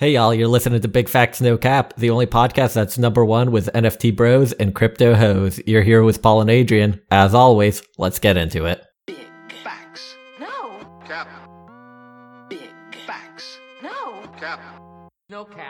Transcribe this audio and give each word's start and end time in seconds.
Hey 0.00 0.12
y'all, 0.12 0.32
you're 0.32 0.48
listening 0.48 0.80
to 0.80 0.88
Big 0.88 1.10
Facts 1.10 1.42
No 1.42 1.58
Cap, 1.58 1.92
the 1.98 2.08
only 2.08 2.26
podcast 2.26 2.72
that's 2.72 2.96
number 2.96 3.22
one 3.22 3.52
with 3.52 3.68
NFT 3.74 4.16
bros 4.16 4.52
and 4.52 4.74
crypto 4.74 5.14
hoes. 5.14 5.60
You're 5.66 5.82
here 5.82 6.02
with 6.02 6.22
Paul 6.22 6.40
and 6.40 6.48
Adrian. 6.48 7.02
As 7.10 7.34
always, 7.34 7.82
let's 7.98 8.18
get 8.18 8.38
into 8.38 8.64
it. 8.64 8.82
Big 9.06 9.28
facts. 9.62 10.16
No. 10.40 10.80
Cap. 11.06 11.28
Big 12.48 12.72
facts. 13.06 13.58
No. 13.82 14.22
Cap. 14.38 14.60
No 15.28 15.44
cap. 15.44 15.69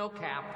No 0.00 0.08
cap. 0.08 0.46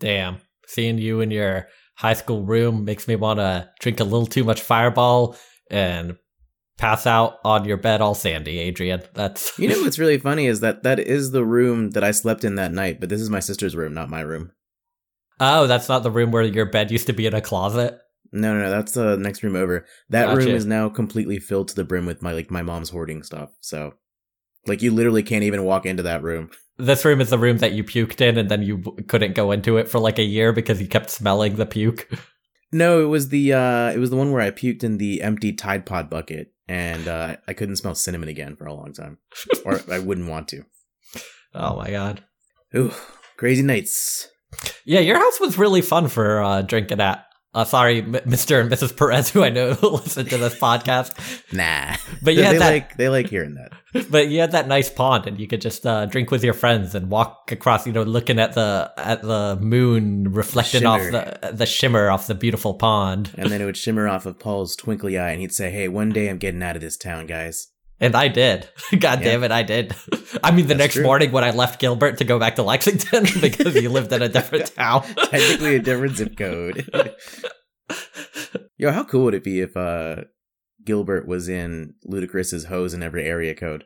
Damn, 0.00 0.38
seeing 0.66 0.98
you 0.98 1.20
in 1.20 1.30
your 1.30 1.68
high 1.94 2.14
school 2.14 2.42
room 2.42 2.84
makes 2.84 3.06
me 3.06 3.14
want 3.14 3.38
to 3.38 3.70
drink 3.78 4.00
a 4.00 4.04
little 4.04 4.26
too 4.26 4.42
much 4.42 4.60
fireball 4.60 5.36
and 5.70 6.16
pass 6.76 7.06
out 7.06 7.36
on 7.44 7.66
your 7.66 7.76
bed 7.76 8.00
all 8.00 8.16
sandy, 8.16 8.58
Adrian. 8.58 9.04
That's 9.14 9.56
You 9.60 9.68
know 9.68 9.80
what's 9.82 10.00
really 10.00 10.18
funny 10.18 10.46
is 10.46 10.58
that 10.58 10.82
that 10.82 10.98
is 10.98 11.30
the 11.30 11.44
room 11.44 11.90
that 11.90 12.02
I 12.02 12.10
slept 12.10 12.42
in 12.42 12.56
that 12.56 12.72
night, 12.72 12.98
but 12.98 13.10
this 13.10 13.20
is 13.20 13.30
my 13.30 13.38
sister's 13.38 13.76
room, 13.76 13.94
not 13.94 14.10
my 14.10 14.22
room. 14.22 14.50
Oh, 15.38 15.68
that's 15.68 15.88
not 15.88 16.02
the 16.02 16.10
room 16.10 16.32
where 16.32 16.42
your 16.42 16.66
bed 16.66 16.90
used 16.90 17.06
to 17.06 17.12
be 17.12 17.26
in 17.26 17.34
a 17.34 17.40
closet. 17.40 17.96
No, 18.32 18.54
no, 18.54 18.62
no, 18.62 18.70
that's 18.70 18.94
the 18.94 19.16
next 19.16 19.44
room 19.44 19.54
over. 19.54 19.86
That 20.08 20.26
Gotcha. 20.26 20.36
room 20.36 20.56
is 20.56 20.66
now 20.66 20.88
completely 20.88 21.38
filled 21.38 21.68
to 21.68 21.76
the 21.76 21.84
brim 21.84 22.06
with 22.06 22.22
my 22.22 22.32
like 22.32 22.50
my 22.50 22.62
mom's 22.62 22.90
hoarding 22.90 23.22
stuff. 23.22 23.50
So, 23.60 23.94
like, 24.66 24.82
you 24.82 24.90
literally 24.92 25.22
can't 25.22 25.44
even 25.44 25.64
walk 25.64 25.86
into 25.86 26.02
that 26.04 26.22
room. 26.22 26.50
This 26.78 27.04
room 27.04 27.20
is 27.20 27.30
the 27.30 27.38
room 27.38 27.58
that 27.58 27.72
you 27.72 27.84
puked 27.84 28.20
in, 28.20 28.38
and 28.38 28.48
then 28.50 28.62
you 28.62 28.78
couldn't 29.08 29.34
go 29.34 29.52
into 29.52 29.76
it 29.76 29.88
for 29.88 29.98
like 29.98 30.18
a 30.18 30.24
year 30.24 30.52
because 30.52 30.80
you 30.80 30.88
kept 30.88 31.10
smelling 31.10 31.56
the 31.56 31.66
puke. 31.66 32.08
No, 32.72 33.02
it 33.02 33.06
was 33.06 33.30
the 33.30 33.52
uh 33.52 33.90
it 33.90 33.98
was 33.98 34.10
the 34.10 34.16
one 34.16 34.30
where 34.30 34.42
I 34.42 34.52
puked 34.52 34.84
in 34.84 34.98
the 34.98 35.22
empty 35.22 35.52
Tide 35.52 35.84
Pod 35.84 36.08
bucket, 36.08 36.52
and 36.68 37.08
uh 37.08 37.34
I 37.48 37.52
couldn't 37.52 37.78
smell 37.78 37.96
cinnamon 37.96 38.28
again 38.28 38.54
for 38.54 38.66
a 38.66 38.72
long 38.72 38.92
time, 38.92 39.18
or 39.64 39.80
I 39.90 39.98
wouldn't 39.98 40.28
want 40.28 40.46
to. 40.50 40.64
Oh 41.52 41.74
my 41.74 41.90
god. 41.90 42.22
Ooh, 42.76 42.92
crazy 43.36 43.64
nights. 43.64 44.28
Yeah, 44.84 45.00
your 45.00 45.18
house 45.18 45.40
was 45.40 45.58
really 45.58 45.82
fun 45.82 46.06
for 46.06 46.40
uh, 46.40 46.62
drinking 46.62 47.00
at. 47.00 47.26
Uh, 47.52 47.64
sorry, 47.64 48.00
Mr. 48.00 48.60
and 48.60 48.70
Mrs. 48.70 48.96
Perez, 48.96 49.28
who 49.30 49.42
I 49.42 49.48
know 49.48 49.70
listen 49.82 50.24
to 50.26 50.38
this 50.38 50.54
podcast. 50.54 51.12
Nah, 51.52 51.96
But 52.22 52.36
had 52.36 52.54
they 52.54 52.58
that- 52.58 52.70
like 52.72 52.96
they 52.96 53.08
like 53.08 53.28
hearing 53.28 53.54
that. 53.54 53.72
But 54.08 54.28
you 54.28 54.38
had 54.38 54.52
that 54.52 54.68
nice 54.68 54.88
pond, 54.88 55.26
and 55.26 55.40
you 55.40 55.48
could 55.48 55.60
just 55.60 55.84
uh, 55.84 56.06
drink 56.06 56.30
with 56.30 56.44
your 56.44 56.54
friends 56.54 56.94
and 56.94 57.10
walk 57.10 57.50
across. 57.50 57.88
You 57.88 57.92
know, 57.92 58.04
looking 58.04 58.38
at 58.38 58.52
the 58.52 58.92
at 58.96 59.20
the 59.22 59.58
moon 59.60 60.32
reflecting 60.32 60.86
off 60.86 61.00
the 61.00 61.50
the 61.52 61.66
shimmer 61.66 62.08
off 62.08 62.28
the 62.28 62.36
beautiful 62.36 62.74
pond. 62.74 63.32
And 63.36 63.50
then 63.50 63.60
it 63.60 63.64
would 63.70 63.76
shimmer 63.76 64.06
off 64.06 64.26
of 64.26 64.38
Paul's 64.38 64.76
twinkly 64.76 65.18
eye, 65.18 65.30
and 65.32 65.40
he'd 65.40 65.52
say, 65.52 65.72
"Hey, 65.72 65.88
one 65.88 66.10
day 66.10 66.30
I'm 66.30 66.38
getting 66.38 66.62
out 66.62 66.76
of 66.76 66.82
this 66.82 66.96
town, 66.96 67.26
guys." 67.26 67.66
And 68.00 68.14
I 68.16 68.28
did. 68.28 68.68
God 68.98 69.20
Yeah. 69.20 69.24
damn 69.26 69.44
it, 69.44 69.52
I 69.52 69.62
did. 69.62 69.94
I 70.42 70.50
mean, 70.50 70.66
the 70.66 70.74
That's 70.74 70.78
next 70.78 70.94
true. 70.94 71.02
morning 71.04 71.32
when 71.32 71.44
I 71.44 71.50
left 71.50 71.80
Gilbert 71.80 72.18
to 72.18 72.24
go 72.24 72.38
back 72.38 72.56
to 72.56 72.62
Lexington 72.62 73.24
because 73.40 73.74
you 73.74 73.90
lived 73.90 74.12
in 74.12 74.22
a 74.22 74.28
different 74.28 74.74
town. 74.74 75.02
Technically, 75.02 75.76
a 75.76 75.80
different 75.80 76.16
zip 76.16 76.36
code. 76.36 76.88
Yo, 78.78 78.90
how 78.90 79.04
cool 79.04 79.24
would 79.24 79.34
it 79.34 79.44
be 79.44 79.60
if 79.60 79.76
uh 79.76 80.22
Gilbert 80.84 81.26
was 81.28 81.48
in 81.48 81.94
Ludacris's 82.10 82.64
hose 82.64 82.94
in 82.94 83.02
every 83.02 83.24
area 83.26 83.54
code? 83.54 83.84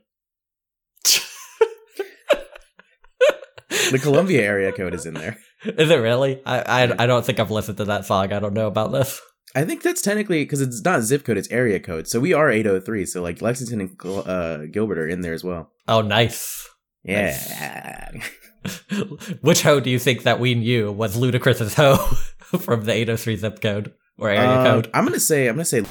The 3.91 3.99
Columbia 3.99 4.41
area 4.43 4.73
code 4.73 4.95
is 4.95 5.05
in 5.05 5.15
there. 5.15 5.37
Is 5.65 5.91
it 5.91 5.97
really? 5.97 6.41
I, 6.47 6.85
I 6.85 7.05
I 7.05 7.07
don't 7.07 7.25
think 7.25 7.39
I've 7.39 7.51
listened 7.51 7.79
to 7.79 7.85
that 7.87 8.07
song. 8.07 8.33
I 8.33 8.39
don't 8.41 8.55
know 8.55 8.67
about 8.67 8.93
this. 8.93 9.21
I 9.55 9.65
think 9.65 9.83
that's 9.83 10.03
technically 10.03 10.43
because 10.45 10.61
it's 10.61 10.83
not 10.85 11.03
zip 11.03 11.25
code; 11.25 11.37
it's 11.39 11.51
area 11.51 11.79
code. 11.81 12.09
So 12.09 12.19
we 12.21 12.33
are 12.33 12.51
803. 12.51 13.07
So 13.07 13.23
like 13.23 13.41
Lexington 13.41 13.81
and 13.81 13.97
uh, 14.27 14.67
Gilbert 14.67 14.99
are 14.99 15.09
in 15.09 15.21
there 15.21 15.33
as 15.35 15.45
well. 15.45 15.71
Oh, 15.87 16.01
nice. 16.01 16.69
Yeah. 17.05 18.11
Which 19.43 19.63
hoe 19.63 19.81
do 19.81 19.91
you 19.91 19.99
think 19.99 20.23
that 20.23 20.41
we 20.41 20.55
knew 20.55 20.91
was 20.91 21.17
Ludacris's 21.17 21.75
hoe 21.75 21.97
from 22.59 22.85
the 22.85 22.93
803 22.93 23.37
zip 23.37 23.61
code 23.61 23.93
or 24.19 24.31
area 24.31 24.59
Um, 24.59 24.65
code? 24.65 24.91
I'm 24.95 25.05
gonna 25.05 25.21
say 25.21 25.49
I'm 25.49 25.57
gonna 25.57 25.65
say 25.67 25.85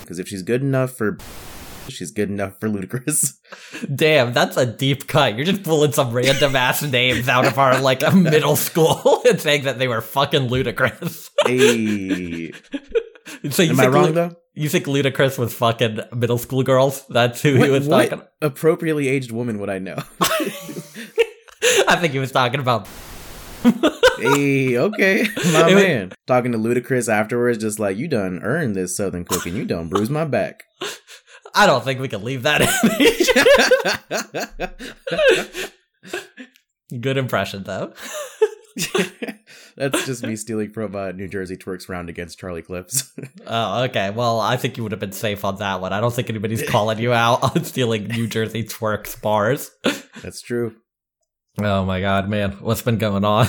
because 0.00 0.18
if 0.18 0.26
she's 0.28 0.42
good 0.42 0.62
enough 0.62 0.92
for, 0.92 1.18
she's 1.88 2.10
good 2.10 2.28
enough 2.30 2.58
for 2.60 2.68
Ludacris. 2.68 3.34
Damn, 3.94 4.32
that's 4.32 4.56
a 4.56 4.66
deep 4.66 5.06
cut. 5.06 5.36
You're 5.36 5.46
just 5.46 5.62
pulling 5.62 5.92
some 5.92 6.12
random 6.12 6.54
ass 6.56 6.82
names 6.82 7.28
out 7.28 7.46
of 7.46 7.58
our 7.58 7.78
like 7.80 8.02
a 8.02 8.10
middle 8.14 8.56
school 8.56 9.22
and 9.28 9.40
saying 9.40 9.64
that 9.64 9.78
they 9.78 9.88
were 9.88 10.00
fucking 10.00 10.48
ludicrous. 10.48 11.30
Hey, 11.46 12.52
so 13.50 13.62
you 13.62 13.70
am 13.72 13.80
I 13.80 13.86
wrong 13.88 14.06
Lu- 14.06 14.12
though? 14.12 14.36
You 14.54 14.68
think 14.70 14.86
Ludacris 14.86 15.38
was 15.38 15.52
fucking 15.52 16.00
middle 16.14 16.38
school 16.38 16.62
girls? 16.62 17.04
That's 17.08 17.42
who 17.42 17.54
he 17.54 17.58
What, 17.60 17.70
was 17.70 17.88
what 17.88 18.08
talking. 18.10 18.26
appropriately 18.40 19.08
aged 19.08 19.30
woman 19.30 19.58
would 19.58 19.68
I 19.68 19.78
know? 19.78 19.96
I 21.88 21.96
think 22.00 22.12
he 22.14 22.18
was 22.18 22.32
talking 22.32 22.60
about. 22.60 22.88
hey, 24.18 24.78
okay, 24.78 25.26
my 25.52 25.68
It 25.68 25.74
was- 25.74 25.82
man. 25.84 26.12
Talking 26.26 26.52
to 26.52 26.58
Ludacris 26.58 27.08
afterwards, 27.12 27.58
just 27.58 27.78
like 27.78 27.96
you 27.96 28.08
done 28.08 28.40
earned 28.42 28.74
this 28.74 28.96
Southern 28.96 29.24
cooking, 29.24 29.54
you 29.56 29.64
done 29.64 29.88
bruised 29.88 30.10
my 30.10 30.24
back. 30.24 30.64
I 31.56 31.66
don't 31.66 31.82
think 31.82 32.00
we 32.00 32.08
can 32.08 32.22
leave 32.22 32.42
that 32.42 32.60
in. 36.90 37.00
Good 37.00 37.16
impression 37.16 37.64
though. 37.64 37.94
That's 39.76 40.06
just 40.06 40.22
me 40.22 40.36
stealing 40.36 40.70
from 40.70 40.94
uh, 40.94 41.12
New 41.12 41.28
Jersey 41.28 41.56
twerks 41.56 41.88
round 41.88 42.08
against 42.08 42.38
Charlie 42.38 42.62
Clips. 42.62 43.12
Oh, 43.48 43.84
okay. 43.84 44.10
Well, 44.10 44.40
I 44.40 44.56
think 44.56 44.76
you 44.76 44.82
would 44.82 44.90
have 44.90 44.98
been 44.98 45.12
safe 45.12 45.44
on 45.44 45.58
that 45.58 45.80
one. 45.80 45.92
I 45.92 46.00
don't 46.00 46.12
think 46.12 46.28
anybody's 46.28 46.68
calling 46.68 46.98
you 46.98 47.12
out 47.12 47.44
on 47.44 47.62
stealing 47.62 48.08
New 48.08 48.26
Jersey 48.26 48.64
twerks 48.64 49.22
bars. 49.22 49.70
That's 50.20 50.42
true. 50.42 50.74
Oh 51.60 51.84
my 51.84 52.00
god, 52.00 52.28
man, 52.28 52.52
what's 52.54 52.82
been 52.82 52.98
going 52.98 53.24
on? 53.24 53.46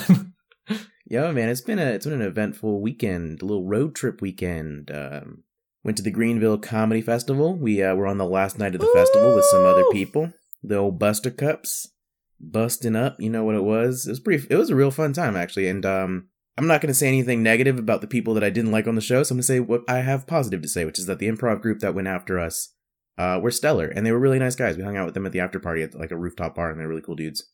Yeah, 1.09 1.31
man, 1.31 1.49
it's 1.49 1.61
been 1.61 1.79
a 1.79 1.85
it's 1.85 2.05
been 2.05 2.21
an 2.21 2.27
eventful 2.27 2.79
weekend, 2.79 3.41
a 3.41 3.45
little 3.45 3.65
road 3.65 3.95
trip 3.95 4.21
weekend. 4.21 4.91
Um, 4.91 5.43
went 5.87 5.95
to 5.95 6.03
the 6.03 6.11
Greenville 6.11 6.57
Comedy 6.57 7.01
Festival. 7.01 7.55
We 7.55 7.81
uh, 7.81 7.95
were 7.95 8.07
on 8.07 8.17
the 8.17 8.25
last 8.25 8.59
night 8.59 8.75
of 8.75 8.81
the 8.81 8.91
festival 8.93 9.33
with 9.33 9.45
some 9.45 9.65
other 9.65 9.85
people. 9.93 10.33
The 10.61 10.75
old 10.75 10.99
Buster 10.99 11.31
Cups, 11.31 11.93
busting 12.41 12.97
up. 12.97 13.15
You 13.19 13.29
know 13.29 13.45
what 13.45 13.55
it 13.55 13.63
was? 13.63 14.05
It 14.05 14.11
was 14.11 14.19
pretty. 14.19 14.45
It 14.49 14.57
was 14.57 14.69
a 14.69 14.75
real 14.75 14.91
fun 14.91 15.13
time 15.13 15.37
actually. 15.37 15.69
And 15.69 15.85
um, 15.85 16.27
I'm 16.57 16.67
not 16.67 16.81
going 16.81 16.89
to 16.89 16.93
say 16.93 17.07
anything 17.07 17.41
negative 17.41 17.79
about 17.79 18.01
the 18.01 18.07
people 18.07 18.33
that 18.33 18.43
I 18.43 18.49
didn't 18.49 18.73
like 18.73 18.85
on 18.85 18.95
the 18.95 19.01
show. 19.01 19.23
So 19.23 19.31
I'm 19.31 19.37
going 19.37 19.43
to 19.43 19.47
say 19.47 19.59
what 19.61 19.83
I 19.87 19.99
have 19.99 20.27
positive 20.27 20.61
to 20.61 20.67
say, 20.67 20.83
which 20.83 20.99
is 20.99 21.05
that 21.05 21.19
the 21.19 21.29
improv 21.29 21.61
group 21.61 21.79
that 21.79 21.95
went 21.95 22.09
after 22.09 22.37
us 22.37 22.73
uh, 23.17 23.39
were 23.41 23.49
stellar, 23.49 23.87
and 23.87 24.05
they 24.05 24.11
were 24.11 24.19
really 24.19 24.39
nice 24.39 24.57
guys. 24.57 24.75
We 24.75 24.83
hung 24.83 24.97
out 24.97 25.05
with 25.05 25.13
them 25.13 25.25
at 25.25 25.31
the 25.31 25.39
after 25.39 25.59
party 25.59 25.83
at 25.83 25.95
like 25.95 26.11
a 26.11 26.17
rooftop 26.17 26.55
bar, 26.55 26.69
and 26.69 26.77
they're 26.77 26.87
really 26.89 27.01
cool 27.01 27.15
dudes. 27.15 27.45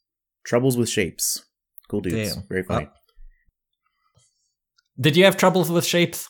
Troubles 0.44 0.76
with 0.76 0.90
shapes, 0.90 1.46
cool 1.88 2.02
dudes, 2.02 2.34
Damn. 2.34 2.48
very 2.50 2.64
funny. 2.64 2.90
Did 5.00 5.16
you 5.16 5.26
have 5.26 5.38
troubles 5.38 5.70
with 5.70 5.86
shapes? 5.86 6.28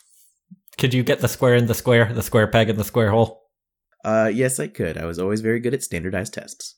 Could 0.77 0.93
you 0.93 1.03
get 1.03 1.19
the 1.19 1.27
square 1.27 1.55
in 1.55 1.67
the 1.67 1.73
square, 1.73 2.11
the 2.13 2.23
square 2.23 2.47
peg 2.47 2.69
in 2.69 2.77
the 2.77 2.83
square 2.83 3.11
hole? 3.11 3.41
Uh, 4.03 4.29
yes, 4.33 4.59
I 4.59 4.67
could. 4.67 4.97
I 4.97 5.05
was 5.05 5.19
always 5.19 5.41
very 5.41 5.59
good 5.59 5.73
at 5.73 5.83
standardized 5.83 6.33
tests. 6.33 6.75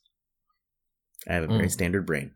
I 1.28 1.34
have 1.34 1.44
a 1.44 1.48
very 1.48 1.66
Mm. 1.66 1.72
standard 1.72 2.06
brain. 2.06 2.32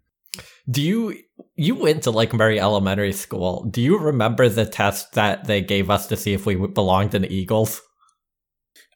Do 0.69 0.81
you 0.82 1.16
you 1.56 1.75
went 1.75 2.04
to 2.04 2.10
like 2.10 2.32
Murray 2.32 2.59
Elementary 2.60 3.12
School? 3.12 3.65
Do 3.71 3.81
you 3.82 3.98
remember 3.98 4.48
the 4.48 4.65
test 4.66 5.12
that 5.12 5.44
they 5.44 5.60
gave 5.60 5.91
us 5.91 6.06
to 6.06 6.16
see 6.16 6.32
if 6.32 6.47
we 6.47 6.54
belonged 6.54 7.15
in 7.15 7.25
Eagles? 7.25 7.81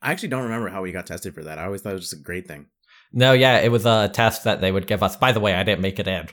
I 0.00 0.12
actually 0.12 0.28
don't 0.28 0.44
remember 0.44 0.68
how 0.68 0.82
we 0.82 0.92
got 0.92 1.06
tested 1.06 1.34
for 1.34 1.42
that. 1.44 1.58
I 1.58 1.64
always 1.64 1.82
thought 1.82 1.90
it 1.90 1.94
was 1.94 2.10
just 2.10 2.20
a 2.20 2.24
great 2.24 2.46
thing. 2.46 2.66
No, 3.12 3.32
yeah, 3.32 3.58
it 3.58 3.70
was 3.70 3.86
a 3.86 4.08
test 4.12 4.44
that 4.44 4.60
they 4.60 4.72
would 4.72 4.86
give 4.86 5.02
us. 5.02 5.16
By 5.16 5.32
the 5.32 5.40
way, 5.40 5.54
I 5.54 5.62
didn't 5.62 5.80
make 5.82 5.98
it 5.98 6.08
in. 6.08 6.28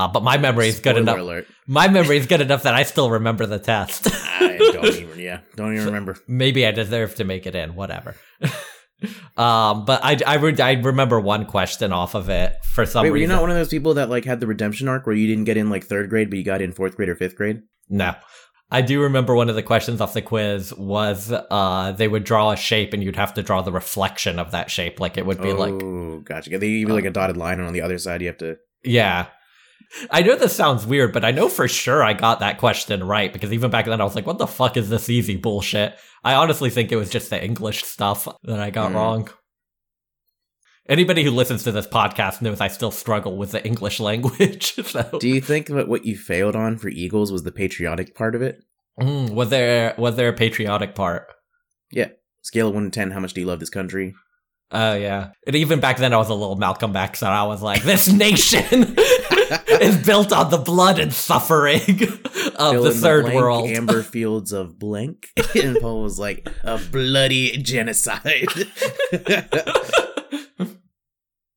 Uh, 0.00 0.08
but 0.08 0.22
my 0.22 0.38
memory 0.38 0.68
is 0.68 0.80
good 0.80 0.96
enough. 0.96 1.18
Alert. 1.18 1.46
My 1.66 1.86
memory 1.88 2.16
is 2.16 2.26
good 2.26 2.40
enough 2.40 2.62
that 2.62 2.74
I 2.74 2.84
still 2.84 3.10
remember 3.10 3.44
the 3.44 3.58
test. 3.58 4.08
I 4.14 4.56
don't 4.56 4.94
even. 4.96 5.18
Yeah, 5.18 5.40
don't 5.56 5.74
even 5.74 5.84
remember. 5.84 6.16
Maybe 6.26 6.66
I 6.66 6.70
deserve 6.70 7.16
to 7.16 7.24
make 7.24 7.46
it 7.46 7.54
in. 7.54 7.74
Whatever. 7.74 8.16
um, 9.36 9.84
but 9.84 10.00
I 10.02 10.18
I, 10.26 10.36
re- 10.36 10.58
I 10.58 10.72
remember 10.72 11.20
one 11.20 11.44
question 11.44 11.92
off 11.92 12.14
of 12.14 12.30
it 12.30 12.56
for 12.64 12.86
some 12.86 13.02
Wait, 13.02 13.10
were 13.10 13.18
you 13.18 13.24
reason. 13.24 13.36
not 13.36 13.42
one 13.42 13.50
of 13.50 13.56
those 13.56 13.68
people 13.68 13.92
that 13.94 14.08
like 14.08 14.24
had 14.24 14.40
the 14.40 14.46
redemption 14.46 14.88
arc 14.88 15.06
where 15.06 15.14
you 15.14 15.26
didn't 15.26 15.44
get 15.44 15.58
in 15.58 15.68
like 15.68 15.84
third 15.84 16.08
grade, 16.08 16.30
but 16.30 16.38
you 16.38 16.44
got 16.44 16.62
in 16.62 16.72
fourth 16.72 16.96
grade 16.96 17.10
or 17.10 17.14
fifth 17.14 17.36
grade? 17.36 17.60
No. 17.90 18.14
I 18.70 18.80
do 18.80 19.02
remember 19.02 19.34
one 19.34 19.50
of 19.50 19.54
the 19.56 19.64
questions 19.64 20.00
off 20.00 20.14
the 20.14 20.22
quiz 20.22 20.72
was 20.72 21.30
uh 21.30 21.92
they 21.92 22.08
would 22.08 22.24
draw 22.24 22.52
a 22.52 22.56
shape 22.56 22.94
and 22.94 23.02
you'd 23.02 23.16
have 23.16 23.34
to 23.34 23.42
draw 23.42 23.60
the 23.60 23.72
reflection 23.72 24.38
of 24.38 24.52
that 24.52 24.70
shape. 24.70 24.98
Like 24.98 25.18
it 25.18 25.26
would 25.26 25.42
be 25.42 25.52
like 25.52 25.74
oh, 25.74 26.20
gotcha. 26.24 26.48
They 26.50 26.58
give 26.58 26.70
you 26.70 26.86
like 26.86 27.04
a 27.04 27.10
dotted 27.10 27.36
line, 27.36 27.58
and 27.58 27.66
on 27.66 27.74
the 27.74 27.82
other 27.82 27.98
side, 27.98 28.22
you 28.22 28.28
have 28.28 28.38
to. 28.38 28.56
Yeah. 28.82 29.26
I 30.10 30.22
know 30.22 30.36
this 30.36 30.54
sounds 30.54 30.86
weird, 30.86 31.12
but 31.12 31.24
I 31.24 31.30
know 31.30 31.48
for 31.48 31.66
sure 31.68 32.02
I 32.02 32.12
got 32.12 32.40
that 32.40 32.58
question 32.58 33.02
right 33.04 33.32
because 33.32 33.52
even 33.52 33.70
back 33.70 33.86
then 33.86 34.00
I 34.00 34.04
was 34.04 34.14
like, 34.14 34.26
what 34.26 34.38
the 34.38 34.46
fuck 34.46 34.76
is 34.76 34.88
this 34.88 35.08
easy 35.10 35.36
bullshit? 35.36 35.94
I 36.24 36.34
honestly 36.34 36.70
think 36.70 36.92
it 36.92 36.96
was 36.96 37.10
just 37.10 37.30
the 37.30 37.42
English 37.42 37.84
stuff 37.84 38.28
that 38.44 38.60
I 38.60 38.70
got 38.70 38.90
Hmm. 38.90 38.96
wrong. 38.96 39.28
Anybody 40.88 41.22
who 41.22 41.30
listens 41.30 41.62
to 41.64 41.72
this 41.72 41.86
podcast 41.86 42.42
knows 42.42 42.60
I 42.60 42.68
still 42.68 42.90
struggle 42.90 43.36
with 43.36 43.52
the 43.52 43.64
English 43.64 44.00
language. 44.10 44.74
So, 44.84 45.18
Do 45.20 45.28
you 45.28 45.40
think 45.40 45.66
that 45.68 45.88
what 45.88 46.04
you 46.04 46.16
failed 46.16 46.56
on 46.56 46.78
for 46.78 46.88
Eagles 46.88 47.30
was 47.30 47.44
the 47.44 47.52
patriotic 47.52 48.14
part 48.14 48.34
of 48.34 48.42
it? 48.42 48.56
Mm, 49.00 49.30
was 49.30 49.50
there 49.50 49.94
was 49.96 50.16
there 50.16 50.28
a 50.28 50.32
patriotic 50.32 50.94
part? 50.94 51.26
Yeah, 51.92 52.08
scale 52.42 52.68
of 52.68 52.74
one 52.74 52.84
to 52.84 52.90
ten, 52.90 53.12
how 53.12 53.20
much 53.20 53.32
do 53.34 53.40
you 53.40 53.46
love 53.46 53.60
this 53.60 53.70
country? 53.70 54.14
Oh 54.72 54.94
yeah, 54.94 55.30
and 55.46 55.56
even 55.56 55.80
back 55.80 55.96
then 55.98 56.12
I 56.12 56.16
was 56.16 56.28
a 56.28 56.34
little 56.34 56.56
Malcolm 56.56 56.94
X, 56.94 57.22
and 57.22 57.30
I 57.30 57.44
was 57.44 57.62
like, 57.62 57.82
"This 57.82 58.08
nation 58.12 58.96
is 59.80 60.04
built 60.06 60.32
on 60.32 60.50
the 60.50 60.58
blood 60.58 60.98
and 60.98 61.12
suffering 61.12 61.80
of 62.56 62.72
Fill 62.72 62.82
the 62.84 62.92
third 62.94 63.24
blank, 63.24 63.36
world." 63.40 63.68
Amber 63.70 64.02
fields 64.04 64.52
of 64.52 64.78
blank. 64.78 65.28
and 65.54 65.76
Paul 65.80 66.02
was 66.02 66.18
like, 66.18 66.48
a 66.64 66.78
bloody 66.78 67.56
genocide. 67.58 68.48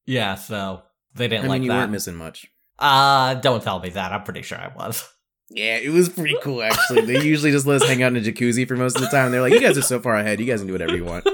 yeah, 0.05 0.35
so 0.35 0.83
they 1.15 1.27
didn't 1.27 1.43
mean, 1.43 1.49
like 1.49 1.61
you 1.61 1.69
that. 1.69 1.77
weren't 1.77 1.91
missing 1.91 2.15
much. 2.15 2.47
uh, 2.79 3.35
don't 3.35 3.63
tell 3.63 3.79
me 3.79 3.89
that. 3.91 4.11
I'm 4.11 4.23
pretty 4.23 4.41
sure 4.41 4.57
I 4.57 4.69
was. 4.75 5.07
Yeah, 5.49 5.77
it 5.77 5.89
was 5.91 6.09
pretty 6.09 6.35
cool 6.41 6.63
actually. 6.63 7.01
They 7.05 7.21
usually 7.23 7.51
just 7.51 7.67
let 7.67 7.81
us 7.81 7.87
hang 7.87 8.01
out 8.01 8.15
in 8.15 8.17
a 8.17 8.21
jacuzzi 8.21 8.67
for 8.67 8.75
most 8.75 8.95
of 8.95 9.01
the 9.03 9.07
time. 9.09 9.31
They're 9.31 9.41
like, 9.41 9.53
you 9.53 9.59
guys 9.59 9.77
are 9.77 9.83
so 9.83 9.99
far 9.99 10.15
ahead. 10.15 10.39
You 10.39 10.47
guys 10.47 10.61
can 10.61 10.67
do 10.67 10.73
whatever 10.73 10.95
you 10.95 11.05
want. 11.05 11.27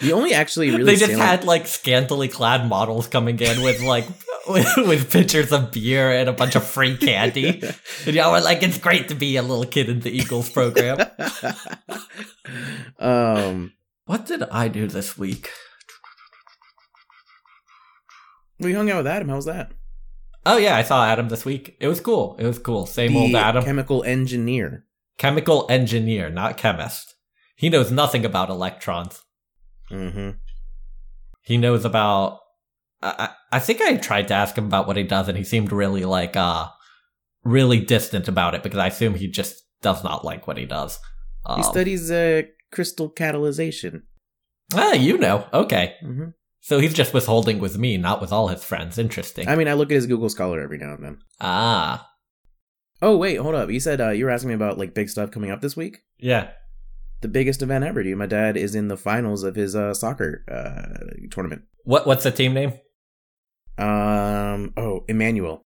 The 0.00 0.12
only 0.12 0.32
actually 0.34 0.70
really 0.72 0.84
they 0.84 0.92
just 0.96 1.12
salient- 1.12 1.22
had 1.28 1.44
like 1.44 1.66
scantily 1.66 2.28
clad 2.28 2.68
models 2.68 3.06
coming 3.08 3.38
in 3.40 3.62
with 3.62 3.80
like 3.82 4.06
with, 4.48 4.66
with 4.76 5.10
pictures 5.12 5.52
of 5.52 5.72
beer 5.72 6.10
and 6.12 6.28
a 6.28 6.32
bunch 6.32 6.54
of 6.56 6.64
free 6.64 6.96
candy. 6.96 7.62
And 8.06 8.14
y'all 8.14 8.32
were 8.32 8.40
like, 8.40 8.62
it's 8.62 8.78
great 8.78 9.08
to 9.08 9.14
be 9.14 9.36
a 9.36 9.42
little 9.42 9.64
kid 9.66 9.88
in 9.88 10.00
the 10.00 10.10
Eagles 10.10 10.48
program. 10.48 10.98
um, 12.98 13.72
What 14.06 14.24
did 14.26 14.42
I 14.44 14.68
do 14.68 14.86
this 14.86 15.18
week? 15.18 15.50
we 18.60 18.72
hung 18.72 18.90
out 18.90 18.98
with 18.98 19.06
Adam. 19.06 19.28
How 19.28 19.36
was 19.36 19.44
that? 19.44 19.72
Oh 20.46 20.56
yeah, 20.56 20.76
I 20.76 20.82
saw 20.82 21.04
Adam 21.04 21.28
this 21.28 21.44
week. 21.44 21.76
It 21.80 21.88
was 21.88 22.00
cool. 22.00 22.36
It 22.38 22.46
was 22.46 22.58
cool. 22.58 22.86
Same 22.86 23.12
the 23.12 23.18
old 23.18 23.34
Adam. 23.34 23.64
chemical 23.64 24.02
engineer. 24.04 24.84
Chemical 25.18 25.66
engineer, 25.68 26.30
not 26.30 26.56
chemist. 26.56 27.14
He 27.56 27.68
knows 27.68 27.90
nothing 27.90 28.24
about 28.24 28.48
electrons. 28.50 29.22
Mm-hmm. 29.90 30.30
He 31.42 31.56
knows 31.56 31.84
about. 31.84 32.40
I, 33.02 33.14
I 33.50 33.56
I 33.56 33.58
think 33.60 33.80
I 33.80 33.96
tried 33.96 34.28
to 34.28 34.34
ask 34.34 34.56
him 34.56 34.66
about 34.66 34.86
what 34.86 34.96
he 34.96 35.02
does, 35.04 35.28
and 35.28 35.38
he 35.38 35.44
seemed 35.44 35.72
really 35.72 36.04
like 36.04 36.36
uh, 36.36 36.68
really 37.44 37.80
distant 37.80 38.28
about 38.28 38.54
it 38.54 38.62
because 38.62 38.78
I 38.78 38.88
assume 38.88 39.14
he 39.14 39.28
just 39.28 39.62
does 39.82 40.02
not 40.04 40.24
like 40.24 40.46
what 40.46 40.58
he 40.58 40.66
does. 40.66 40.98
He 41.46 41.52
Um, 41.54 41.62
studies 41.62 42.10
uh, 42.10 42.42
crystal 42.72 43.10
catalyzation. 43.10 44.02
Ah, 44.74 44.92
you 44.92 45.16
know. 45.16 45.46
Okay, 45.52 45.94
hmm 46.02 46.30
so 46.60 46.80
he's 46.80 46.92
just 46.92 47.14
withholding 47.14 47.60
with 47.60 47.78
me, 47.78 47.96
not 47.96 48.20
with 48.20 48.30
all 48.32 48.48
his 48.48 48.62
friends. 48.64 48.98
Interesting. 48.98 49.48
I 49.48 49.54
mean, 49.56 49.68
I 49.68 49.72
look 49.72 49.90
at 49.90 49.94
his 49.94 50.06
Google 50.06 50.28
Scholar 50.28 50.60
every 50.60 50.76
now 50.76 50.92
and 50.94 51.04
then. 51.04 51.18
ah, 51.40 52.06
Oh 53.00 53.16
wait, 53.16 53.36
hold 53.36 53.54
up. 53.54 53.70
You 53.70 53.80
said 53.80 54.00
uh, 54.00 54.10
you 54.10 54.24
were 54.26 54.30
asking 54.30 54.48
me 54.48 54.54
about 54.54 54.76
like 54.76 54.92
big 54.92 55.08
stuff 55.08 55.30
coming 55.30 55.50
up 55.50 55.60
this 55.62 55.76
week. 55.76 56.00
yeah. 56.18 56.50
The 57.20 57.28
biggest 57.28 57.62
event 57.62 57.84
ever, 57.84 58.02
dude. 58.02 58.16
My 58.16 58.26
dad 58.26 58.56
is 58.56 58.74
in 58.74 58.88
the 58.88 58.96
finals 58.96 59.42
of 59.42 59.56
his 59.56 59.74
uh, 59.74 59.92
soccer 59.94 60.44
uh, 60.50 61.26
tournament. 61.30 61.62
What 61.84 62.06
what's 62.06 62.24
the 62.24 62.30
team 62.30 62.54
name? 62.54 62.74
Um. 63.76 64.72
Oh, 64.76 65.04
Emmanuel. 65.08 65.62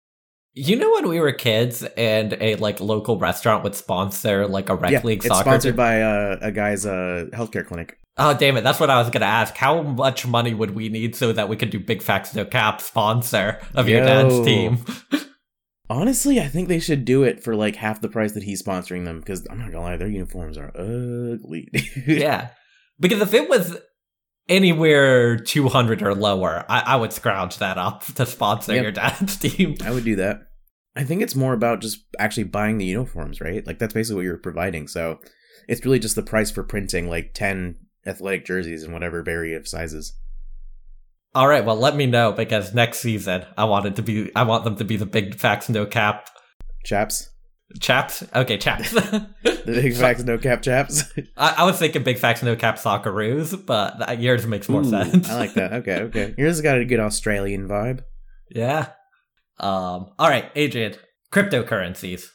You 0.54 0.76
know 0.76 0.92
when 0.94 1.08
we 1.08 1.20
were 1.20 1.32
kids 1.34 1.84
and 1.96 2.36
a 2.42 2.56
like 2.56 2.80
local 2.80 3.18
restaurant 3.18 3.64
would 3.64 3.76
sponsor 3.76 4.48
like 4.48 4.70
a 4.70 4.76
rec 4.76 4.92
yeah, 4.92 5.02
league 5.04 5.20
it's 5.20 5.28
soccer 5.28 5.50
sponsored 5.50 5.74
team? 5.74 5.78
by 5.78 6.02
uh, 6.02 6.40
a 6.42 6.52
guy's 6.52 6.86
uh, 6.86 7.26
healthcare 7.32 7.66
clinic. 7.66 7.98
Oh 8.18 8.36
damn 8.36 8.58
it! 8.58 8.62
That's 8.62 8.80
what 8.80 8.90
I 8.90 9.00
was 9.00 9.10
gonna 9.12 9.26
ask. 9.26 9.56
How 9.56 9.84
much 9.84 10.26
money 10.26 10.54
would 10.54 10.72
we 10.74 10.90
need 10.90 11.16
so 11.16 11.32
that 11.32 11.48
we 11.48 11.56
could 11.56 11.70
do 11.70 11.80
Big 11.80 12.02
Facts 12.02 12.34
No 12.34 12.44
Cap 12.44 12.82
sponsor 12.82 13.62
of 13.76 13.88
your 13.88 14.00
Yo. 14.00 14.06
dad's 14.06 14.46
team? 14.46 14.84
Honestly, 15.90 16.40
I 16.42 16.48
think 16.48 16.68
they 16.68 16.80
should 16.80 17.06
do 17.06 17.24
it 17.24 17.42
for 17.44 17.56
like 17.56 17.76
half 17.78 18.02
the 18.02 18.10
price 18.10 18.34
that 18.34 18.44
he's 18.44 18.62
sponsoring 18.62 19.06
them. 19.06 19.20
Because 19.20 19.48
I'm 19.50 19.58
not 19.60 19.72
gonna 19.72 19.84
lie, 19.84 19.98
their 19.98 20.08
uniforms 20.08 20.58
are 20.58 20.72
ugly. 20.76 21.70
yeah, 22.08 22.50
because 23.00 23.22
if 23.22 23.34
it 23.34 23.48
was 23.50 23.78
anywhere 24.50 25.38
two 25.38 25.70
hundred 25.70 26.02
or 26.02 26.14
lower, 26.16 26.66
I, 26.70 26.80
I 26.82 26.96
would 26.96 27.14
scrounge 27.14 27.58
that 27.60 27.78
up 27.78 28.04
to 28.16 28.26
sponsor 28.26 28.74
Yep. 28.74 28.84
your 28.84 28.92
dad's 28.92 29.38
team. 29.40 29.76
I 29.84 29.92
would 29.92 30.04
do 30.06 30.16
that. 30.18 30.42
I 30.96 31.04
think 31.04 31.22
it's 31.22 31.36
more 31.36 31.54
about 31.54 31.82
just 31.82 32.00
actually 32.20 32.46
buying 32.46 32.78
the 32.80 32.86
uniforms, 32.86 33.40
right? 33.40 33.66
Like 33.66 33.80
that's 33.80 33.94
basically 33.94 34.16
what 34.18 34.26
you're 34.26 34.38
providing. 34.38 34.88
So 34.88 35.20
it's 35.68 35.86
really 35.86 36.00
just 36.00 36.16
the 36.16 36.24
price 36.24 36.50
for 36.52 36.64
printing 36.64 37.10
like 37.10 37.34
ten 37.34 37.76
athletic 38.06 38.46
jerseys 38.46 38.84
in 38.84 38.92
whatever 38.94 39.22
variety 39.24 39.54
of 39.54 39.68
sizes. 39.68 40.14
All 41.36 41.48
right, 41.48 41.64
well, 41.64 41.76
let 41.76 41.96
me 41.96 42.06
know 42.08 42.32
because 42.32 42.74
next 42.74 43.00
season 43.00 43.46
I 43.58 43.66
want 43.66 43.86
it 43.86 43.96
to 43.98 44.02
be. 44.02 44.32
I 44.36 44.44
want 44.44 44.64
them 44.64 44.76
to 44.78 44.84
be 44.84 44.98
the 44.98 45.06
Big 45.06 45.36
Facts 45.36 45.70
No 45.70 45.86
Cap 45.86 46.30
Chaps, 46.88 47.32
chaps. 47.82 48.24
Okay, 48.34 48.58
chaps. 48.58 48.92
the 49.44 49.62
big 49.66 49.94
facts, 49.94 50.24
no 50.24 50.38
cap 50.38 50.62
chaps. 50.62 51.04
I, 51.38 51.56
I 51.58 51.64
was 51.66 51.78
thinking 51.78 52.02
Big 52.04 52.18
Facts 52.18 52.42
No 52.42 52.56
Cap 52.56 52.78
Socceroos, 52.78 53.66
but 53.66 54.00
that, 54.00 54.22
yours 54.22 54.48
makes 54.48 54.70
more 54.70 54.84
Ooh, 54.84 54.90
sense. 54.90 55.30
I 55.30 55.38
like 55.38 55.54
that. 55.56 55.74
Okay, 55.74 56.04
okay. 56.04 56.34
Yours 56.38 56.56
has 56.56 56.62
got 56.62 56.78
a 56.78 56.86
good 56.86 57.02
Australian 57.02 57.68
vibe. 57.68 58.04
Yeah. 58.50 58.92
Um. 59.60 60.12
All 60.18 60.30
right, 60.30 60.50
Adrian. 60.56 60.96
Cryptocurrencies, 61.34 62.28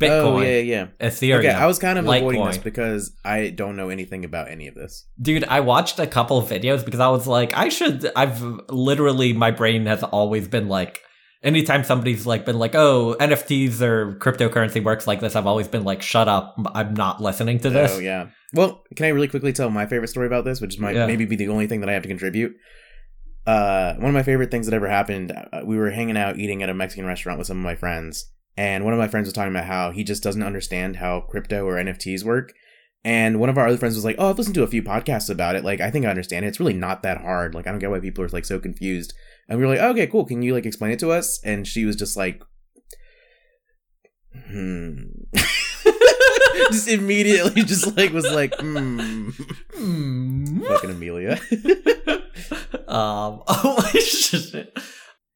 Bitcoin, 0.00 0.24
Oh 0.24 0.40
yeah, 0.40 0.58
yeah. 0.58 0.86
Ethereum. 1.00 1.38
Okay, 1.40 1.50
I 1.50 1.66
was 1.66 1.78
kind 1.78 1.98
of 1.98 2.04
avoiding 2.06 2.44
this 2.44 2.58
because 2.58 3.12
I 3.24 3.50
don't 3.50 3.76
know 3.76 3.88
anything 3.90 4.24
about 4.24 4.50
any 4.50 4.66
of 4.66 4.74
this. 4.74 5.06
Dude, 5.20 5.44
I 5.44 5.60
watched 5.60 5.98
a 5.98 6.06
couple 6.06 6.38
of 6.38 6.46
videos 6.48 6.84
because 6.84 7.00
I 7.00 7.08
was 7.08 7.26
like, 7.26 7.52
I 7.56 7.68
should. 7.68 8.10
I've 8.16 8.42
literally, 8.70 9.32
my 9.32 9.50
brain 9.50 9.86
has 9.86 10.02
always 10.02 10.48
been 10.48 10.68
like, 10.68 11.00
anytime 11.42 11.84
somebody's 11.84 12.26
like 12.26 12.44
been 12.44 12.58
like, 12.58 12.74
oh, 12.74 13.16
NFTs 13.20 13.80
or 13.82 14.14
cryptocurrency 14.16 14.82
works 14.82 15.06
like 15.06 15.20
this, 15.20 15.36
I've 15.36 15.46
always 15.46 15.68
been 15.68 15.84
like, 15.84 16.02
shut 16.02 16.28
up, 16.28 16.56
I'm 16.74 16.94
not 16.94 17.20
listening 17.20 17.58
to 17.60 17.70
this. 17.70 17.92
Oh 17.94 17.98
yeah. 17.98 18.28
Well, 18.52 18.82
can 18.96 19.06
I 19.06 19.10
really 19.10 19.28
quickly 19.28 19.52
tell 19.52 19.70
my 19.70 19.86
favorite 19.86 20.08
story 20.08 20.26
about 20.26 20.44
this, 20.44 20.60
which 20.60 20.78
might 20.78 20.96
Yeah. 20.96 21.06
maybe 21.06 21.24
be 21.24 21.36
the 21.36 21.48
only 21.48 21.66
thing 21.66 21.80
that 21.80 21.88
I 21.88 21.92
have 21.92 22.02
to 22.02 22.08
contribute? 22.08 22.52
Uh, 23.46 23.94
one 23.94 24.06
of 24.06 24.14
my 24.14 24.22
favorite 24.22 24.50
things 24.50 24.66
that 24.66 24.74
ever 24.74 24.88
happened. 24.88 25.32
Uh, 25.32 25.62
we 25.64 25.76
were 25.76 25.90
hanging 25.90 26.16
out 26.16 26.36
eating 26.38 26.62
at 26.62 26.68
a 26.68 26.74
Mexican 26.74 27.06
restaurant 27.06 27.38
with 27.38 27.46
some 27.46 27.56
of 27.58 27.64
my 27.64 27.74
friends, 27.74 28.30
and 28.60 28.84
one 28.84 28.92
of 28.92 28.98
my 28.98 29.08
friends 29.08 29.24
was 29.26 29.32
talking 29.32 29.52
about 29.52 29.64
how 29.64 29.90
he 29.90 30.04
just 30.04 30.22
doesn't 30.22 30.42
understand 30.42 30.96
how 30.96 31.22
crypto 31.22 31.64
or 31.64 31.76
NFTs 31.76 32.24
work. 32.24 32.52
And 33.02 33.40
one 33.40 33.48
of 33.48 33.56
our 33.56 33.66
other 33.66 33.78
friends 33.78 33.94
was 33.94 34.04
like, 34.04 34.16
"Oh, 34.18 34.28
I've 34.28 34.36
listened 34.36 34.54
to 34.56 34.62
a 34.62 34.66
few 34.66 34.82
podcasts 34.82 35.30
about 35.30 35.56
it. 35.56 35.64
Like, 35.64 35.80
I 35.80 35.90
think 35.90 36.04
I 36.04 36.10
understand 36.10 36.44
it. 36.44 36.48
It's 36.48 36.60
really 36.60 36.74
not 36.74 37.02
that 37.02 37.22
hard. 37.22 37.54
Like, 37.54 37.66
I 37.66 37.70
don't 37.70 37.78
get 37.78 37.88
why 37.88 38.00
people 38.00 38.22
are 38.22 38.28
like 38.28 38.44
so 38.44 38.60
confused." 38.60 39.14
And 39.48 39.58
we 39.58 39.64
were 39.64 39.72
like, 39.74 39.80
"Okay, 39.80 40.06
cool. 40.06 40.26
Can 40.26 40.42
you 40.42 40.52
like 40.52 40.66
explain 40.66 40.92
it 40.92 40.98
to 40.98 41.10
us?" 41.10 41.40
And 41.42 41.66
she 41.66 41.86
was 41.86 41.96
just 41.96 42.18
like, 42.18 42.42
"Hmm." 44.48 45.04
just 46.70 46.86
immediately, 46.86 47.62
just 47.64 47.96
like 47.96 48.12
was 48.12 48.30
like, 48.30 48.54
"Hmm." 48.60 49.30
Hmm. 49.74 50.60
Fucking 50.64 50.90
Amelia. 50.90 51.40
um. 52.88 53.42
Oh, 53.48 53.80
shit. 53.98 54.76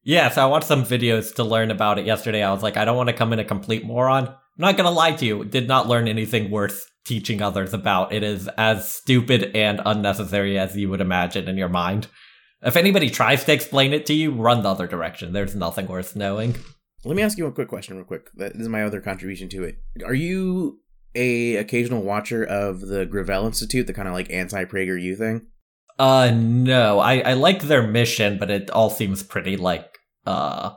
Yeah. 0.05 0.29
So 0.29 0.41
I 0.41 0.45
watched 0.45 0.67
some 0.67 0.85
videos 0.85 1.35
to 1.35 1.43
learn 1.43 1.71
about 1.71 1.99
it 1.99 2.05
yesterday. 2.05 2.41
I 2.41 2.53
was 2.53 2.63
like, 2.63 2.77
I 2.77 2.85
don't 2.85 2.95
want 2.95 3.09
to 3.09 3.15
come 3.15 3.33
in 3.33 3.39
a 3.39 3.43
complete 3.43 3.85
moron. 3.85 4.27
I'm 4.27 4.35
not 4.57 4.77
gonna 4.77 4.91
lie 4.91 5.11
to 5.11 5.25
you. 5.25 5.43
Did 5.43 5.67
not 5.67 5.89
learn 5.89 6.07
anything 6.07 6.49
worth 6.49 6.89
teaching 7.05 7.41
others 7.41 7.73
about. 7.73 8.13
It 8.13 8.23
is 8.23 8.47
as 8.57 8.89
stupid 8.89 9.51
and 9.53 9.81
unnecessary 9.85 10.57
as 10.57 10.77
you 10.77 10.89
would 10.89 11.01
imagine 11.01 11.49
in 11.49 11.57
your 11.57 11.69
mind. 11.69 12.07
If 12.61 12.77
anybody 12.77 13.09
tries 13.09 13.43
to 13.43 13.53
explain 13.53 13.93
it 13.93 14.05
to 14.07 14.13
you, 14.13 14.31
run 14.31 14.63
the 14.63 14.69
other 14.69 14.87
direction. 14.87 15.33
There's 15.33 15.55
nothing 15.55 15.87
worth 15.87 16.15
knowing. 16.15 16.55
Let 17.03 17.15
me 17.15 17.21
ask 17.21 17.37
you 17.37 17.45
a 17.45 17.51
quick 17.51 17.67
question, 17.67 17.97
real 17.97 18.05
quick. 18.05 18.31
This 18.33 18.53
is 18.55 18.69
my 18.69 18.83
other 18.83 19.01
contribution 19.01 19.49
to 19.49 19.63
it. 19.63 19.77
Are 20.03 20.15
you 20.15 20.79
a 21.13 21.57
occasional 21.57 22.01
watcher 22.01 22.43
of 22.43 22.81
the 22.81 23.05
Gravel 23.05 23.45
Institute, 23.45 23.85
the 23.85 23.93
kind 23.93 24.07
of 24.07 24.13
like 24.13 24.31
anti 24.31 24.65
PragerU 24.65 25.17
thing? 25.17 25.47
Uh, 25.99 26.31
no. 26.33 26.99
I 26.99 27.19
I 27.19 27.33
like 27.33 27.63
their 27.63 27.85
mission, 27.85 28.37
but 28.39 28.49
it 28.49 28.71
all 28.71 28.89
seems 28.89 29.21
pretty 29.21 29.57
like 29.57 29.94
uh. 30.25 30.71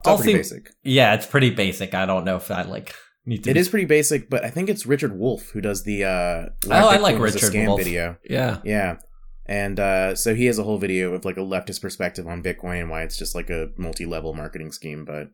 It's 0.00 0.08
all 0.08 0.16
pretty 0.16 0.34
basic. 0.34 0.70
Yeah, 0.84 1.14
it's 1.14 1.26
pretty 1.26 1.50
basic. 1.50 1.92
I 1.92 2.06
don't 2.06 2.24
know 2.24 2.36
if 2.36 2.50
I 2.52 2.62
like 2.62 2.94
need 3.26 3.42
to. 3.44 3.50
It 3.50 3.56
is 3.56 3.68
pretty 3.68 3.86
basic, 3.86 4.30
but 4.30 4.44
I 4.44 4.50
think 4.50 4.68
it's 4.68 4.86
Richard 4.86 5.18
Wolff 5.18 5.50
who 5.50 5.60
does 5.60 5.82
the 5.82 6.04
uh 6.04 6.46
Oh, 6.70 6.88
I 6.88 6.98
like 6.98 7.18
Richard 7.18 7.40
scam 7.40 7.66
Wolff. 7.66 7.80
video. 7.82 8.16
Yeah. 8.28 8.58
Yeah. 8.64 8.98
And 9.46 9.80
uh, 9.80 10.14
so 10.14 10.34
he 10.34 10.44
has 10.46 10.58
a 10.58 10.62
whole 10.62 10.78
video 10.78 11.14
of 11.14 11.24
like 11.24 11.36
a 11.36 11.40
leftist 11.40 11.80
perspective 11.82 12.28
on 12.28 12.42
Bitcoin 12.42 12.82
and 12.82 12.90
why 12.90 13.02
it's 13.02 13.16
just 13.16 13.34
like 13.34 13.48
a 13.50 13.70
multi-level 13.78 14.34
marketing 14.34 14.70
scheme. 14.72 15.04
But 15.04 15.30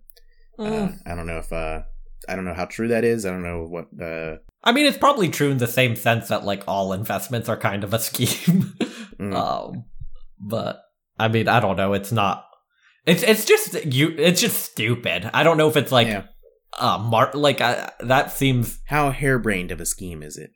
uh, 0.59 0.71
Mm. 0.71 0.99
I 1.05 1.15
don't 1.17 1.27
know 1.27 1.39
if 1.39 1.53
uh, 1.53 1.83
I 2.29 2.37
don't 2.37 2.45
know 2.47 2.55
how 2.55 2.65
true 2.65 2.89
that 2.89 3.05
is. 3.05 3.27
I 3.27 3.31
don't 3.31 3.43
know 3.43 3.65
what. 3.65 3.89
Uh, 4.01 4.37
I 4.63 4.73
mean, 4.73 4.87
it's 4.87 4.97
probably 4.97 5.29
true 5.29 5.51
in 5.51 5.59
the 5.59 5.67
same 5.67 5.95
sense 5.97 6.29
that 6.29 6.45
like 6.45 6.63
all 6.67 6.93
investments 6.95 7.49
are 7.51 7.57
kind 7.57 7.85
of 7.85 7.93
a 7.93 7.99
scheme. 8.09 8.73
mm. 9.21 9.35
um, 9.35 9.85
but 10.41 10.81
I 11.19 11.29
mean, 11.29 11.49
I 11.49 11.61
don't 11.61 11.77
know. 11.77 11.93
It's 11.93 12.13
not. 12.13 12.47
It's 13.07 13.23
it's 13.23 13.45
just 13.45 13.85
you. 13.85 14.15
It's 14.17 14.41
just 14.41 14.63
stupid. 14.63 15.31
I 15.35 15.43
don't 15.43 15.59
know 15.59 15.69
if 15.69 15.77
it's 15.77 15.93
like 15.93 16.09
yeah. 16.09 16.25
uh 16.79 16.99
mar 16.99 17.31
like 17.35 17.61
uh, 17.61 17.91
that 18.01 18.33
seems. 18.33 18.79
How 18.87 19.11
harebrained 19.11 19.71
of 19.71 19.81
a 19.81 19.87
scheme 19.87 20.23
is 20.23 20.39
it? 20.39 20.51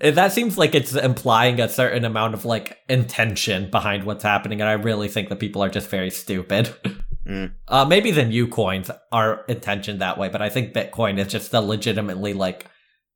That 0.00 0.32
seems 0.32 0.58
like 0.58 0.74
it's 0.74 0.94
implying 0.94 1.60
a 1.60 1.68
certain 1.68 2.04
amount 2.04 2.34
of 2.34 2.44
like 2.44 2.78
intention 2.88 3.70
behind 3.70 4.04
what's 4.04 4.22
happening, 4.22 4.60
and 4.60 4.68
I 4.68 4.74
really 4.74 5.08
think 5.08 5.28
that 5.28 5.40
people 5.40 5.62
are 5.62 5.68
just 5.68 5.88
very 5.88 6.10
stupid. 6.10 6.74
Mm. 7.26 7.52
Uh, 7.68 7.84
maybe 7.84 8.10
the 8.10 8.24
new 8.24 8.48
coins 8.48 8.90
are 9.12 9.44
intentioned 9.46 10.00
that 10.00 10.18
way, 10.18 10.28
but 10.28 10.42
I 10.42 10.48
think 10.48 10.74
Bitcoin 10.74 11.16
is 11.16 11.28
just 11.28 11.54
a 11.54 11.60
legitimately 11.60 12.32
like 12.32 12.66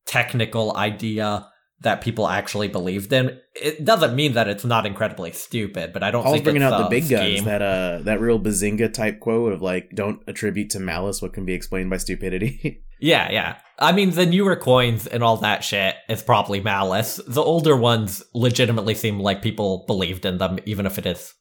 technical 0.06 0.76
idea 0.76 1.48
that 1.84 2.00
people 2.00 2.26
actually 2.26 2.68
believed 2.68 3.12
in. 3.12 3.38
It 3.54 3.84
doesn't 3.84 4.16
mean 4.16 4.32
that 4.32 4.48
it's 4.48 4.64
not 4.64 4.84
incredibly 4.84 5.32
stupid, 5.32 5.92
but 5.92 6.02
I 6.02 6.10
don't 6.10 6.22
Paul's 6.22 6.34
think 6.34 6.44
bringing 6.44 6.62
out 6.62 6.82
the 6.82 6.88
big 6.90 7.08
guns. 7.08 7.44
That 7.44 7.62
uh, 7.62 8.00
that 8.02 8.20
real 8.20 8.40
bazinga 8.40 8.92
type 8.92 9.20
quote 9.20 9.52
of 9.52 9.62
like, 9.62 9.90
"Don't 9.94 10.20
attribute 10.26 10.70
to 10.70 10.80
malice 10.80 11.22
what 11.22 11.32
can 11.32 11.44
be 11.44 11.54
explained 11.54 11.90
by 11.90 11.98
stupidity." 11.98 12.82
Yeah, 13.00 13.30
yeah. 13.30 13.58
I 13.78 13.92
mean, 13.92 14.12
the 14.12 14.24
newer 14.24 14.56
coins 14.56 15.06
and 15.06 15.22
all 15.22 15.36
that 15.38 15.62
shit 15.62 15.96
is 16.08 16.22
probably 16.22 16.60
malice. 16.60 17.20
The 17.26 17.42
older 17.42 17.76
ones 17.76 18.22
legitimately 18.32 18.94
seem 18.94 19.18
like 19.20 19.42
people 19.42 19.84
believed 19.86 20.24
in 20.24 20.38
them, 20.38 20.58
even 20.64 20.86
if 20.86 20.96
it 20.96 21.04
is, 21.04 21.34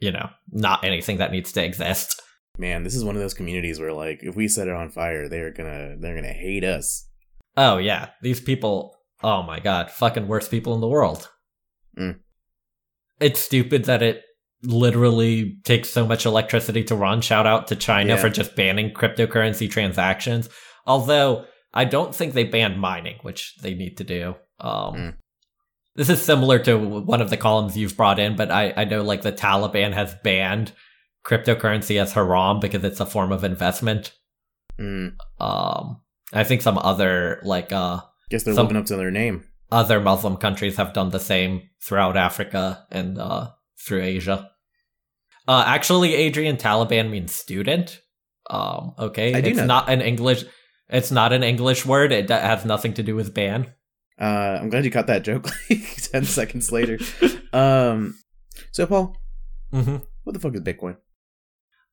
you 0.00 0.10
know, 0.10 0.28
not 0.50 0.84
anything 0.84 1.16
that 1.16 1.32
needs 1.32 1.50
to 1.52 1.64
exist. 1.64 2.20
Man, 2.58 2.82
this 2.82 2.94
is 2.94 3.04
one 3.04 3.14
of 3.14 3.22
those 3.22 3.32
communities 3.32 3.80
where 3.80 3.94
like, 3.94 4.18
if 4.22 4.36
we 4.36 4.48
set 4.48 4.68
it 4.68 4.74
on 4.74 4.90
fire, 4.90 5.30
they're 5.30 5.52
gonna 5.52 5.96
they're 5.98 6.16
gonna 6.16 6.28
hate 6.28 6.64
us. 6.64 7.08
Oh, 7.56 7.78
yeah. 7.78 8.10
These 8.20 8.40
people, 8.40 8.94
oh 9.22 9.42
my 9.42 9.60
god, 9.60 9.90
fucking 9.90 10.28
worst 10.28 10.50
people 10.50 10.74
in 10.74 10.80
the 10.80 10.88
world. 10.88 11.28
Mm. 11.98 12.18
It's 13.20 13.40
stupid 13.40 13.84
that 13.84 14.02
it 14.02 14.22
literally 14.62 15.58
takes 15.64 15.90
so 15.90 16.06
much 16.06 16.24
electricity 16.26 16.84
to 16.84 16.94
run. 16.94 17.20
Shout 17.20 17.46
out 17.46 17.66
to 17.68 17.76
China 17.76 18.14
Yeah. 18.14 18.20
for 18.20 18.28
just 18.30 18.54
banning 18.56 18.92
cryptocurrency 18.92 19.70
transactions. 19.70 20.48
Although, 20.86 21.44
I 21.74 21.84
don't 21.84 22.14
think 22.14 22.34
they 22.34 22.44
banned 22.44 22.80
mining, 22.80 23.18
which 23.22 23.56
they 23.62 23.74
need 23.74 23.96
to 23.98 24.04
do. 24.04 24.34
Um, 24.60 24.94
Mm. 24.94 25.14
This 25.94 26.08
is 26.08 26.22
similar 26.22 26.58
to 26.60 26.78
one 26.78 27.20
of 27.20 27.28
the 27.28 27.36
columns 27.36 27.76
you've 27.76 27.98
brought 27.98 28.18
in, 28.18 28.34
but 28.34 28.50
I, 28.50 28.72
I 28.76 28.84
know 28.84 29.02
like 29.02 29.20
the 29.20 29.32
Taliban 29.32 29.92
has 29.92 30.14
banned 30.24 30.72
cryptocurrency 31.26 32.00
as 32.00 32.12
haram 32.14 32.60
because 32.60 32.82
it's 32.82 32.98
a 33.00 33.04
form 33.04 33.30
of 33.30 33.44
investment. 33.44 34.12
Mm. 34.78 35.16
Um, 35.38 36.00
I 36.32 36.44
think 36.44 36.62
some 36.62 36.78
other 36.78 37.40
like 37.44 37.72
uh 37.72 38.00
Guess 38.32 38.42
they're 38.44 38.54
Some- 38.54 38.66
living 38.68 38.80
up 38.80 38.86
to 38.86 38.96
their 38.96 39.10
name. 39.12 39.44
other 39.70 40.00
Muslim 40.00 40.36
countries 40.36 40.76
have 40.76 40.92
done 40.94 41.10
the 41.10 41.20
same 41.20 41.68
throughout 41.84 42.16
Africa 42.16 42.86
and 42.90 43.18
uh, 43.18 43.50
through 43.84 44.02
Asia. 44.02 44.50
Uh, 45.46 45.64
actually, 45.66 46.14
Adrian, 46.14 46.56
Taliban 46.56 47.10
means 47.10 47.34
student. 47.34 48.00
Um, 48.48 48.94
okay, 48.98 49.34
I 49.34 49.40
do 49.42 49.50
it's 49.50 49.58
know 49.58 49.66
not 49.66 49.88
an 49.90 50.00
English. 50.00 50.44
It's 50.88 51.10
not 51.10 51.32
an 51.32 51.42
English 51.42 51.84
word. 51.86 52.10
It 52.12 52.30
has 52.30 52.64
nothing 52.64 52.94
to 52.94 53.02
do 53.02 53.14
with 53.14 53.34
ban. 53.34 53.72
Uh, 54.20 54.58
I'm 54.60 54.70
glad 54.70 54.84
you 54.84 54.90
caught 54.90 55.08
that 55.08 55.24
joke 55.24 55.46
like 55.70 55.96
ten 56.10 56.24
seconds 56.24 56.72
later. 56.72 56.98
Um, 57.54 58.16
so 58.70 58.86
Paul, 58.86 59.14
hmm 59.70 59.96
what 60.24 60.32
the 60.32 60.40
fuck 60.40 60.54
is 60.54 60.62
Bitcoin? 60.62 60.96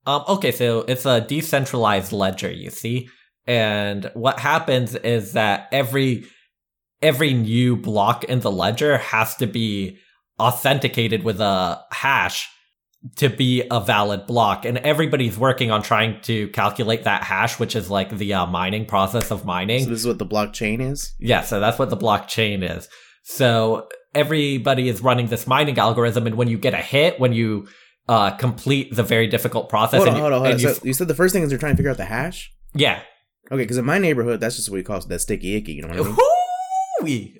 Um, 0.08 0.24
okay, 0.30 0.54
so 0.54 0.86
it's 0.88 1.06
a 1.06 1.20
decentralized 1.20 2.14
ledger, 2.14 2.50
you 2.50 2.70
see, 2.70 3.10
and 3.50 4.12
what 4.14 4.40
happens 4.40 4.94
is 4.94 5.34
that 5.34 5.68
every 5.72 6.26
every 7.02 7.34
new 7.34 7.76
block 7.76 8.24
in 8.26 8.42
the 8.42 8.52
ledger 8.52 9.00
has 9.00 9.36
to 9.38 9.48
be 9.48 9.98
authenticated 10.40 11.24
with 11.24 11.42
a 11.42 11.82
hash 11.92 12.48
to 13.16 13.30
be 13.30 13.64
a 13.72 13.80
valid 13.80 14.28
block, 14.28 14.66
and 14.66 14.78
everybody's 14.80 15.38
working 15.38 15.72
on 15.72 15.82
trying 15.82 16.22
to 16.22 16.50
calculate 16.50 17.06
that 17.06 17.24
hash, 17.24 17.58
which 17.58 17.76
is 17.76 17.90
like 17.90 18.16
the 18.16 18.34
uh, 18.34 18.46
mining 18.46 18.86
process 18.86 19.32
of 19.32 19.46
mining. 19.46 19.84
So 19.86 19.90
this 19.90 20.02
is 20.02 20.08
what 20.08 20.20
the 20.20 20.28
blockchain 20.28 20.80
is. 20.80 21.16
Yeah, 21.18 21.42
so 21.42 21.60
that's 21.60 21.80
what 21.80 21.90
the 21.90 21.98
blockchain 21.98 22.62
is. 22.78 22.88
So 23.24 23.88
everybody 24.14 24.90
is 24.90 25.02
running 25.02 25.28
this 25.28 25.48
mining 25.48 25.80
algorithm, 25.80 26.28
and 26.28 26.36
when 26.36 26.50
you 26.50 26.58
get 26.60 26.74
a 26.76 26.78
hit, 26.78 27.20
when 27.20 27.34
you 27.34 27.68
uh, 28.08 28.32
complete 28.32 28.94
the 28.96 29.04
very 29.04 29.28
difficult 29.28 29.70
process, 29.70 30.00
Hold 30.04 30.10
on, 30.10 30.14
and 30.16 30.18
you, 30.18 30.22
hold 30.22 30.34
on, 30.34 30.40
hold 30.42 30.54
on. 30.54 30.60
you 30.60 30.74
So 30.74 30.82
you 30.84 30.94
said 30.94 31.08
the 31.08 31.16
first 31.16 31.34
thing 31.34 31.42
is 31.42 31.52
you're 31.52 31.60
trying 31.60 31.74
to 31.74 31.78
figure 31.78 31.92
out 31.92 31.98
the 31.98 32.06
hash. 32.06 32.52
yeah. 32.76 33.02
Okay, 33.52 33.64
because 33.64 33.78
in 33.78 33.86
my 33.86 33.98
neighborhood, 33.98 34.40
that's 34.40 34.56
just 34.56 34.70
what 34.70 34.76
we 34.76 34.84
call 34.84 35.00
that 35.00 35.20
sticky 35.20 35.56
icky. 35.56 35.74
You 35.74 35.82
know 35.84 35.88
what 35.90 35.98
I 35.98 36.04
mean? 36.04 36.18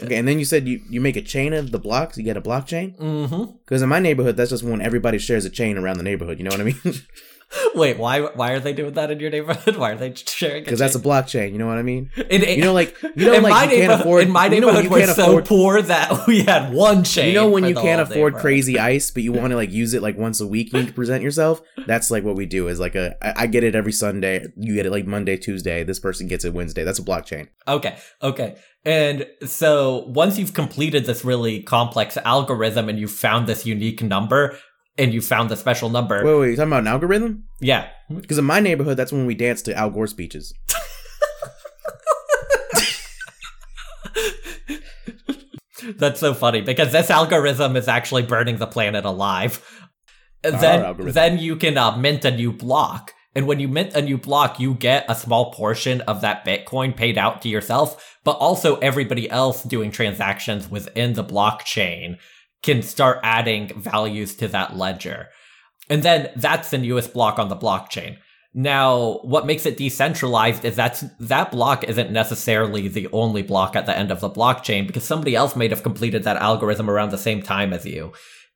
Okay, 0.02 0.16
and 0.16 0.28
then 0.28 0.40
you 0.40 0.46
said 0.46 0.68
you, 0.68 0.82
you 0.90 1.02
make 1.02 1.18
a 1.18 1.22
chain 1.22 1.54
of 1.54 1.72
the 1.72 1.80
blocks. 1.80 2.18
You 2.18 2.24
get 2.24 2.38
a 2.38 2.42
blockchain. 2.42 2.96
Mm-hmm. 2.98 3.58
Because 3.64 3.82
in 3.82 3.90
my 3.90 4.00
neighborhood, 4.00 4.38
that's 4.38 4.50
just 4.52 4.64
when 4.64 4.82
everybody 4.82 5.18
shares 5.18 5.46
a 5.46 5.50
chain 5.50 5.78
around 5.78 5.98
the 5.98 6.04
neighborhood. 6.04 6.40
You 6.40 6.46
know 6.46 6.52
what 6.52 6.62
I 6.62 6.64
mean? 6.64 6.80
Wait, 7.76 7.98
why 7.98 8.22
why 8.22 8.52
are 8.52 8.60
they 8.60 8.74
doing 8.74 8.94
that 8.94 9.10
in 9.10 9.20
your 9.20 9.32
neighborhood? 9.32 9.76
Why 9.78 9.92
are 9.92 9.96
they 9.96 10.14
sharing? 10.14 10.64
Because 10.64 10.78
that's 10.78 10.96
a 10.96 11.00
blockchain. 11.00 11.52
You 11.52 11.58
know 11.58 11.66
what 11.66 11.78
I 11.78 11.82
mean? 11.82 12.12
in, 12.30 12.44
You 12.44 12.64
know, 12.64 12.74
like 12.74 12.96
you 13.02 13.26
know, 13.26 13.34
in 13.34 13.44
like 13.44 13.52
my 13.52 13.64
you 13.64 13.88
can't 13.88 14.02
afford. 14.02 14.24
in 14.24 14.32
my 14.32 14.46
you 14.46 14.62
know 14.62 14.68
neighborhood, 14.68 14.84
you 14.84 14.90
we're 14.92 15.06
can't 15.06 15.16
so 15.16 15.30
afford. 15.30 15.46
poor 15.46 15.82
that 15.82 16.28
we 16.28 16.44
had 16.44 16.74
one 16.74 17.04
chain. 17.04 17.30
You 17.30 17.34
know 17.34 17.50
when 17.50 17.64
you 17.64 17.74
can't 17.74 18.02
afford 18.02 18.36
crazy 18.36 18.78
ice, 18.78 19.10
but 19.10 19.24
you 19.24 19.32
want 19.32 19.50
to 19.50 19.56
like 19.56 19.72
use 19.72 19.94
it 19.94 20.04
like 20.04 20.18
once 20.18 20.40
a 20.40 20.48
week. 20.48 20.72
You 20.74 20.80
need 20.80 20.88
to 20.90 20.94
present 20.94 21.24
yourself. 21.24 21.62
That's 21.88 22.12
like 22.12 22.24
what 22.24 22.36
we 22.36 22.46
do. 22.46 22.68
Is 22.68 22.80
like 22.80 22.96
a 22.96 23.16
I, 23.26 23.44
I 23.44 23.48
get 23.48 23.64
it 23.64 23.74
every 23.74 23.94
Sunday. 23.94 24.46
You 24.56 24.76
get 24.76 24.86
it 24.86 24.92
like 24.92 25.08
Monday, 25.08 25.38
Tuesday. 25.38 25.84
This 25.84 26.00
person 26.00 26.28
gets 26.28 26.46
it 26.46 26.54
Wednesday. 26.54 26.84
That's 26.84 27.00
a 27.00 27.04
blockchain. 27.04 27.48
Okay, 27.68 27.98
okay. 28.22 28.58
And 28.86 29.28
so 29.46 30.06
once 30.08 30.38
you've 30.38 30.54
completed 30.54 31.06
this 31.06 31.26
really 31.26 31.62
complex 31.62 32.16
algorithm 32.18 32.88
and 32.88 32.98
you've 32.98 33.12
found 33.12 33.46
this 33.48 33.66
unique 33.66 34.02
number 34.02 34.58
and 35.00 35.14
you 35.14 35.22
found 35.22 35.50
the 35.50 35.56
special 35.56 35.90
number, 35.90 36.24
Wait, 36.24 36.40
wait, 36.40 36.50
you 36.52 36.56
talking 36.56 36.70
about 36.70 36.82
an 36.82 36.88
algorithm? 36.88 37.46
yeah. 37.60 37.88
Because 38.14 38.38
in 38.38 38.46
my 38.46 38.60
neighborhood, 38.60 38.98
that's 38.98 39.12
when 39.12 39.26
we 39.26 39.36
dance 39.36 39.62
to 39.64 39.74
Al 39.76 39.90
Gore 39.92 40.08
speeches. 40.08 40.54
That's 45.96 46.20
so 46.20 46.34
funny 46.34 46.62
because 46.62 46.92
this 46.92 47.10
algorithm 47.10 47.76
is 47.76 47.88
actually 47.88 48.24
burning 48.24 48.58
the 48.58 48.68
planet 48.68 49.06
alive. 49.06 49.64
then, 50.44 50.84
algorithm. 50.84 51.14
then 51.14 51.38
you 51.40 51.56
can 51.56 51.78
uh, 51.78 51.96
mint 51.98 52.26
a 52.26 52.32
new 52.36 52.52
block. 52.52 53.14
And 53.36 53.48
when 53.48 53.60
you 53.60 53.68
mint 53.68 53.94
a 53.94 54.02
new 54.02 54.18
block, 54.18 54.60
you 54.60 54.74
get 54.74 55.06
a 55.08 55.16
small 55.16 55.54
portion 55.54 56.02
of 56.02 56.22
that 56.22 56.46
Bitcoin 56.46 56.96
paid 56.96 57.18
out 57.18 57.42
to 57.44 57.50
yourself, 57.50 58.18
but 58.24 58.32
also 58.34 58.78
everybody 58.78 59.30
else 59.30 59.64
doing 59.64 59.92
transactions 59.92 60.70
within 60.70 61.14
the 61.14 61.24
blockchain 61.24 62.18
can 62.62 62.82
start 62.82 63.20
adding 63.24 63.80
values 63.80 64.36
to 64.36 64.48
that 64.50 64.76
ledger. 64.76 65.30
And 65.90 66.04
then 66.04 66.30
that's 66.36 66.70
the 66.70 66.78
newest 66.78 67.14
block 67.14 67.40
on 67.40 67.50
the 67.50 67.56
blockchain. 67.56 68.18
Now, 68.54 69.20
what 69.24 69.46
makes 69.46 69.66
it 69.66 69.78
decentralized 69.78 70.66
is 70.66 70.76
that 70.76 71.04
that 71.20 71.52
block 71.52 71.84
isn't 71.84 72.12
necessarily 72.12 72.88
the 72.88 73.08
only 73.12 73.44
block 73.44 73.76
at 73.76 73.86
the 73.86 73.96
end 73.96 74.12
of 74.12 74.22
the 74.22 74.30
blockchain 74.30 74.88
because 74.88 75.04
somebody 75.04 75.36
else 75.36 75.56
may 75.56 75.68
have 75.70 75.84
completed 75.84 76.24
that 76.24 76.38
algorithm 76.38 76.90
around 76.90 77.12
the 77.12 77.18
same 77.18 77.44
time 77.44 77.74
as 77.74 77.86
you. 77.86 78.12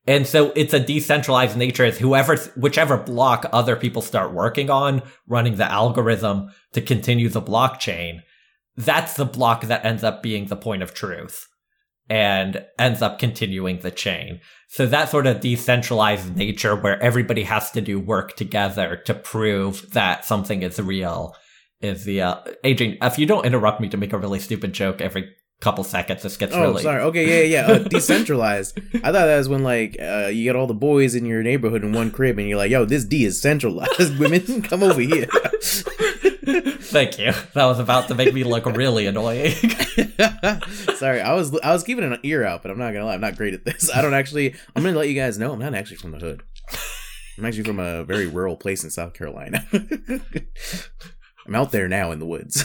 And 0.06 0.26
so 0.26 0.52
it's 0.54 0.74
a 0.74 0.80
decentralized 0.80 1.56
nature 1.56 1.84
as 1.84 1.98
whoever, 1.98 2.36
whichever 2.56 2.98
block 2.98 3.46
other 3.52 3.76
people 3.76 4.02
start 4.02 4.34
working 4.34 4.68
on 4.68 5.02
running 5.26 5.56
the 5.56 5.70
algorithm 5.70 6.50
to 6.72 6.82
continue 6.82 7.28
the 7.28 7.40
blockchain, 7.40 8.20
that's 8.76 9.14
the 9.14 9.24
block 9.24 9.62
that 9.62 9.84
ends 9.84 10.04
up 10.04 10.22
being 10.22 10.46
the 10.46 10.56
point 10.56 10.82
of 10.82 10.92
truth 10.92 11.46
and 12.08 12.64
ends 12.78 13.00
up 13.02 13.18
continuing 13.18 13.78
the 13.80 13.90
chain. 13.90 14.40
So 14.68 14.86
that 14.86 15.08
sort 15.08 15.26
of 15.26 15.40
decentralized 15.40 16.36
nature 16.36 16.74
where 16.76 17.00
everybody 17.02 17.44
has 17.44 17.70
to 17.72 17.80
do 17.80 17.98
work 18.00 18.36
together 18.36 18.96
to 19.06 19.14
prove 19.14 19.90
that 19.92 20.24
something 20.24 20.62
is 20.62 20.80
real 20.80 21.34
is 21.80 22.04
the, 22.04 22.20
uh, 22.22 22.36
Adrian, 22.64 22.98
if 23.02 23.18
you 23.18 23.26
don't 23.26 23.46
interrupt 23.46 23.80
me 23.80 23.88
to 23.88 23.96
make 23.96 24.12
a 24.12 24.18
really 24.18 24.38
stupid 24.40 24.72
joke 24.72 25.00
every 25.00 25.30
couple 25.60 25.84
seconds, 25.84 26.22
this 26.22 26.36
gets 26.36 26.54
Oh, 26.54 26.60
really. 26.60 26.82
sorry. 26.82 27.02
Okay, 27.02 27.46
yeah, 27.48 27.66
yeah. 27.66 27.72
Uh, 27.72 27.78
decentralized. 27.78 28.78
I 28.96 28.98
thought 29.12 29.12
that 29.12 29.38
was 29.38 29.48
when 29.48 29.62
like 29.62 29.96
uh, 30.00 30.26
you 30.26 30.44
get 30.44 30.56
all 30.56 30.66
the 30.66 30.74
boys 30.74 31.14
in 31.14 31.24
your 31.24 31.42
neighborhood 31.42 31.84
in 31.84 31.92
one 31.92 32.10
crib, 32.10 32.38
and 32.38 32.48
you're 32.48 32.58
like, 32.58 32.70
"Yo, 32.70 32.84
this 32.84 33.04
D 33.04 33.24
is 33.24 33.40
centralized. 33.40 34.18
Women, 34.18 34.62
come 34.62 34.82
over 34.82 35.00
here." 35.00 35.26
Thank 36.44 37.18
you. 37.18 37.32
That 37.54 37.66
was 37.66 37.78
about 37.78 38.08
to 38.08 38.14
make 38.14 38.32
me 38.34 38.44
look 38.44 38.66
really 38.66 39.06
annoying. 39.06 39.52
Sorry, 40.96 41.20
I 41.20 41.32
was 41.34 41.56
I 41.60 41.72
was 41.72 41.84
keeping 41.84 42.04
an 42.04 42.18
ear 42.22 42.44
out, 42.44 42.62
but 42.62 42.70
I'm 42.70 42.78
not 42.78 42.92
gonna 42.92 43.06
lie, 43.06 43.14
I'm 43.14 43.20
not 43.20 43.36
great 43.36 43.54
at 43.54 43.64
this. 43.64 43.90
I 43.90 44.02
don't 44.02 44.14
actually. 44.14 44.54
I'm 44.74 44.82
gonna 44.82 44.96
let 44.96 45.08
you 45.08 45.14
guys 45.14 45.38
know 45.38 45.52
I'm 45.52 45.58
not 45.58 45.74
actually 45.74 45.96
from 45.96 46.12
the 46.12 46.18
hood. 46.18 46.42
I'm 47.38 47.44
actually 47.44 47.64
from 47.64 47.80
a 47.80 48.04
very 48.04 48.26
rural 48.26 48.56
place 48.56 48.84
in 48.84 48.90
South 48.90 49.14
Carolina. 49.14 49.66
I'm 51.46 51.54
out 51.54 51.72
there 51.72 51.88
now 51.88 52.12
in 52.12 52.20
the 52.20 52.26
woods. 52.26 52.64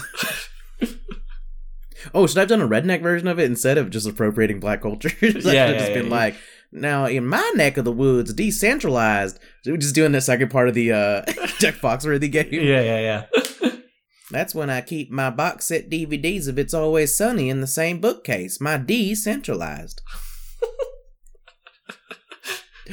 oh, 2.14 2.26
should 2.26 2.38
I 2.38 2.42
have 2.42 2.48
done 2.48 2.62
a 2.62 2.68
redneck 2.68 3.02
version 3.02 3.28
of 3.28 3.38
it 3.38 3.44
instead 3.44 3.78
of 3.78 3.90
just 3.90 4.06
appropriating 4.06 4.60
black 4.60 4.80
culture? 4.82 5.08
Have 5.08 5.22
Yeah, 5.44 5.72
just 5.72 5.88
yeah, 5.88 5.94
been 5.94 6.06
yeah. 6.06 6.10
like, 6.10 6.36
now 6.72 7.06
in 7.06 7.26
my 7.26 7.52
neck 7.54 7.76
of 7.76 7.84
the 7.84 7.92
woods, 7.92 8.32
decentralized. 8.32 9.38
We're 9.66 9.76
just 9.76 9.94
doing 9.94 10.12
the 10.12 10.20
second 10.20 10.50
part 10.50 10.68
of 10.68 10.74
the 10.74 10.92
uh, 10.92 11.22
Jack 11.58 11.74
Foxworthy 11.74 12.30
game. 12.30 12.48
yeah, 12.50 12.80
yeah, 12.80 13.00
yeah. 13.00 13.26
That's 14.30 14.54
when 14.54 14.70
I 14.70 14.80
keep 14.80 15.10
my 15.10 15.30
box 15.30 15.66
set 15.66 15.90
DVDs 15.90 16.46
of 16.46 16.58
It's 16.58 16.72
Always 16.72 17.14
Sunny 17.14 17.48
in 17.48 17.60
the 17.60 17.66
same 17.66 18.00
bookcase. 18.00 18.60
My 18.60 18.76
decentralized. 18.76 20.00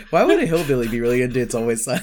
Why 0.09 0.23
would 0.23 0.41
a 0.41 0.47
hillbilly 0.47 0.87
be 0.87 0.99
really 0.99 1.21
into 1.21 1.39
It's 1.39 1.53
Always 1.53 1.83
Sunny? 1.83 2.01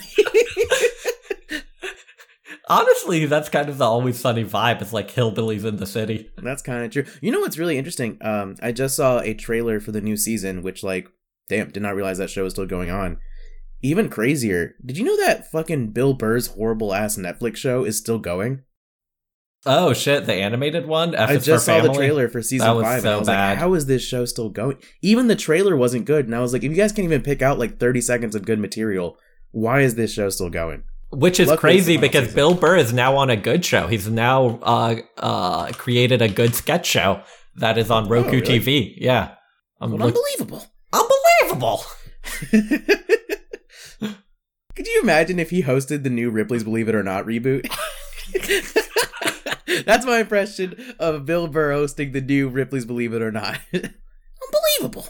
Honestly, 2.68 3.26
that's 3.26 3.50
kind 3.50 3.68
of 3.68 3.76
the 3.76 3.84
always 3.84 4.18
sunny 4.18 4.42
vibe. 4.44 4.80
It's 4.80 4.92
like 4.92 5.10
hillbillies 5.10 5.64
in 5.66 5.76
the 5.76 5.86
city. 5.86 6.30
That's 6.38 6.62
kind 6.62 6.84
of 6.84 6.90
true. 6.90 7.04
You 7.20 7.30
know 7.30 7.40
what's 7.40 7.58
really 7.58 7.76
interesting? 7.76 8.16
Um, 8.22 8.56
I 8.62 8.72
just 8.72 8.96
saw 8.96 9.20
a 9.20 9.34
trailer 9.34 9.80
for 9.80 9.92
the 9.92 10.00
new 10.00 10.16
season, 10.16 10.62
which 10.62 10.82
like, 10.82 11.08
damn, 11.48 11.70
did 11.70 11.82
not 11.82 11.94
realize 11.94 12.18
that 12.18 12.30
show 12.30 12.44
was 12.44 12.52
still 12.54 12.66
going 12.66 12.90
on. 12.90 13.18
Even 13.82 14.08
crazier, 14.08 14.74
did 14.84 14.96
you 14.96 15.04
know 15.04 15.16
that 15.26 15.50
fucking 15.50 15.90
Bill 15.92 16.14
Burr's 16.14 16.48
horrible 16.48 16.94
ass 16.94 17.16
Netflix 17.16 17.56
show 17.56 17.84
is 17.84 17.98
still 17.98 18.18
going? 18.18 18.62
Oh 19.66 19.92
shit, 19.94 20.26
the 20.26 20.34
animated 20.34 20.86
one. 20.86 21.14
F 21.14 21.30
I 21.30 21.36
just 21.38 21.64
saw 21.64 21.80
the 21.80 21.92
trailer 21.92 22.28
for 22.28 22.42
season 22.42 22.82
five, 22.82 23.02
so 23.02 23.08
and 23.08 23.14
I 23.14 23.18
was 23.18 23.28
bad. 23.28 23.50
like, 23.50 23.58
"How 23.58 23.72
is 23.74 23.86
this 23.86 24.02
show 24.02 24.24
still 24.26 24.50
going?" 24.50 24.76
Even 25.00 25.26
the 25.26 25.36
trailer 25.36 25.74
wasn't 25.74 26.04
good, 26.04 26.26
and 26.26 26.34
I 26.34 26.40
was 26.40 26.52
like, 26.52 26.62
"If 26.64 26.70
you 26.70 26.76
guys 26.76 26.92
can't 26.92 27.04
even 27.06 27.22
pick 27.22 27.40
out 27.40 27.58
like 27.58 27.78
thirty 27.78 28.02
seconds 28.02 28.34
of 28.34 28.44
good 28.44 28.58
material, 28.58 29.16
why 29.52 29.80
is 29.80 29.94
this 29.94 30.12
show 30.12 30.28
still 30.28 30.50
going?" 30.50 30.82
Which 31.10 31.38
is 31.40 31.48
Luckily, 31.48 31.60
crazy 31.74 31.96
because 31.96 32.24
season. 32.24 32.36
Bill 32.36 32.54
Burr 32.54 32.76
is 32.76 32.92
now 32.92 33.16
on 33.16 33.30
a 33.30 33.36
good 33.36 33.64
show. 33.64 33.86
He's 33.86 34.08
now 34.08 34.58
uh 34.62 34.96
uh 35.16 35.72
created 35.72 36.20
a 36.20 36.28
good 36.28 36.54
sketch 36.54 36.84
show 36.86 37.22
that 37.56 37.78
is 37.78 37.90
on 37.90 38.08
Roku 38.08 38.28
Oh, 38.28 38.32
really? 38.40 38.60
TV. 38.60 38.94
Yeah. 38.98 39.34
Well, 39.80 39.90
look- 39.90 40.00
unbelievable. 40.14 40.66
unbelievable. 40.92 41.16
Could 44.74 44.88
you 44.88 45.00
imagine 45.02 45.38
if 45.38 45.50
he 45.50 45.62
hosted 45.62 46.02
the 46.02 46.10
new 46.10 46.30
Ripley's 46.30 46.64
Believe 46.64 46.88
It 46.88 46.94
or 46.94 47.02
Not 47.02 47.26
reboot? 47.26 47.68
That's 49.86 50.04
my 50.04 50.18
impression 50.20 50.94
of 50.98 51.26
Bill 51.26 51.46
Burr 51.46 51.72
hosting 51.72 52.12
the 52.12 52.20
new 52.20 52.48
Ripley's 52.48 52.84
Believe 52.84 53.12
It 53.12 53.22
or 53.22 53.30
Not. 53.30 53.60
Unbelievable. 53.72 55.08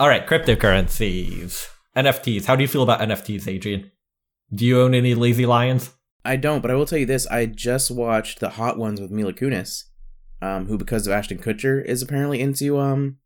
All 0.00 0.08
right, 0.08 0.26
cryptocurrencies. 0.26 1.68
NFTs. 1.96 2.46
How 2.46 2.56
do 2.56 2.62
you 2.62 2.68
feel 2.68 2.82
about 2.82 3.00
NFTs, 3.00 3.46
Adrian? 3.46 3.90
Do 4.52 4.66
you 4.66 4.80
own 4.80 4.94
any 4.94 5.14
lazy 5.14 5.46
lions? 5.46 5.92
I 6.24 6.36
don't, 6.36 6.60
but 6.60 6.70
I 6.70 6.74
will 6.74 6.86
tell 6.86 6.98
you 6.98 7.06
this: 7.06 7.26
I 7.28 7.46
just 7.46 7.90
watched 7.90 8.40
the 8.40 8.50
Hot 8.50 8.78
Ones 8.78 9.00
with 9.00 9.10
Mila 9.10 9.32
Kunis, 9.32 9.84
um, 10.42 10.66
who, 10.66 10.76
because 10.76 11.06
of 11.06 11.12
Ashton 11.12 11.38
Kutcher, 11.38 11.84
is 11.84 12.02
apparently 12.02 12.40
into 12.40 12.78
um 12.78 13.18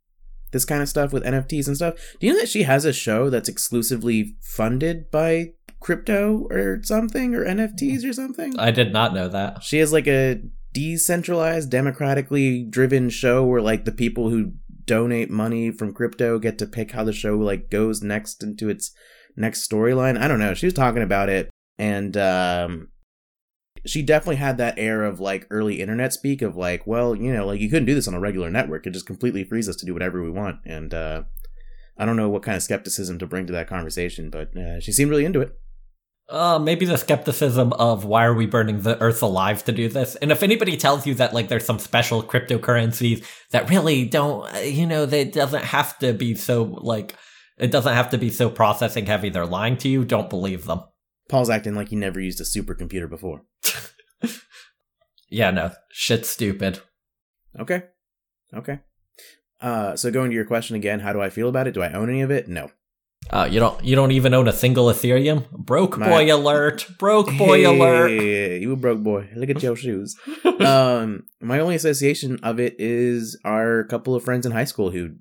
this 0.55 0.63
kind 0.65 0.81
of 0.81 0.87
stuff 0.87 1.11
with 1.11 1.25
NFTs 1.25 1.67
and 1.67 1.75
stuff. 1.75 1.95
Do 2.19 2.25
you 2.25 2.33
know 2.33 2.39
that 2.39 2.47
she 2.47 2.63
has 2.63 2.85
a 2.85 2.93
show 2.93 3.29
that's 3.29 3.49
exclusively 3.49 4.37
funded 4.41 5.11
by 5.11 5.51
crypto 5.81 6.47
or 6.49 6.79
something, 6.81 7.35
or 7.35 7.45
NFTs 7.45 8.09
or 8.09 8.13
something? 8.13 8.57
I 8.57 8.71
did 8.71 8.93
not 8.93 9.13
know 9.13 9.27
that. 9.27 9.63
She 9.63 9.79
has 9.79 9.91
like 9.91 10.07
a 10.07 10.41
decentralized, 10.71 11.69
democratically 11.69 12.63
driven 12.63 13.09
show 13.09 13.43
where 13.43 13.61
like 13.61 13.83
the 13.83 13.91
people 13.91 14.29
who 14.29 14.53
donate 14.85 15.29
money 15.29 15.71
from 15.71 15.93
crypto 15.93 16.39
get 16.39 16.57
to 16.59 16.65
pick 16.65 16.91
how 16.91 17.03
the 17.03 17.11
show 17.11 17.37
like 17.37 17.69
goes 17.69 18.01
next 18.01 18.41
into 18.41 18.69
its 18.69 18.91
next 19.35 19.69
storyline. 19.69 20.17
I 20.17 20.29
don't 20.29 20.39
know. 20.39 20.53
She 20.53 20.67
was 20.67 20.73
talking 20.73 21.03
about 21.03 21.27
it 21.27 21.49
and 21.77 22.15
um 22.15 22.87
she 23.85 24.01
definitely 24.01 24.37
had 24.37 24.57
that 24.57 24.77
air 24.77 25.03
of 25.03 25.19
like 25.19 25.47
early 25.49 25.81
internet 25.81 26.13
speak 26.13 26.41
of 26.41 26.55
like, 26.55 26.85
well, 26.87 27.15
you 27.15 27.33
know, 27.33 27.45
like 27.45 27.59
you 27.59 27.69
couldn't 27.69 27.85
do 27.85 27.95
this 27.95 28.07
on 28.07 28.13
a 28.13 28.19
regular 28.19 28.49
network. 28.49 28.85
It 28.87 28.91
just 28.91 29.05
completely 29.05 29.43
frees 29.43 29.69
us 29.69 29.75
to 29.77 29.85
do 29.85 29.93
whatever 29.93 30.23
we 30.23 30.31
want. 30.31 30.57
And 30.65 30.93
uh 30.93 31.23
I 31.97 32.05
don't 32.05 32.17
know 32.17 32.29
what 32.29 32.43
kind 32.43 32.57
of 32.57 32.63
skepticism 32.63 33.19
to 33.19 33.27
bring 33.27 33.47
to 33.47 33.53
that 33.53 33.69
conversation, 33.69 34.29
but 34.29 34.55
uh, 34.55 34.79
she 34.79 34.91
seemed 34.91 35.11
really 35.11 35.25
into 35.25 35.41
it. 35.41 35.57
Uh, 36.27 36.57
maybe 36.57 36.85
the 36.85 36.97
skepticism 36.97 37.71
of 37.73 38.03
why 38.03 38.25
are 38.25 38.33
we 38.33 38.47
burning 38.47 38.81
the 38.81 38.99
earth 38.99 39.21
alive 39.21 39.63
to 39.63 39.71
do 39.71 39.87
this? 39.87 40.15
And 40.15 40.31
if 40.31 40.41
anybody 40.41 40.75
tells 40.75 41.05
you 41.05 41.13
that 41.15 41.33
like 41.33 41.49
there's 41.49 41.65
some 41.65 41.77
special 41.77 42.23
cryptocurrencies 42.23 43.23
that 43.51 43.69
really 43.69 44.05
don't, 44.05 44.51
uh, 44.53 44.57
you 44.59 44.87
know, 44.87 45.05
that 45.05 45.33
doesn't 45.33 45.63
have 45.63 45.97
to 45.99 46.13
be 46.13 46.33
so 46.33 46.63
like 46.63 47.15
it 47.59 47.71
doesn't 47.71 47.93
have 47.93 48.09
to 48.09 48.17
be 48.17 48.31
so 48.31 48.49
processing 48.49 49.05
heavy. 49.05 49.29
They're 49.29 49.45
lying 49.45 49.77
to 49.77 49.87
you. 49.87 50.03
Don't 50.03 50.29
believe 50.29 50.65
them. 50.65 50.81
Paul's 51.29 51.49
acting 51.49 51.75
like 51.75 51.89
he 51.89 51.95
never 51.95 52.19
used 52.19 52.39
a 52.39 52.43
supercomputer 52.43 53.09
before. 53.09 53.41
Yeah, 55.29 55.51
no, 55.51 55.71
shit's 55.91 56.29
stupid. 56.29 56.79
Okay. 57.59 57.83
Okay. 58.53 58.79
Uh, 59.59 59.95
so 59.95 60.11
going 60.11 60.29
to 60.29 60.35
your 60.35 60.45
question 60.45 60.75
again, 60.75 60.99
how 60.99 61.13
do 61.13 61.21
I 61.21 61.29
feel 61.29 61.49
about 61.49 61.67
it? 61.67 61.73
Do 61.73 61.81
I 61.81 61.91
own 61.93 62.09
any 62.09 62.21
of 62.21 62.31
it? 62.31 62.47
No. 62.47 62.69
Uh, 63.31 63.47
you 63.51 63.59
don't 63.59 63.83
you 63.83 63.95
don't 63.95 64.11
even 64.11 64.35
own 64.35 64.47
a 64.47 64.53
single 64.53 64.85
Ethereum. 64.85 65.49
Broke 65.51 65.97
My- 65.97 66.07
boy 66.09 66.33
alert! 66.33 66.85
Broke 66.99 67.35
boy 67.37 67.67
alert! 67.67 68.11
You 68.61 68.71
a 68.73 68.75
broke 68.75 69.01
boy. 69.01 69.27
Look 69.35 69.49
at 69.49 69.63
your 69.63 69.75
shoes. 69.75 70.15
um, 70.59 71.23
my 71.41 71.59
only 71.59 71.73
association 71.73 72.39
of 72.43 72.59
it 72.59 72.75
is 72.77 73.37
our 73.43 73.83
couple 73.85 74.13
of 74.13 74.23
friends 74.23 74.45
in 74.45 74.51
high 74.51 74.63
school 74.65 74.91
who 74.91 75.15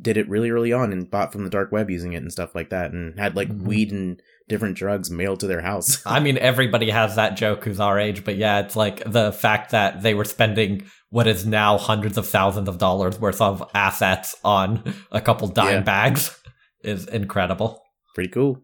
did 0.00 0.18
it 0.18 0.28
really 0.28 0.50
early 0.50 0.72
on 0.74 0.92
and 0.92 1.10
bought 1.10 1.32
from 1.32 1.44
the 1.44 1.50
dark 1.50 1.72
web 1.72 1.88
using 1.88 2.12
it 2.12 2.18
and 2.22 2.30
stuff 2.30 2.54
like 2.54 2.68
that, 2.68 2.92
and 2.92 3.18
had 3.18 3.34
like 3.34 3.48
Mhm. 3.48 3.62
weed 3.62 3.90
and 3.90 4.20
different 4.48 4.76
drugs 4.76 5.10
mailed 5.10 5.40
to 5.40 5.46
their 5.46 5.60
house. 5.60 6.02
I 6.06 6.20
mean, 6.20 6.38
everybody 6.38 6.90
has 6.90 7.16
that 7.16 7.36
joke 7.36 7.64
who's 7.64 7.80
our 7.80 7.98
age, 7.98 8.24
but 8.24 8.36
yeah, 8.36 8.60
it's 8.60 8.76
like 8.76 9.02
the 9.10 9.32
fact 9.32 9.70
that 9.72 10.02
they 10.02 10.14
were 10.14 10.24
spending 10.24 10.84
what 11.10 11.26
is 11.26 11.46
now 11.46 11.78
hundreds 11.78 12.16
of 12.18 12.26
thousands 12.28 12.68
of 12.68 12.78
dollars 12.78 13.18
worth 13.18 13.40
of 13.40 13.68
assets 13.74 14.34
on 14.44 14.94
a 15.12 15.20
couple 15.20 15.48
dime 15.48 15.74
Yeah. 15.74 15.80
bags 15.80 16.38
is 16.84 17.06
incredible. 17.06 17.82
Pretty 18.14 18.30
cool. 18.30 18.62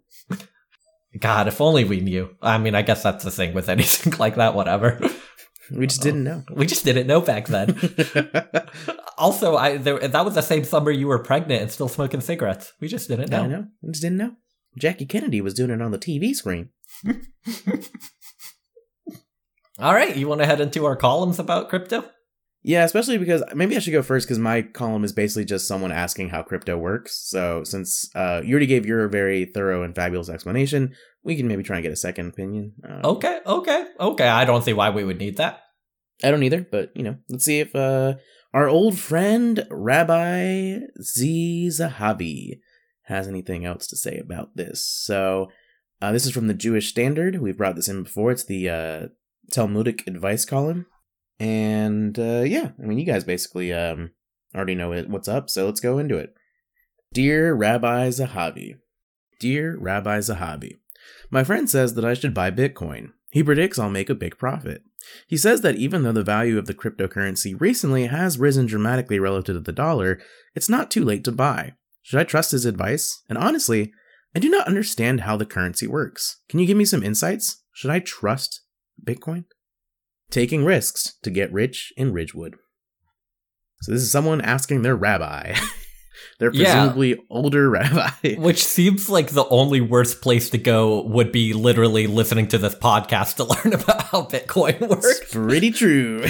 God, 1.18 1.46
if 1.46 1.60
only 1.60 1.84
we 1.84 2.00
knew. 2.00 2.30
I 2.40 2.56
mean, 2.58 2.74
I 2.74 2.82
guess 2.82 3.02
that's 3.02 3.22
the 3.24 3.30
thing 3.30 3.52
with 3.52 3.68
anything 3.76 4.14
like 4.18 4.36
that, 4.36 4.54
whatever. 4.54 4.98
We 5.70 5.86
just 5.86 6.02
didn't 6.02 6.24
know. 6.24 6.42
We 6.54 6.66
just 6.66 6.84
didn't 6.84 7.06
know 7.06 7.20
back 7.20 7.46
then. 7.48 7.76
also, 9.18 9.56
I 9.56 9.76
there, 9.76 9.98
that 9.98 10.24
was 10.24 10.34
the 10.34 10.42
same 10.42 10.64
summer 10.64 10.90
you 10.90 11.06
were 11.06 11.18
pregnant 11.18 11.62
and 11.62 11.70
still 11.70 11.88
smoking 11.88 12.20
cigarettes. 12.20 12.72
We 12.80 12.88
just 12.88 13.08
didn't 13.08 13.32
I 13.32 13.42
know. 13.42 13.46
know. 13.46 13.66
We 13.82 13.92
just 13.92 14.02
didn't 14.02 14.18
know. 14.18 14.32
Jackie 14.78 15.06
Kennedy 15.06 15.40
was 15.40 15.54
doing 15.54 15.70
it 15.70 15.82
on 15.82 15.90
the 15.90 15.98
TV 15.98 16.34
screen. 16.34 16.70
All 19.78 19.94
right, 19.94 20.16
you 20.16 20.28
want 20.28 20.40
to 20.40 20.46
head 20.46 20.60
into 20.60 20.84
our 20.84 20.96
columns 20.96 21.38
about 21.38 21.68
crypto? 21.68 22.04
Yeah, 22.62 22.84
especially 22.84 23.18
because 23.18 23.42
maybe 23.54 23.74
I 23.74 23.80
should 23.80 23.92
go 23.92 24.02
first 24.02 24.26
because 24.26 24.38
my 24.38 24.62
column 24.62 25.02
is 25.02 25.12
basically 25.12 25.44
just 25.44 25.66
someone 25.66 25.90
asking 25.90 26.28
how 26.28 26.42
crypto 26.42 26.76
works. 26.78 27.28
So 27.28 27.64
since 27.64 28.08
uh, 28.14 28.40
you 28.44 28.52
already 28.52 28.66
gave 28.66 28.86
your 28.86 29.08
very 29.08 29.46
thorough 29.46 29.82
and 29.82 29.94
fabulous 29.94 30.28
explanation, 30.28 30.94
we 31.24 31.34
can 31.34 31.48
maybe 31.48 31.64
try 31.64 31.76
and 31.76 31.82
get 31.82 31.92
a 31.92 31.96
second 31.96 32.28
opinion. 32.28 32.74
Uh, 32.88 33.00
Okay, 33.08 33.40
okay, 33.44 33.86
okay. 33.98 34.28
I 34.28 34.44
don't 34.44 34.62
see 34.62 34.72
why 34.72 34.90
we 34.90 35.02
would 35.02 35.18
need 35.18 35.38
that. 35.38 35.60
I 36.22 36.30
don't 36.30 36.44
either, 36.44 36.64
but 36.70 36.92
you 36.94 37.02
know, 37.02 37.16
let's 37.28 37.44
see 37.44 37.58
if 37.58 37.74
uh, 37.74 38.14
our 38.54 38.68
old 38.68 38.96
friend 38.96 39.66
Rabbi 39.68 40.78
Z 41.00 41.68
Zahavy 41.72 42.60
has 43.12 43.28
anything 43.28 43.64
else 43.64 43.86
to 43.88 43.96
say 43.96 44.18
about 44.18 44.56
this. 44.56 44.84
So 44.84 45.50
uh, 46.00 46.10
this 46.10 46.26
is 46.26 46.32
from 46.32 46.48
the 46.48 46.54
Jewish 46.54 46.88
Standard. 46.88 47.40
We've 47.40 47.56
brought 47.56 47.76
this 47.76 47.88
in 47.88 48.02
before. 48.02 48.32
It's 48.32 48.44
the 48.44 48.68
uh, 48.68 49.06
Talmudic 49.52 50.06
advice 50.06 50.44
column, 50.44 50.86
and 51.38 52.18
uh, 52.18 52.42
yeah, 52.44 52.70
I 52.82 52.86
mean, 52.86 52.98
you 52.98 53.06
guys 53.06 53.24
basically 53.24 53.72
um, 53.72 54.10
already 54.54 54.74
know 54.74 54.92
it, 54.92 55.08
what's 55.08 55.28
up, 55.28 55.48
so 55.48 55.66
let's 55.66 55.80
go 55.80 55.98
into 55.98 56.16
it. 56.16 56.34
Dear 57.12 57.54
Rabbi 57.54 58.08
Zahavy, 58.08 58.78
dear 59.38 59.76
Rabbi 59.78 60.18
Zahavy, 60.18 60.78
my 61.30 61.44
friend 61.44 61.68
says 61.68 61.94
that 61.94 62.04
I 62.04 62.14
should 62.14 62.34
buy 62.34 62.50
Bitcoin. 62.50 63.10
He 63.30 63.42
predicts 63.42 63.78
I'll 63.78 63.90
make 63.90 64.10
a 64.10 64.14
big 64.14 64.38
profit. 64.38 64.82
He 65.26 65.36
says 65.36 65.60
that 65.62 65.76
even 65.76 66.02
though 66.02 66.12
the 66.12 66.22
value 66.22 66.58
of 66.58 66.66
the 66.66 66.74
cryptocurrency 66.74 67.60
recently 67.60 68.06
has 68.06 68.38
risen 68.38 68.66
dramatically 68.66 69.18
relative 69.18 69.56
to 69.56 69.60
the 69.60 69.72
dollar, 69.72 70.20
it's 70.54 70.68
not 70.68 70.90
too 70.90 71.04
late 71.04 71.24
to 71.24 71.32
buy. 71.32 71.74
Should 72.02 72.18
I 72.20 72.24
trust 72.24 72.50
his 72.52 72.64
advice? 72.66 73.22
And 73.28 73.38
honestly, 73.38 73.92
I 74.34 74.38
do 74.40 74.48
not 74.48 74.66
understand 74.66 75.20
how 75.20 75.36
the 75.36 75.46
currency 75.46 75.86
works. 75.86 76.38
Can 76.48 76.58
you 76.58 76.66
give 76.66 76.76
me 76.76 76.84
some 76.84 77.02
insights? 77.02 77.62
Should 77.72 77.90
I 77.90 78.00
trust 78.00 78.60
Bitcoin? 79.02 79.44
Taking 80.30 80.64
risks 80.64 81.14
to 81.22 81.30
get 81.30 81.52
rich 81.52 81.92
in 81.96 82.12
Ridgewood. 82.12 82.56
So 83.82 83.92
this 83.92 84.02
is 84.02 84.10
someone 84.10 84.40
asking 84.40 84.82
their 84.82 84.96
rabbi. 84.96 85.54
their 86.38 86.50
Yeah. 86.52 86.72
presumably 86.74 87.18
older 87.30 87.68
rabbi. 87.68 88.34
Which 88.38 88.64
seems 88.64 89.10
like 89.10 89.30
the 89.30 89.46
only 89.48 89.80
worst 89.80 90.22
place 90.22 90.50
to 90.50 90.58
go 90.58 91.02
would 91.08 91.32
be 91.32 91.52
literally 91.52 92.06
listening 92.06 92.48
to 92.48 92.58
this 92.58 92.74
podcast 92.74 93.36
to 93.36 93.44
learn 93.64 93.74
about 93.80 94.02
how 94.04 94.22
Bitcoin 94.22 94.80
It's 94.80 94.88
works. 94.88 95.32
pretty 95.32 95.70
true. 95.72 96.26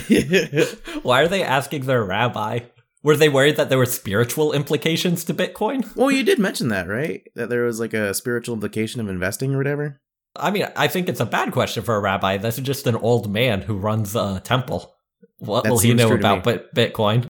Why 1.03 1.23
are 1.23 1.29
they 1.29 1.43
asking 1.45 1.83
their 1.87 2.03
rabbi? 2.05 2.61
Were 3.03 3.17
they 3.17 3.29
worried 3.29 3.57
that 3.57 3.69
there 3.69 3.79
were 3.79 3.87
spiritual 3.87 4.53
implications 4.53 5.25
to 5.25 5.35
Bitcoin? 5.35 5.95
well, 5.97 6.11
you 6.11 6.23
did 6.23 6.39
mention 6.39 6.69
that, 6.69 6.89
right? 6.89 7.23
That 7.35 7.49
there 7.49 7.65
was 7.65 7.81
like 7.81 7.95
a 7.95 8.15
spiritual 8.15 8.55
implication 8.55 9.01
of 9.01 9.09
investing 9.09 9.55
or 9.55 9.59
whatever. 9.59 10.01
I 10.37 10.51
mean, 10.51 10.67
I 10.77 10.89
think 10.89 11.09
it's 11.09 11.21
a 11.21 11.27
bad 11.27 11.53
question 11.53 11.83
for 11.83 11.97
a 11.97 12.01
rabbi. 12.01 12.39
That's 12.39 12.59
just 12.59 12.87
an 12.87 12.97
old 12.97 13.31
man 13.31 13.63
who 13.63 13.77
runs 13.77 14.15
a 14.17 14.41
temple. 14.41 14.95
What 15.39 15.65
That 15.65 15.71
will 15.71 15.79
he 15.79 15.95
know 15.95 16.13
about. 16.13 16.45
Bitcoin? 16.45 17.27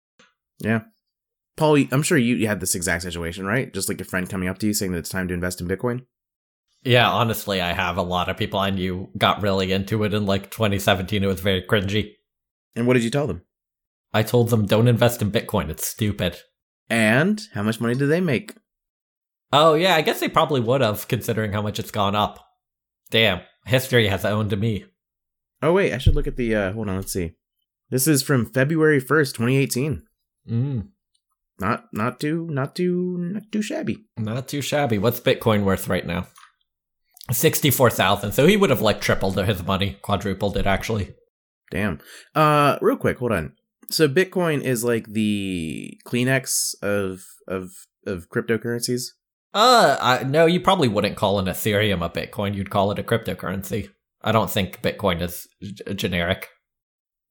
Yeah. 0.59 0.81
Paul, 1.57 1.83
I'm 1.91 2.03
sure 2.03 2.17
you 2.17 2.35
you 2.35 2.47
had 2.47 2.59
this 2.59 2.75
exact 2.75 3.03
situation, 3.03 3.45
right? 3.45 3.73
Just 3.73 3.89
like 3.89 3.99
a 4.01 4.05
friend 4.05 4.29
coming 4.29 4.49
up 4.49 4.57
to 4.59 4.67
you 4.67 4.73
saying 4.73 4.91
that 4.93 4.99
it's 4.99 5.09
time 5.09 5.27
to 5.27 5.33
invest 5.33 5.61
in 5.61 5.67
Bitcoin. 5.67 6.05
Yeah, 6.83 7.09
honestly, 7.09 7.61
I 7.61 7.73
have 7.73 7.97
a 7.97 8.01
lot 8.01 8.29
of 8.29 8.37
people 8.37 8.59
I 8.59 8.69
knew 8.69 9.09
got 9.17 9.41
really 9.41 9.71
into 9.71 10.03
it 10.03 10.13
in 10.13 10.25
like 10.25 10.51
2017. 10.51 11.23
It 11.23 11.27
was 11.27 11.39
very 11.39 11.61
cringy. 11.61 12.13
And 12.75 12.87
what 12.87 12.93
did 12.93 13.03
you 13.03 13.09
tell 13.09 13.27
them? 13.27 13.43
I 14.13 14.23
told 14.23 14.49
them, 14.49 14.65
don't 14.65 14.87
invest 14.87 15.21
in 15.21 15.31
Bitcoin. 15.31 15.69
It's 15.69 15.87
stupid. 15.87 16.37
And 16.89 17.41
how 17.53 17.63
much 17.63 17.81
money 17.81 17.95
do 17.95 18.07
they 18.07 18.21
make? 18.21 18.53
Oh, 19.51 19.73
yeah, 19.73 19.95
I 19.95 20.01
guess 20.01 20.19
they 20.19 20.29
probably 20.29 20.61
would 20.61 20.81
have, 20.81 21.07
considering 21.07 21.53
how 21.53 21.61
much 21.61 21.79
it's 21.79 21.91
gone 21.91 22.15
up. 22.15 22.39
Damn, 23.09 23.41
history 23.65 24.07
has 24.07 24.25
owned 24.25 24.57
me. 24.59 24.85
Oh 25.61 25.73
wait, 25.73 25.93
I 25.93 25.97
should 25.97 26.15
look 26.15 26.27
at 26.27 26.35
the. 26.35 26.55
uh 26.55 26.73
Hold 26.73 26.89
on, 26.89 26.95
let's 26.97 27.13
see. 27.13 27.33
This 27.89 28.07
is 28.07 28.21
from 28.23 28.45
February 28.47 28.99
first, 28.99 29.35
twenty 29.35 29.55
eighteen. 29.57 30.03
Mm, 30.49 30.87
Not 31.59 31.85
not 31.93 32.19
too 32.19 32.47
not 32.49 32.75
too 32.75 33.17
not 33.19 33.43
too 33.51 33.61
shabby. 33.61 34.03
not 34.17 34.47
too 34.47 34.61
shabby. 34.61 34.97
What's 34.97 35.19
Bitcoin 35.21 35.63
worth 35.63 35.87
right 35.87 36.05
now? 36.05 36.27
64,000. 37.31 38.31
So 38.33 38.45
he 38.47 38.57
would 38.57 38.69
have 38.69 38.81
like 38.81 38.99
tripled 38.99 39.37
his 39.37 39.63
money, 39.65 39.97
quadrupled 40.01 40.57
it 40.57 40.65
actually. 40.65 41.15
Damn. 41.71 41.99
Uh, 42.35 42.77
real 42.81 42.97
quick, 42.97 43.17
hold 43.19 43.31
on. 43.31 43.53
So 43.89 44.07
Bitcoin 44.07 44.61
is 44.61 44.83
like 44.83 45.07
the 45.07 45.99
Kleenex 46.05 46.75
of 46.81 47.25
of 47.47 47.71
of 48.05 48.29
cryptocurrencies. 48.29 49.09
Uh, 49.53 49.97
I, 50.01 50.23
no, 50.23 50.47
you 50.47 50.59
probably 50.59 50.87
wouldn't 50.87 51.15
call 51.15 51.37
an 51.37 51.45
Ethereum 51.45 52.03
a 52.03 52.09
Bitcoin. 52.09 52.55
You'd 52.55 52.71
call 52.71 52.91
it 52.91 52.97
a 52.97 53.03
cryptocurrency. 53.03 53.89
I 54.21 54.31
don't 54.31 54.49
think 54.49 54.81
Bitcoin 54.81 55.21
is 55.21 55.47
g- 55.61 55.93
generic. 55.93 56.49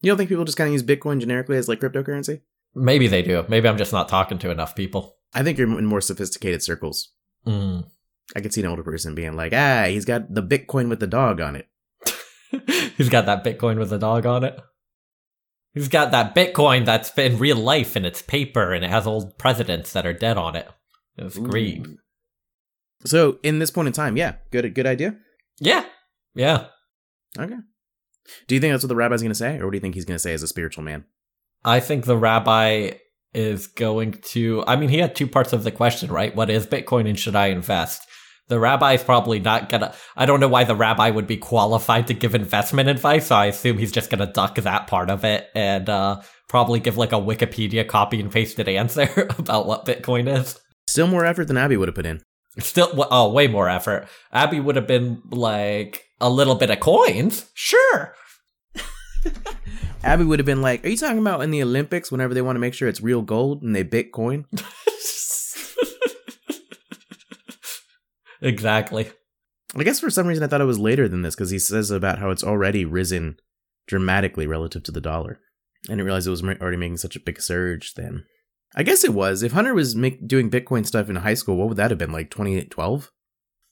You 0.03 0.11
don't 0.11 0.19
think 0.19 0.29
people 0.29 0.45
just 0.45 0.57
kind 0.57 0.69
of 0.69 0.73
use 0.73 0.85
Bitcoin 0.85 1.21
generically 1.21 1.57
as 1.57 1.69
like 1.69 1.81
cryptocurrency? 1.81 2.43
Maybe 2.75 3.09
they 3.09 3.23
do. 3.23 3.45
Maybe 3.49 3.69
I'm 3.69 3.77
just 3.77 3.93
not 3.93 4.09
talking 4.09 4.39
to 4.39 4.51
enough 4.51 4.77
people. 4.77 5.17
I 5.35 5.43
think 5.43 5.59
you're 5.59 5.79
in 5.79 5.87
more 5.87 6.01
sophisticated 6.01 6.63
circles. 6.63 7.13
Mm. 7.47 7.87
I 8.37 8.41
could 8.41 8.53
see 8.53 8.63
an 8.63 8.69
older 8.69 8.83
person 8.83 9.15
being 9.15 9.35
like, 9.35 9.53
ah, 9.53 9.87
he's 9.89 10.05
got 10.05 10.33
the 10.33 10.43
Bitcoin 10.43 10.89
with 10.89 11.01
the 11.01 11.07
dog 11.07 11.41
on 11.41 11.57
it. 11.57 11.69
He's 12.97 13.09
got 13.09 13.27
that 13.27 13.45
Bitcoin 13.45 13.79
with 13.79 13.91
the 13.91 13.99
dog 13.99 14.27
on 14.27 14.45
it. 14.45 14.61
He's 15.75 15.89
got 15.89 16.11
that 16.11 16.35
Bitcoin 16.35 16.85
that's 16.85 17.17
in 17.17 17.39
real 17.39 17.57
life 17.57 17.97
and 17.97 18.05
it's 18.05 18.21
paper 18.21 18.73
and 18.73 18.85
it 18.85 18.91
has 18.91 19.07
old 19.07 19.39
presidents 19.39 19.93
that 19.95 20.07
are 20.07 20.13
dead 20.13 20.37
on 20.37 20.55
it. 20.55 20.69
It's 21.17 21.39
green. 21.39 21.99
So 23.05 23.39
in 23.43 23.59
this 23.59 23.71
point 23.71 23.89
in 23.89 23.93
time, 23.93 24.17
yeah, 24.17 24.37
good 24.51 24.75
good 24.75 24.87
idea. 24.87 25.17
Yeah. 25.61 25.85
Yeah. 26.35 26.67
Okay. 27.39 27.57
Do 28.47 28.55
you 28.55 28.61
think 28.61 28.73
that's 28.73 28.85
what 28.85 28.89
the 28.89 28.97
rabbi's 28.97 29.23
going 29.23 29.33
to 29.33 29.37
say, 29.37 29.59
or 29.59 29.67
what 29.67 29.73
do 29.73 29.77
you 29.77 29.81
think 29.81 29.95
he's 29.95 30.05
going 30.05 30.17
to 30.17 30.23
say 30.23 30.33
as 30.33 30.43
a 30.43 30.49
spiritual 30.49 30.85
man? 30.85 31.05
I 31.65 31.81
think 31.81 32.05
the 32.05 32.17
rabbi 32.17 32.93
is 33.35 33.67
going 33.67 34.13
to. 34.31 34.65
I 34.67 34.77
mean, 34.77 34.91
he 34.91 34.99
had 34.99 35.17
two 35.17 35.27
parts 35.27 35.53
of 35.53 35.65
the 35.65 35.71
question, 35.71 36.11
right? 36.11 36.35
What 36.35 36.51
is 36.51 36.67
Bitcoin 36.67 37.09
and 37.09 37.19
should 37.19 37.37
I 37.37 37.47
invest? 37.47 38.07
The 38.53 38.61
rabbi's 38.61 39.03
probably 39.03 39.41
not 39.41 39.71
gonna. 39.71 39.95
I 40.15 40.27
don't 40.27 40.39
know 40.39 40.47
why 40.47 40.65
the 40.65 40.77
rabbi 40.77 41.09
would 41.09 41.27
be 41.27 41.39
qualified 41.39 42.09
to 42.09 42.13
give 42.13 42.35
investment 42.35 42.91
advice, 42.91 43.29
so 43.29 43.35
I 43.35 43.47
assume 43.47 43.79
he's 43.79 43.93
just 43.93 44.11
gonna 44.11 44.31
duck 44.31 44.57
that 44.57 44.89
part 44.89 45.09
of 45.09 45.25
it 45.25 45.49
and 45.55 45.89
uh, 45.89 46.21
probably 46.51 46.79
give 46.79 46.99
like 46.99 47.13
a 47.13 47.17
Wikipedia 47.17 47.89
copy 47.89 48.21
and 48.21 48.31
pasted 48.31 48.69
answer 48.69 49.09
about 49.39 49.67
what 49.67 49.87
Bitcoin 49.87 50.29
is. 50.29 50.61
Still 50.87 51.07
more 51.07 51.25
effort 51.25 51.49
than 51.49 51.57
Abby 51.57 51.79
would 51.79 51.89
have 51.89 51.95
put 51.95 52.05
in. 52.05 52.21
Still, 52.59 53.09
oh, 53.11 53.33
way 53.33 53.47
more 53.47 53.71
effort. 53.71 54.07
Abby 54.35 54.61
would 54.61 54.77
have 54.77 54.87
been 54.87 55.23
like 55.31 56.05
a 56.21 56.29
little 56.29 56.55
bit 56.55 56.69
of 56.69 56.79
coins, 56.79 57.47
sure. 57.55 58.15
Abby 60.05 60.25
would 60.25 60.41
have 60.41 60.47
been 60.47 60.61
like, 60.61 60.85
"Are 60.85 60.91
you 60.91 60.99
talking 60.99 61.21
about 61.21 61.41
in 61.41 61.53
the 61.53 61.63
Olympics 61.63 62.13
whenever 62.13 62.35
they 62.35 62.43
want 62.43 62.57
to 62.57 62.61
make 62.61 62.75
sure 62.75 62.87
it's 62.87 63.01
real 63.01 63.23
gold 63.23 63.63
and 63.63 63.75
they 63.75 63.83
Bitcoin?" 63.83 64.45
exactly. 68.43 69.11
I 69.75 69.85
guess 69.85 70.01
for 70.01 70.11
some 70.11 70.27
reason 70.27 70.45
I 70.45 70.47
thought 70.47 70.61
it 70.61 70.65
was 70.65 70.79
later 70.79 71.09
than 71.09 71.23
this 71.23 71.35
because 71.35 71.51
he 71.51 71.59
says 71.59 71.91
about 71.91 72.19
how 72.19 72.31
it's 72.31 72.45
already 72.45 72.85
risen 72.85 73.39
dramatically 73.87 74.47
relative 74.47 74.83
to 74.85 74.93
the 74.93 75.01
dollar. 75.01 75.41
I 75.87 75.93
didn't 75.93 76.05
realize 76.05 76.27
it 76.27 76.31
was 76.31 76.45
already 76.45 76.77
making 76.77 76.99
such 76.99 77.17
a 77.17 77.21
big 77.21 77.41
surge 77.41 77.95
then. 77.95 78.25
I 78.75 78.83
guess 78.83 79.05
it 79.05 79.15
was. 79.15 79.43
If 79.43 79.53
Hunter 79.53 79.75
was 79.75 79.97
make, 79.97 80.27
doing 80.27 80.51
Bitcoin 80.51 80.87
stuff 80.87 81.11
in 81.11 81.17
high 81.17 81.35
school, 81.35 81.57
what 81.57 81.69
would 81.69 81.77
that 81.77 81.91
have 81.91 81.99
been 81.99 82.13
like 82.13 82.31
2012? 82.31 83.11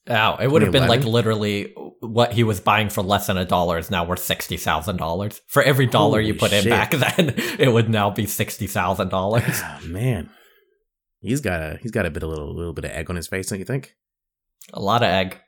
Ow, 0.09 0.37
it 0.37 0.47
would 0.49 0.63
have 0.63 0.73
been 0.73 0.89
like 0.89 1.05
literally 1.05 1.75
what 2.01 2.33
he 2.33 2.43
was 2.43 2.59
buying 2.59 2.89
for 2.89 3.03
less 3.03 3.27
than 3.27 3.37
a 3.37 3.45
dollar 3.45 3.79
is 3.79 3.91
now 3.91 4.05
worth 4.05 4.21
sixty 4.21 4.57
thousand 4.57 4.97
dollars. 4.97 5.41
For 5.47 5.63
every 5.63 5.87
dollar 5.87 6.21
you 6.21 6.33
Holy 6.33 6.39
put 6.39 6.53
in 6.53 6.69
back 6.69 6.91
then, 7.17 7.35
it 7.59 7.71
would 7.71 7.91
now 7.91 8.11
be 8.11 8.27
sixty 8.27 8.67
thousand 8.67 9.11
dollars. 9.11 9.45
Ah, 9.47 9.79
man, 9.85 10.31
he's 11.21 11.43
got 11.43 11.61
a 11.61 11.79
he's 11.83 11.91
got 11.91 12.07
a 12.07 12.11
bit 12.11 12.23
a 12.23 12.27
little 12.27 12.55
little 12.55 12.73
bit 12.73 12.87
of 12.87 12.93
egg 12.93 13.11
on 13.11 13.17
his 13.17 13.29
face, 13.29 13.51
don't 13.51 13.59
you 13.59 13.65
think? 13.65 13.95
A 14.73 14.81
lot 14.81 15.03
of 15.03 15.09
egg. 15.09 15.39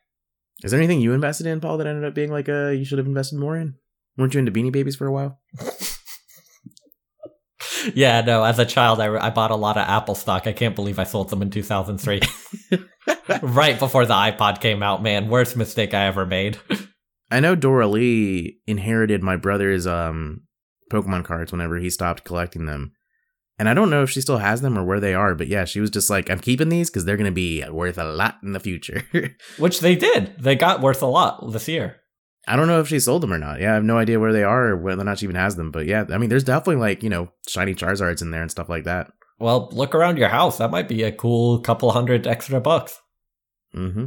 Is 0.62 0.70
there 0.70 0.80
anything 0.80 1.00
you 1.00 1.12
invested 1.12 1.46
in, 1.46 1.60
Paul, 1.60 1.78
that 1.78 1.86
ended 1.86 2.04
up 2.04 2.14
being 2.14 2.30
like 2.30 2.48
uh 2.48 2.68
you 2.68 2.84
should 2.84 2.98
have 2.98 3.06
invested 3.06 3.38
more 3.38 3.56
in? 3.56 3.74
Weren't 4.16 4.34
you 4.34 4.40
into 4.40 4.52
Beanie 4.52 4.72
Babies 4.72 4.96
for 4.96 5.06
a 5.06 5.12
while? 5.12 5.40
Yeah, 7.94 8.20
no. 8.20 8.44
As 8.44 8.58
a 8.58 8.64
child, 8.64 9.00
I, 9.00 9.26
I 9.26 9.30
bought 9.30 9.50
a 9.50 9.56
lot 9.56 9.76
of 9.76 9.88
Apple 9.88 10.14
stock. 10.14 10.46
I 10.46 10.52
can't 10.52 10.76
believe 10.76 10.98
I 10.98 11.04
sold 11.04 11.30
them 11.30 11.42
in 11.42 11.50
two 11.50 11.62
thousand 11.62 11.98
three, 11.98 12.20
right 13.42 13.78
before 13.78 14.06
the 14.06 14.14
iPod 14.14 14.60
came 14.60 14.82
out. 14.82 15.02
Man, 15.02 15.28
worst 15.28 15.56
mistake 15.56 15.94
I 15.94 16.06
ever 16.06 16.26
made. 16.26 16.58
I 17.30 17.40
know 17.40 17.54
Dora 17.54 17.88
Lee 17.88 18.58
inherited 18.66 19.22
my 19.22 19.36
brother's 19.36 19.86
um 19.86 20.42
Pokemon 20.92 21.24
cards 21.24 21.52
whenever 21.52 21.78
he 21.78 21.90
stopped 21.90 22.24
collecting 22.24 22.66
them. 22.66 22.92
And 23.58 23.68
I 23.68 23.74
don't 23.74 23.90
know 23.90 24.02
if 24.02 24.10
she 24.10 24.20
still 24.20 24.38
has 24.38 24.60
them 24.60 24.78
or 24.78 24.84
where 24.84 25.00
they 25.00 25.14
are, 25.14 25.34
but 25.34 25.46
yeah, 25.46 25.64
she 25.64 25.80
was 25.80 25.90
just 25.90 26.10
like, 26.10 26.30
I'm 26.30 26.40
keeping 26.40 26.68
these 26.68 26.90
because 26.90 27.04
they're 27.04 27.16
going 27.16 27.30
to 27.30 27.32
be 27.32 27.64
worth 27.68 27.98
a 27.98 28.04
lot 28.04 28.38
in 28.42 28.52
the 28.52 28.60
future. 28.60 29.04
Which 29.58 29.80
they 29.80 29.94
did. 29.94 30.34
They 30.38 30.56
got 30.56 30.80
worth 30.80 31.02
a 31.02 31.06
lot 31.06 31.52
this 31.52 31.68
year. 31.68 31.96
I 32.48 32.56
don't 32.56 32.66
know 32.66 32.80
if 32.80 32.88
she 32.88 32.98
sold 32.98 33.22
them 33.22 33.32
or 33.32 33.38
not. 33.38 33.60
Yeah, 33.60 33.70
I 33.70 33.74
have 33.74 33.84
no 33.84 33.98
idea 33.98 34.18
where 34.18 34.32
they 34.32 34.42
are 34.42 34.68
or 34.68 34.76
whether 34.76 35.02
or 35.02 35.04
not 35.04 35.18
she 35.18 35.26
even 35.26 35.36
has 35.36 35.54
them. 35.54 35.70
But 35.70 35.86
yeah, 35.86 36.06
I 36.10 36.18
mean, 36.18 36.28
there's 36.28 36.44
definitely 36.44 36.80
like, 36.80 37.02
you 37.02 37.10
know, 37.10 37.28
shiny 37.46 37.74
Charizards 37.74 38.22
in 38.22 38.30
there 38.30 38.42
and 38.42 38.50
stuff 38.50 38.68
like 38.68 38.84
that. 38.84 39.12
Well, 39.38 39.68
look 39.72 39.94
around 39.94 40.18
your 40.18 40.28
house. 40.28 40.58
That 40.58 40.70
might 40.70 40.88
be 40.88 41.02
a 41.04 41.12
cool 41.12 41.60
couple 41.60 41.90
hundred 41.92 42.26
extra 42.26 42.60
bucks. 42.60 43.00
Mm 43.74 43.92
hmm. 43.92 44.04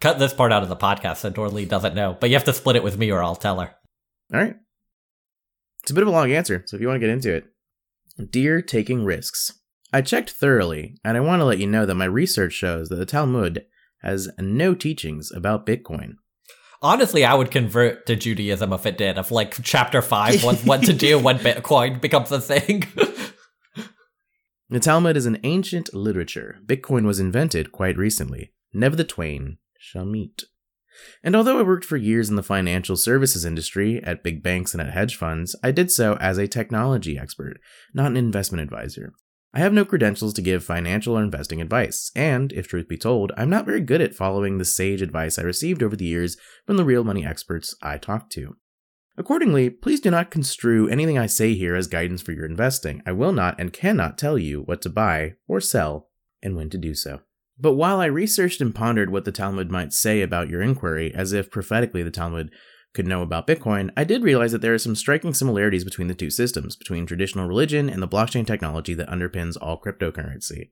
Cut 0.00 0.18
this 0.18 0.34
part 0.34 0.52
out 0.52 0.64
of 0.64 0.68
the 0.68 0.76
podcast 0.76 1.18
so 1.18 1.30
Dorley 1.30 1.68
doesn't 1.68 1.94
know, 1.94 2.16
but 2.18 2.28
you 2.28 2.34
have 2.34 2.44
to 2.44 2.52
split 2.52 2.74
it 2.74 2.82
with 2.82 2.98
me 2.98 3.12
or 3.12 3.22
I'll 3.22 3.36
tell 3.36 3.60
her. 3.60 3.70
All 4.34 4.40
right. 4.40 4.56
It's 5.82 5.92
a 5.92 5.94
bit 5.94 6.02
of 6.02 6.08
a 6.08 6.12
long 6.12 6.32
answer, 6.32 6.64
so 6.66 6.76
if 6.76 6.80
you 6.80 6.88
want 6.88 6.96
to 6.96 7.06
get 7.06 7.10
into 7.10 7.32
it. 7.32 7.44
Dear 8.30 8.60
taking 8.62 9.04
risks. 9.04 9.58
I 9.92 10.02
checked 10.02 10.30
thoroughly, 10.30 10.96
and 11.04 11.16
I 11.16 11.20
want 11.20 11.40
to 11.40 11.44
let 11.44 11.58
you 11.58 11.66
know 11.66 11.86
that 11.86 11.94
my 11.94 12.04
research 12.04 12.52
shows 12.52 12.88
that 12.88 12.96
the 12.96 13.06
Talmud 13.06 13.66
has 14.02 14.30
no 14.38 14.74
teachings 14.74 15.30
about 15.30 15.66
Bitcoin. 15.66 16.14
Honestly, 16.80 17.24
I 17.24 17.34
would 17.34 17.50
convert 17.50 18.06
to 18.06 18.16
Judaism 18.16 18.72
if 18.72 18.86
it 18.86 18.98
did. 18.98 19.16
If 19.16 19.30
like 19.30 19.62
chapter 19.62 20.02
five 20.02 20.42
was 20.42 20.64
what 20.64 20.82
to 20.84 20.92
do 20.92 21.18
when 21.18 21.38
Bitcoin 21.40 22.00
becomes 22.00 22.32
a 22.32 22.40
thing. 22.40 22.84
The 24.68 24.80
Talmud 24.80 25.18
is 25.18 25.26
an 25.26 25.38
ancient 25.44 25.92
literature. 25.92 26.56
Bitcoin 26.64 27.04
was 27.04 27.20
invented 27.20 27.72
quite 27.72 27.98
recently. 27.98 28.52
Never 28.72 28.96
the 28.96 29.04
twain 29.04 29.58
shall 29.78 30.06
meet. 30.06 30.44
And 31.22 31.34
although 31.36 31.58
I 31.58 31.62
worked 31.62 31.84
for 31.84 31.96
years 31.96 32.28
in 32.28 32.36
the 32.36 32.42
financial 32.42 32.96
services 32.96 33.44
industry, 33.44 34.02
at 34.04 34.22
big 34.22 34.42
banks 34.42 34.74
and 34.74 34.80
at 34.80 34.92
hedge 34.92 35.16
funds, 35.16 35.56
I 35.62 35.70
did 35.70 35.90
so 35.90 36.16
as 36.16 36.38
a 36.38 36.48
technology 36.48 37.18
expert, 37.18 37.58
not 37.94 38.06
an 38.06 38.16
investment 38.16 38.62
advisor. 38.62 39.12
I 39.54 39.60
have 39.60 39.74
no 39.74 39.84
credentials 39.84 40.32
to 40.34 40.42
give 40.42 40.64
financial 40.64 41.18
or 41.18 41.22
investing 41.22 41.60
advice, 41.60 42.10
and, 42.16 42.52
if 42.52 42.68
truth 42.68 42.88
be 42.88 42.96
told, 42.96 43.32
I'm 43.36 43.50
not 43.50 43.66
very 43.66 43.80
good 43.80 44.00
at 44.00 44.14
following 44.14 44.56
the 44.56 44.64
sage 44.64 45.02
advice 45.02 45.38
I 45.38 45.42
received 45.42 45.82
over 45.82 45.94
the 45.94 46.06
years 46.06 46.38
from 46.66 46.78
the 46.78 46.84
real 46.84 47.04
money 47.04 47.26
experts 47.26 47.74
I 47.82 47.98
talked 47.98 48.32
to. 48.32 48.56
Accordingly, 49.18 49.68
please 49.68 50.00
do 50.00 50.10
not 50.10 50.30
construe 50.30 50.88
anything 50.88 51.18
I 51.18 51.26
say 51.26 51.52
here 51.52 51.74
as 51.74 51.86
guidance 51.86 52.22
for 52.22 52.32
your 52.32 52.46
investing. 52.46 53.02
I 53.04 53.12
will 53.12 53.32
not 53.32 53.60
and 53.60 53.72
cannot 53.72 54.16
tell 54.16 54.38
you 54.38 54.62
what 54.62 54.80
to 54.82 54.88
buy 54.88 55.34
or 55.46 55.60
sell 55.60 56.08
and 56.42 56.56
when 56.56 56.70
to 56.70 56.78
do 56.78 56.94
so. 56.94 57.20
But 57.58 57.74
while 57.74 58.00
I 58.00 58.06
researched 58.06 58.60
and 58.60 58.74
pondered 58.74 59.10
what 59.10 59.24
the 59.24 59.32
Talmud 59.32 59.70
might 59.70 59.92
say 59.92 60.22
about 60.22 60.48
your 60.48 60.62
inquiry, 60.62 61.12
as 61.14 61.32
if 61.32 61.50
prophetically 61.50 62.02
the 62.02 62.10
Talmud 62.10 62.50
could 62.94 63.06
know 63.06 63.22
about 63.22 63.46
Bitcoin, 63.46 63.90
I 63.96 64.04
did 64.04 64.22
realize 64.22 64.52
that 64.52 64.60
there 64.60 64.74
are 64.74 64.78
some 64.78 64.96
striking 64.96 65.32
similarities 65.34 65.84
between 65.84 66.08
the 66.08 66.14
two 66.14 66.30
systems, 66.30 66.76
between 66.76 67.06
traditional 67.06 67.46
religion 67.46 67.88
and 67.88 68.02
the 68.02 68.08
blockchain 68.08 68.46
technology 68.46 68.94
that 68.94 69.08
underpins 69.08 69.56
all 69.60 69.80
cryptocurrency. 69.80 70.70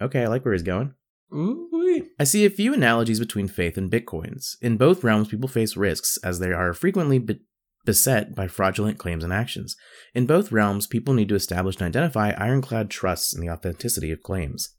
Okay, 0.00 0.24
I 0.24 0.26
like 0.28 0.44
where 0.44 0.54
he's 0.54 0.62
going. 0.62 0.94
Ooh-wee. 1.32 2.08
I 2.18 2.24
see 2.24 2.44
a 2.44 2.50
few 2.50 2.74
analogies 2.74 3.20
between 3.20 3.46
faith 3.46 3.76
and 3.76 3.90
bitcoins. 3.90 4.56
In 4.60 4.76
both 4.76 5.04
realms, 5.04 5.28
people 5.28 5.48
face 5.48 5.76
risks 5.76 6.16
as 6.24 6.38
they 6.38 6.52
are 6.52 6.72
frequently 6.74 7.18
be- 7.18 7.40
beset 7.84 8.34
by 8.34 8.48
fraudulent 8.48 8.98
claims 8.98 9.22
and 9.22 9.32
actions. 9.32 9.76
In 10.14 10.26
both 10.26 10.50
realms, 10.50 10.86
people 10.86 11.14
need 11.14 11.28
to 11.28 11.34
establish 11.36 11.76
and 11.76 11.84
identify 11.84 12.30
ironclad 12.30 12.90
trusts 12.90 13.32
in 13.34 13.40
the 13.40 13.50
authenticity 13.50 14.10
of 14.10 14.22
claims. 14.22 14.74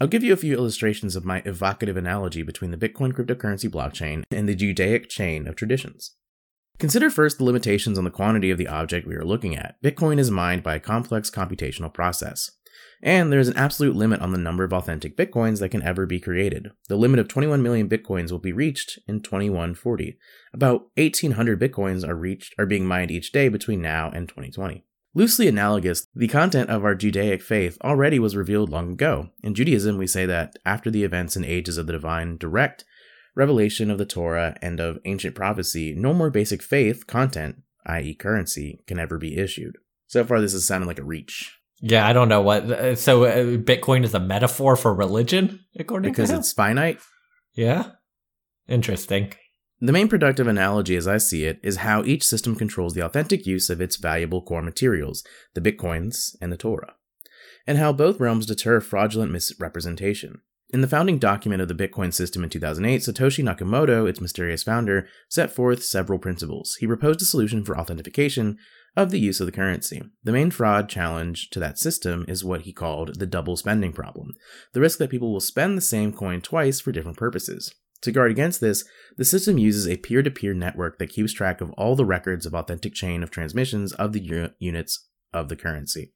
I'll 0.00 0.08
give 0.08 0.24
you 0.24 0.32
a 0.32 0.36
few 0.36 0.54
illustrations 0.54 1.14
of 1.14 1.24
my 1.24 1.42
evocative 1.44 1.96
analogy 1.96 2.42
between 2.42 2.70
the 2.70 2.76
Bitcoin 2.76 3.12
cryptocurrency 3.12 3.70
blockchain 3.70 4.24
and 4.30 4.48
the 4.48 4.54
Judaic 4.54 5.08
chain 5.08 5.46
of 5.46 5.54
traditions. 5.54 6.16
Consider 6.78 7.10
first 7.10 7.38
the 7.38 7.44
limitations 7.44 7.98
on 7.98 8.04
the 8.04 8.10
quantity 8.10 8.50
of 8.50 8.58
the 8.58 8.66
object 8.66 9.06
we 9.06 9.14
are 9.14 9.24
looking 9.24 9.56
at. 9.56 9.80
Bitcoin 9.82 10.18
is 10.18 10.30
mined 10.30 10.62
by 10.62 10.74
a 10.74 10.80
complex 10.80 11.30
computational 11.30 11.92
process. 11.92 12.50
And 13.02 13.32
there 13.32 13.40
is 13.40 13.48
an 13.48 13.56
absolute 13.56 13.94
limit 13.94 14.20
on 14.20 14.32
the 14.32 14.38
number 14.38 14.64
of 14.64 14.72
authentic 14.72 15.16
bitcoins 15.16 15.60
that 15.60 15.68
can 15.68 15.82
ever 15.82 16.06
be 16.06 16.20
created. 16.20 16.70
The 16.88 16.96
limit 16.96 17.20
of 17.20 17.28
21 17.28 17.62
million 17.62 17.88
bitcoins 17.88 18.30
will 18.30 18.38
be 18.38 18.52
reached 18.52 18.98
in 19.06 19.20
2140. 19.20 20.18
About 20.54 20.86
1800 20.96 21.60
bitcoins 21.60 22.06
are 22.06 22.14
reached 22.14 22.54
are 22.58 22.66
being 22.66 22.86
mined 22.86 23.10
each 23.10 23.32
day 23.32 23.48
between 23.48 23.82
now 23.82 24.10
and 24.10 24.28
2020. 24.28 24.84
Loosely 25.14 25.46
analogous, 25.46 26.06
the 26.14 26.28
content 26.28 26.70
of 26.70 26.84
our 26.84 26.94
Judaic 26.94 27.42
faith 27.42 27.76
already 27.82 28.18
was 28.18 28.34
revealed 28.34 28.70
long 28.70 28.92
ago. 28.92 29.28
In 29.42 29.54
Judaism, 29.54 29.98
we 29.98 30.06
say 30.06 30.24
that 30.26 30.56
after 30.64 30.90
the 30.90 31.04
events 31.04 31.36
and 31.36 31.44
ages 31.44 31.76
of 31.76 31.86
the 31.86 31.92
divine 31.92 32.38
direct 32.38 32.84
revelation 33.34 33.90
of 33.90 33.98
the 33.98 34.06
Torah 34.06 34.56
and 34.62 34.80
of 34.80 34.98
ancient 35.04 35.34
prophecy, 35.34 35.94
no 35.94 36.14
more 36.14 36.30
basic 36.30 36.62
faith 36.62 37.06
content, 37.06 37.56
i.e., 37.86 38.14
currency, 38.14 38.80
can 38.86 38.98
ever 38.98 39.18
be 39.18 39.36
issued. 39.36 39.76
So 40.06 40.24
far, 40.24 40.40
this 40.40 40.54
is 40.54 40.66
sounding 40.66 40.88
like 40.88 40.98
a 40.98 41.04
reach 41.04 41.58
Yeah, 41.80 42.06
I 42.06 42.12
don't 42.14 42.28
know 42.28 42.40
what. 42.42 42.70
uh, 42.70 42.94
So 42.96 43.24
uh, 43.24 43.36
Bitcoin 43.58 44.04
is 44.04 44.14
a 44.14 44.20
metaphor 44.20 44.76
for 44.76 44.94
religion, 44.94 45.60
according 45.78 46.12
because 46.12 46.28
to 46.30 46.36
Because 46.36 46.46
it's 46.46 46.52
finite. 46.54 47.00
yeah. 47.54 47.92
Interesting. 48.68 49.32
The 49.84 49.92
main 49.92 50.06
productive 50.06 50.46
analogy, 50.46 50.94
as 50.94 51.08
I 51.08 51.18
see 51.18 51.44
it, 51.44 51.58
is 51.60 51.78
how 51.78 52.04
each 52.04 52.22
system 52.22 52.54
controls 52.54 52.94
the 52.94 53.04
authentic 53.04 53.48
use 53.48 53.68
of 53.68 53.80
its 53.80 53.96
valuable 53.96 54.40
core 54.40 54.62
materials, 54.62 55.24
the 55.54 55.60
bitcoins 55.60 56.36
and 56.40 56.52
the 56.52 56.56
Torah, 56.56 56.94
and 57.66 57.78
how 57.78 57.92
both 57.92 58.20
realms 58.20 58.46
deter 58.46 58.80
fraudulent 58.80 59.32
misrepresentation. 59.32 60.40
In 60.72 60.82
the 60.82 60.86
founding 60.86 61.18
document 61.18 61.62
of 61.62 61.66
the 61.66 61.74
Bitcoin 61.74 62.14
system 62.14 62.44
in 62.44 62.48
2008, 62.48 63.00
Satoshi 63.00 63.42
Nakamoto, 63.42 64.08
its 64.08 64.20
mysterious 64.20 64.62
founder, 64.62 65.08
set 65.28 65.50
forth 65.50 65.82
several 65.82 66.20
principles. 66.20 66.76
He 66.76 66.86
proposed 66.86 67.20
a 67.20 67.24
solution 67.24 67.64
for 67.64 67.76
authentication 67.76 68.58
of 68.96 69.10
the 69.10 69.18
use 69.18 69.40
of 69.40 69.46
the 69.46 69.52
currency. 69.52 70.00
The 70.22 70.32
main 70.32 70.52
fraud 70.52 70.88
challenge 70.88 71.50
to 71.50 71.58
that 71.58 71.80
system 71.80 72.24
is 72.28 72.44
what 72.44 72.62
he 72.62 72.72
called 72.72 73.18
the 73.18 73.26
double 73.26 73.56
spending 73.56 73.92
problem 73.92 74.34
the 74.74 74.80
risk 74.80 74.98
that 75.00 75.10
people 75.10 75.32
will 75.32 75.40
spend 75.40 75.76
the 75.76 75.82
same 75.82 76.12
coin 76.12 76.40
twice 76.40 76.78
for 76.78 76.92
different 76.92 77.18
purposes. 77.18 77.74
To 78.02 78.12
guard 78.12 78.30
against 78.30 78.60
this, 78.60 78.84
the 79.16 79.24
system 79.24 79.58
uses 79.58 79.88
a 79.88 79.96
peer 79.96 80.22
to 80.22 80.30
peer 80.30 80.54
network 80.54 80.98
that 80.98 81.10
keeps 81.10 81.32
track 81.32 81.60
of 81.60 81.70
all 81.72 81.94
the 81.94 82.04
records 82.04 82.46
of 82.46 82.54
authentic 82.54 82.94
chain 82.94 83.22
of 83.22 83.30
transmissions 83.30 83.92
of 83.92 84.12
the 84.12 84.52
units 84.58 85.08
of 85.32 85.48
the 85.48 85.56
currency. 85.56 86.12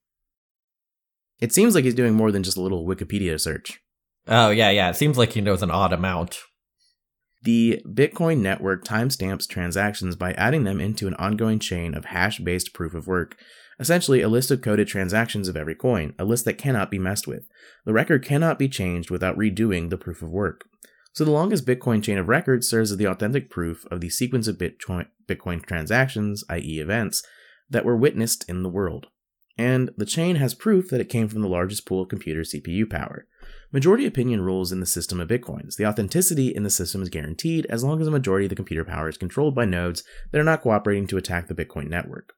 It 1.40 1.53
seems 1.53 1.75
like 1.75 1.85
he's 1.85 1.94
doing 1.94 2.14
more 2.14 2.33
than 2.33 2.42
just 2.42 2.57
a 2.57 2.62
little 2.62 2.87
Wikipedia 2.87 3.40
search. 3.40 3.81
Oh, 4.27 4.51
yeah, 4.51 4.70
yeah. 4.70 4.90
It 4.90 4.96
seems 4.96 5.16
like 5.16 5.33
he 5.33 5.40
knows 5.40 5.62
an 5.62 5.70
odd 5.70 5.92
amount. 5.92 6.38
The 7.42 7.81
Bitcoin 7.87 8.40
network 8.40 8.85
timestamps 8.85 9.46
transactions 9.46 10.16
by 10.16 10.33
adding 10.33 10.64
them 10.64 10.81
into 10.81 11.07
an 11.07 11.14
ongoing 11.14 11.61
chain 11.61 11.94
of 11.94 12.07
hash 12.07 12.40
based 12.40 12.75
proof 12.75 12.94
of 12.94 13.07
work, 13.07 13.37
essentially 13.79 14.22
a 14.22 14.29
list 14.29 14.51
of 14.51 14.62
coded 14.62 14.88
transactions 14.88 15.46
of 15.46 15.57
every 15.57 15.77
coin, 15.77 16.14
a 16.18 16.25
list 16.25 16.44
that 16.46 16.59
cannot 16.59 16.90
be 16.90 16.99
messed 16.99 17.29
with. 17.29 17.46
The 17.85 17.92
record 17.92 18.25
cannot 18.25 18.59
be 18.59 18.68
changed 18.68 19.11
without 19.11 19.37
redoing 19.37 19.90
the 19.90 19.99
proof 19.99 20.22
of 20.22 20.31
work. 20.31 20.64
So 21.17 21.25
the 21.25 21.31
longest 21.31 21.65
Bitcoin 21.65 22.03
chain 22.03 22.19
of 22.19 22.29
records 22.29 22.69
serves 22.69 22.93
as 22.93 22.99
the 22.99 23.09
authentic 23.09 23.49
proof 23.49 23.87
of 23.87 24.03
the 24.03 24.11
sequence 24.11 24.47
of 24.49 24.59
Bitcoin, 24.59 25.07
Bitcoin 25.27 25.65
transactions, 25.65 26.45
i.e., 26.51 26.79
events, 26.79 27.23
that 27.71 27.87
were 27.87 27.97
witnessed 27.97 28.45
in 28.51 28.63
the 28.63 28.69
world. 28.69 29.07
And 29.57 29.89
the 29.97 30.05
chain 30.05 30.37
has 30.37 30.53
proof 30.53 30.91
that 30.91 31.01
it 31.01 31.09
came 31.09 31.29
from 31.29 31.41
the 31.41 31.49
largest 31.49 31.87
pool 31.87 32.03
of 32.03 32.11
computer 32.11 32.43
CPU 32.43 32.91
power. 32.91 33.27
Majority 33.73 34.05
opinion 34.05 34.43
rules 34.43 34.73
in 34.73 34.81
the 34.81 34.85
system 34.85 35.19
of 35.19 35.29
bitcoins. 35.29 35.77
The 35.77 35.87
authenticity 35.87 36.49
in 36.49 36.65
the 36.65 36.71
system 36.71 37.01
is 37.01 37.09
guaranteed 37.09 37.65
as 37.71 37.83
long 37.83 38.03
as 38.03 38.07
a 38.07 38.11
majority 38.11 38.45
of 38.45 38.51
the 38.51 38.57
computer 38.57 38.85
power 38.85 39.09
is 39.09 39.17
controlled 39.17 39.55
by 39.55 39.65
nodes 39.65 40.05
that 40.33 40.39
are 40.39 40.45
not 40.45 40.61
cooperating 40.61 41.07
to 41.07 41.17
attack 41.17 41.49
the 41.49 41.55
Bitcoin 41.55 41.89
network. 41.89 42.35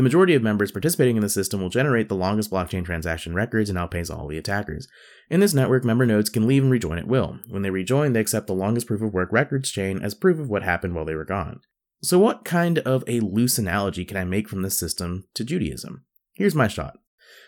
The 0.00 0.04
majority 0.04 0.34
of 0.34 0.42
members 0.42 0.72
participating 0.72 1.16
in 1.16 1.20
the 1.20 1.28
system 1.28 1.60
will 1.60 1.68
generate 1.68 2.08
the 2.08 2.14
longest 2.14 2.50
blockchain 2.50 2.86
transaction 2.86 3.34
records 3.34 3.68
and 3.68 3.78
outpace 3.78 4.08
all 4.08 4.28
the 4.28 4.38
attackers. 4.38 4.88
In 5.28 5.40
this 5.40 5.52
network, 5.52 5.84
member 5.84 6.06
nodes 6.06 6.30
can 6.30 6.46
leave 6.46 6.62
and 6.62 6.72
rejoin 6.72 6.96
at 6.96 7.06
will. 7.06 7.38
When 7.50 7.60
they 7.60 7.68
rejoin, 7.68 8.14
they 8.14 8.20
accept 8.20 8.46
the 8.46 8.54
longest 8.54 8.86
proof 8.86 9.02
of 9.02 9.12
work 9.12 9.30
records 9.30 9.70
chain 9.70 10.00
as 10.00 10.14
proof 10.14 10.38
of 10.38 10.48
what 10.48 10.62
happened 10.62 10.94
while 10.94 11.04
they 11.04 11.14
were 11.14 11.26
gone. 11.26 11.60
So, 12.02 12.18
what 12.18 12.46
kind 12.46 12.78
of 12.78 13.04
a 13.06 13.20
loose 13.20 13.58
analogy 13.58 14.06
can 14.06 14.16
I 14.16 14.24
make 14.24 14.48
from 14.48 14.62
this 14.62 14.78
system 14.78 15.26
to 15.34 15.44
Judaism? 15.44 16.06
Here's 16.32 16.54
my 16.54 16.66
shot. 16.66 16.96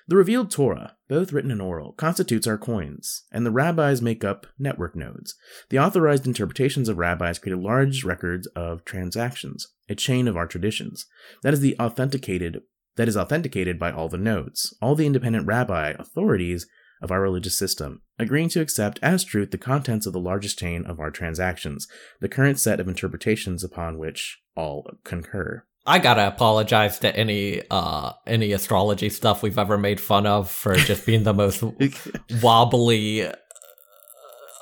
The 0.08 0.16
revealed 0.16 0.50
Torah, 0.50 0.96
both 1.08 1.32
written 1.32 1.50
and 1.50 1.62
oral, 1.62 1.92
constitutes 1.92 2.46
our 2.46 2.58
coins, 2.58 3.24
and 3.30 3.46
the 3.46 3.50
rabbis 3.50 4.02
make 4.02 4.24
up 4.24 4.46
network 4.58 4.96
nodes. 4.96 5.34
The 5.70 5.78
authorized 5.78 6.26
interpretations 6.26 6.88
of 6.88 6.98
rabbis 6.98 7.38
create 7.38 7.58
large 7.58 8.04
records 8.04 8.46
of 8.48 8.84
transactions, 8.84 9.68
a 9.88 9.94
chain 9.94 10.26
of 10.26 10.36
our 10.36 10.46
traditions. 10.46 11.06
That 11.42 11.54
is 11.54 11.60
the 11.60 11.76
authenticated 11.78 12.62
that 12.96 13.08
is 13.08 13.16
authenticated 13.16 13.78
by 13.78 13.90
all 13.90 14.08
the 14.08 14.18
nodes, 14.18 14.76
all 14.82 14.94
the 14.94 15.06
independent 15.06 15.46
rabbi 15.46 15.94
authorities 15.98 16.66
of 17.00 17.10
our 17.10 17.20
religious 17.20 17.56
system, 17.56 18.02
agreeing 18.18 18.48
to 18.50 18.60
accept 18.60 18.98
as 19.02 19.24
truth 19.24 19.50
the 19.50 19.58
contents 19.58 20.06
of 20.06 20.12
the 20.12 20.20
largest 20.20 20.58
chain 20.58 20.84
of 20.84 21.00
our 21.00 21.10
transactions, 21.10 21.88
the 22.20 22.28
current 22.28 22.60
set 22.60 22.80
of 22.80 22.88
interpretations 22.88 23.64
upon 23.64 23.98
which 23.98 24.40
all 24.56 24.86
concur. 25.04 25.64
I 25.84 25.98
gotta 25.98 26.26
apologize 26.28 26.98
to 27.00 27.14
any 27.14 27.62
uh 27.70 28.12
any 28.26 28.52
astrology 28.52 29.08
stuff 29.08 29.42
we've 29.42 29.58
ever 29.58 29.76
made 29.76 30.00
fun 30.00 30.26
of 30.26 30.50
for 30.50 30.74
just 30.76 31.06
being 31.06 31.24
the 31.24 31.34
most 31.34 31.64
wobbly 32.42 33.28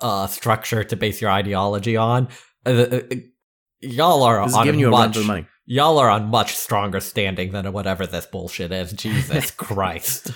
uh 0.00 0.26
structure 0.26 0.82
to 0.84 0.96
base 0.96 1.20
your 1.20 1.30
ideology 1.30 1.96
on. 1.96 2.28
Uh, 2.64 2.70
uh, 2.70 3.00
y'all 3.80 4.22
are 4.22 4.44
This 4.46 4.54
on 4.54 4.64
giving 4.64 4.80
you 4.80 4.88
a 4.88 4.90
run 4.90 5.12
much 5.26 5.46
y'all 5.70 5.98
are 5.98 6.10
on 6.10 6.26
much 6.26 6.56
stronger 6.56 6.98
standing 6.98 7.52
than 7.52 7.72
whatever 7.72 8.04
this 8.06 8.26
bullshit 8.26 8.72
is. 8.72 8.92
Jesus 8.92 9.50
Christ. 9.56 10.32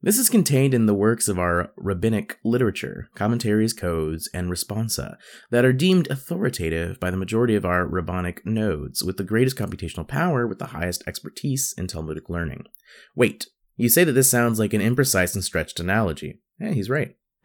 This 0.00 0.18
is 0.18 0.30
contained 0.30 0.74
in 0.74 0.86
the 0.86 0.94
works 0.94 1.26
of 1.26 1.40
our 1.40 1.72
rabbinic 1.76 2.38
literature, 2.44 3.08
commentaries, 3.16 3.72
codes, 3.72 4.30
and 4.32 4.48
responsa 4.48 5.16
that 5.50 5.64
are 5.64 5.72
deemed 5.72 6.08
authoritative 6.08 7.00
by 7.00 7.10
the 7.10 7.16
majority 7.16 7.56
of 7.56 7.64
our 7.64 7.84
rabbinic 7.84 8.46
nodes, 8.46 9.02
with 9.02 9.16
the 9.16 9.24
greatest 9.24 9.56
computational 9.56 10.06
power, 10.06 10.46
with 10.46 10.60
the 10.60 10.66
highest 10.66 11.02
expertise 11.08 11.74
in 11.76 11.88
Talmudic 11.88 12.30
learning. 12.30 12.64
Wait, 13.16 13.48
you 13.76 13.88
say 13.88 14.04
that 14.04 14.12
this 14.12 14.30
sounds 14.30 14.60
like 14.60 14.72
an 14.72 14.80
imprecise 14.80 15.34
and 15.34 15.42
stretched 15.42 15.80
analogy. 15.80 16.40
Yeah, 16.60 16.70
he's 16.70 16.88
right. 16.90 17.16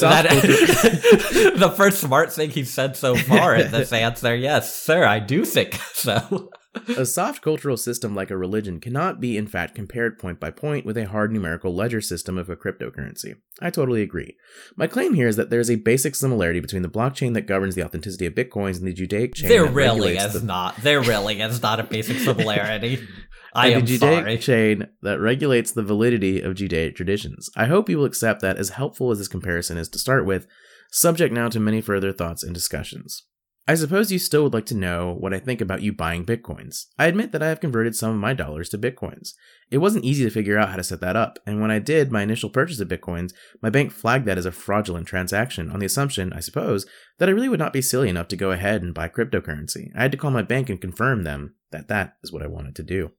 That- 0.00 0.26
the 1.58 1.72
first 1.74 2.00
smart 2.00 2.32
thing 2.32 2.50
he 2.50 2.64
said 2.64 2.96
so 2.96 3.14
far 3.14 3.54
in 3.54 3.70
this 3.70 3.92
answer, 3.94 4.34
yes, 4.36 4.74
sir, 4.74 5.04
I 5.04 5.20
do 5.20 5.44
think 5.44 5.74
so. 5.94 6.50
A 6.96 7.06
soft 7.06 7.42
cultural 7.42 7.76
system 7.76 8.14
like 8.14 8.30
a 8.30 8.36
religion 8.36 8.80
cannot 8.80 9.20
be, 9.20 9.36
in 9.36 9.46
fact, 9.46 9.74
compared 9.74 10.18
point 10.18 10.38
by 10.40 10.50
point 10.50 10.84
with 10.86 10.96
a 10.96 11.06
hard 11.08 11.32
numerical 11.32 11.74
ledger 11.74 12.00
system 12.00 12.38
of 12.38 12.48
a 12.48 12.56
cryptocurrency. 12.56 13.34
I 13.60 13.70
totally 13.70 14.02
agree. 14.02 14.36
My 14.76 14.86
claim 14.86 15.14
here 15.14 15.28
is 15.28 15.36
that 15.36 15.50
there 15.50 15.60
is 15.60 15.70
a 15.70 15.76
basic 15.76 16.14
similarity 16.14 16.60
between 16.60 16.82
the 16.82 16.88
blockchain 16.88 17.34
that 17.34 17.46
governs 17.46 17.74
the 17.74 17.84
authenticity 17.84 18.26
of 18.26 18.34
bitcoins 18.34 18.78
and 18.78 18.86
the 18.86 18.92
Judaic 18.92 19.34
chain. 19.34 19.48
there 19.48 19.66
really 19.66 20.16
is 20.16 20.34
the- 20.34 20.40
not. 20.46 20.76
There 20.76 21.00
really 21.00 21.40
is 21.40 21.62
not 21.62 21.80
a 21.80 21.84
basic 21.84 22.18
similarity. 22.18 23.06
I 23.54 23.68
am 23.68 23.80
the 23.80 23.86
Judaic 23.86 24.20
sorry. 24.24 24.38
chain 24.38 24.86
that 25.02 25.20
regulates 25.20 25.72
the 25.72 25.82
validity 25.82 26.40
of 26.40 26.54
Judaic 26.54 26.94
traditions. 26.94 27.48
I 27.56 27.64
hope 27.66 27.88
you 27.88 27.98
will 27.98 28.04
accept 28.04 28.42
that 28.42 28.58
as 28.58 28.70
helpful 28.70 29.10
as 29.10 29.18
this 29.18 29.26
comparison 29.28 29.78
is 29.78 29.88
to 29.90 29.98
start 29.98 30.26
with, 30.26 30.46
subject 30.92 31.32
now 31.34 31.48
to 31.48 31.58
many 31.58 31.80
further 31.80 32.12
thoughts 32.12 32.42
and 32.42 32.54
discussions. 32.54 33.24
I 33.70 33.74
suppose 33.74 34.10
you 34.10 34.18
still 34.18 34.44
would 34.44 34.54
like 34.54 34.64
to 34.66 34.74
know 34.74 35.14
what 35.20 35.34
I 35.34 35.38
think 35.38 35.60
about 35.60 35.82
you 35.82 35.92
buying 35.92 36.24
bitcoins. 36.24 36.86
I 36.98 37.04
admit 37.04 37.32
that 37.32 37.42
I 37.42 37.48
have 37.48 37.60
converted 37.60 37.94
some 37.94 38.12
of 38.12 38.16
my 38.16 38.32
dollars 38.32 38.70
to 38.70 38.78
bitcoins. 38.78 39.34
It 39.70 39.76
wasn't 39.76 40.06
easy 40.06 40.24
to 40.24 40.30
figure 40.30 40.58
out 40.58 40.70
how 40.70 40.76
to 40.76 40.82
set 40.82 41.02
that 41.02 41.16
up, 41.16 41.38
and 41.46 41.60
when 41.60 41.70
I 41.70 41.78
did 41.78 42.10
my 42.10 42.22
initial 42.22 42.48
purchase 42.48 42.80
of 42.80 42.88
bitcoins, 42.88 43.34
my 43.60 43.68
bank 43.68 43.92
flagged 43.92 44.24
that 44.24 44.38
as 44.38 44.46
a 44.46 44.52
fraudulent 44.52 45.06
transaction 45.06 45.70
on 45.70 45.80
the 45.80 45.86
assumption, 45.86 46.32
I 46.32 46.40
suppose, 46.40 46.86
that 47.18 47.28
I 47.28 47.32
really 47.32 47.50
would 47.50 47.58
not 47.58 47.74
be 47.74 47.82
silly 47.82 48.08
enough 48.08 48.28
to 48.28 48.36
go 48.36 48.52
ahead 48.52 48.80
and 48.80 48.94
buy 48.94 49.10
cryptocurrency. 49.10 49.90
I 49.94 50.00
had 50.00 50.12
to 50.12 50.18
call 50.18 50.30
my 50.30 50.40
bank 50.40 50.70
and 50.70 50.80
confirm 50.80 51.24
them 51.24 51.54
that 51.70 51.88
that 51.88 52.16
is 52.24 52.32
what 52.32 52.42
I 52.42 52.46
wanted 52.46 52.74
to 52.76 52.82
do. 52.82 53.10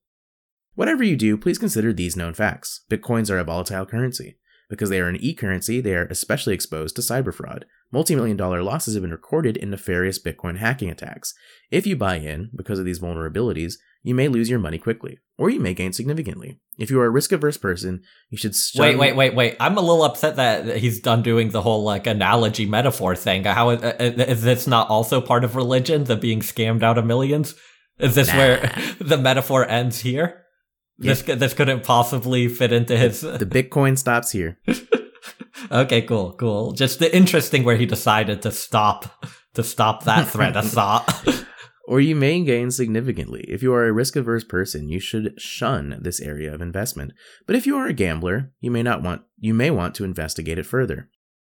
Whatever 0.74 1.04
you 1.04 1.16
do, 1.16 1.38
please 1.38 1.60
consider 1.60 1.94
these 1.94 2.16
known 2.16 2.34
facts. 2.34 2.86
Bitcoins 2.90 3.30
are 3.30 3.38
a 3.38 3.44
volatile 3.44 3.86
currency. 3.86 4.40
Because 4.70 4.90
they 4.90 5.00
are 5.00 5.08
an 5.08 5.18
e 5.20 5.34
currency, 5.34 5.82
they 5.82 5.96
are 5.96 6.06
especially 6.06 6.54
exposed 6.54 6.96
to 6.96 7.02
cyber 7.02 7.34
fraud. 7.34 7.66
Multi 7.92 8.16
million 8.16 8.38
dollar 8.38 8.62
losses 8.62 8.94
have 8.94 9.02
been 9.02 9.12
recorded 9.12 9.58
in 9.58 9.72
nefarious 9.72 10.22
Bitcoin 10.22 10.58
hacking 10.58 10.90
attacks. 10.92 11.34
If 11.72 11.88
you 11.88 11.96
buy 11.96 12.18
in, 12.18 12.52
because 12.56 12.78
of 12.78 12.86
these 12.86 13.00
vulnerabilities, 13.00 13.76
you 14.04 14.14
may 14.14 14.28
lose 14.28 14.50
your 14.50 14.60
money 14.60 14.78
quickly, 14.78 15.18
or 15.38 15.50
you 15.50 15.60
may 15.60 15.74
gain 15.74 15.92
significantly. 15.92 16.60
If 16.78 16.90
you 16.90 17.02
are 17.02 17.06
a 17.06 17.10
risk 17.10 17.32
averse 17.32 17.58
person, 17.58 18.04
you 18.30 18.38
should 18.38 18.56
Wait, 18.78 18.98
wait, 18.98 19.16
wait, 19.16 19.36
wait. 19.36 19.58
I'm 19.60 19.78
a 19.78 19.82
little 19.82 20.04
upset 20.04 20.38
that 20.38 20.78
he's 20.78 21.02
done 21.02 21.24
doing 21.24 21.50
the 21.50 21.62
whole 21.62 21.84
like 21.84 22.08
analogy 22.08 22.66
metaphor 22.66 23.16
thing. 23.16 23.44
How 23.44 23.72
is, 23.72 23.84
uh, 23.84 23.96
is 24.00 24.44
this 24.44 24.68
not 24.68 24.90
also 24.90 25.20
part 25.20 25.44
of 25.44 25.56
religion? 25.56 26.04
The 26.06 26.16
being 26.16 26.42
scammed 26.42 26.84
out 26.84 26.98
of 26.98 27.06
millions? 27.06 27.56
Is 27.98 28.16
this 28.16 28.30
Nah. 28.30 28.38
where 28.38 28.76
the 29.00 29.18
metaphor 29.18 29.68
ends 29.68 30.00
here? 30.00 30.46
This 31.00 31.22
this 31.22 31.54
couldn't 31.54 31.84
possibly 31.84 32.48
fit 32.48 32.72
into 32.72 32.98
his. 32.98 33.22
The 33.40 33.46
Bitcoin 33.46 33.98
stops 33.98 34.32
here. 34.32 34.60
okay, 35.72 36.02
cool, 36.02 36.34
cool. 36.34 36.74
Just 36.74 37.00
the 37.00 37.16
interesting 37.16 37.64
where 37.64 37.78
he 37.78 37.86
decided 37.86 38.42
to 38.42 38.52
stop 38.52 39.26
to 39.54 39.64
stop 39.64 40.04
that 40.04 40.28
threat 40.28 40.56
of 40.56 40.70
thought. 40.70 41.08
Or 41.90 42.00
you 42.00 42.16
may 42.16 42.44
gain 42.44 42.70
significantly. 42.70 43.44
If 43.48 43.64
you 43.64 43.74
are 43.74 43.88
a 43.88 43.92
risk 43.92 44.16
averse 44.16 44.44
person, 44.44 44.90
you 44.90 45.00
should 45.00 45.34
shun 45.42 45.98
this 46.00 46.22
area 46.22 46.54
of 46.54 46.62
investment. 46.62 47.14
But 47.48 47.56
if 47.56 47.66
you 47.66 47.78
are 47.78 47.88
a 47.88 47.94
gambler, 47.94 48.52
you 48.60 48.70
may 48.70 48.84
not 48.84 49.02
want 49.02 49.24
you 49.40 49.56
may 49.56 49.72
want 49.72 49.96
to 49.96 50.04
investigate 50.04 50.60
it 50.60 50.68
further. 50.68 51.10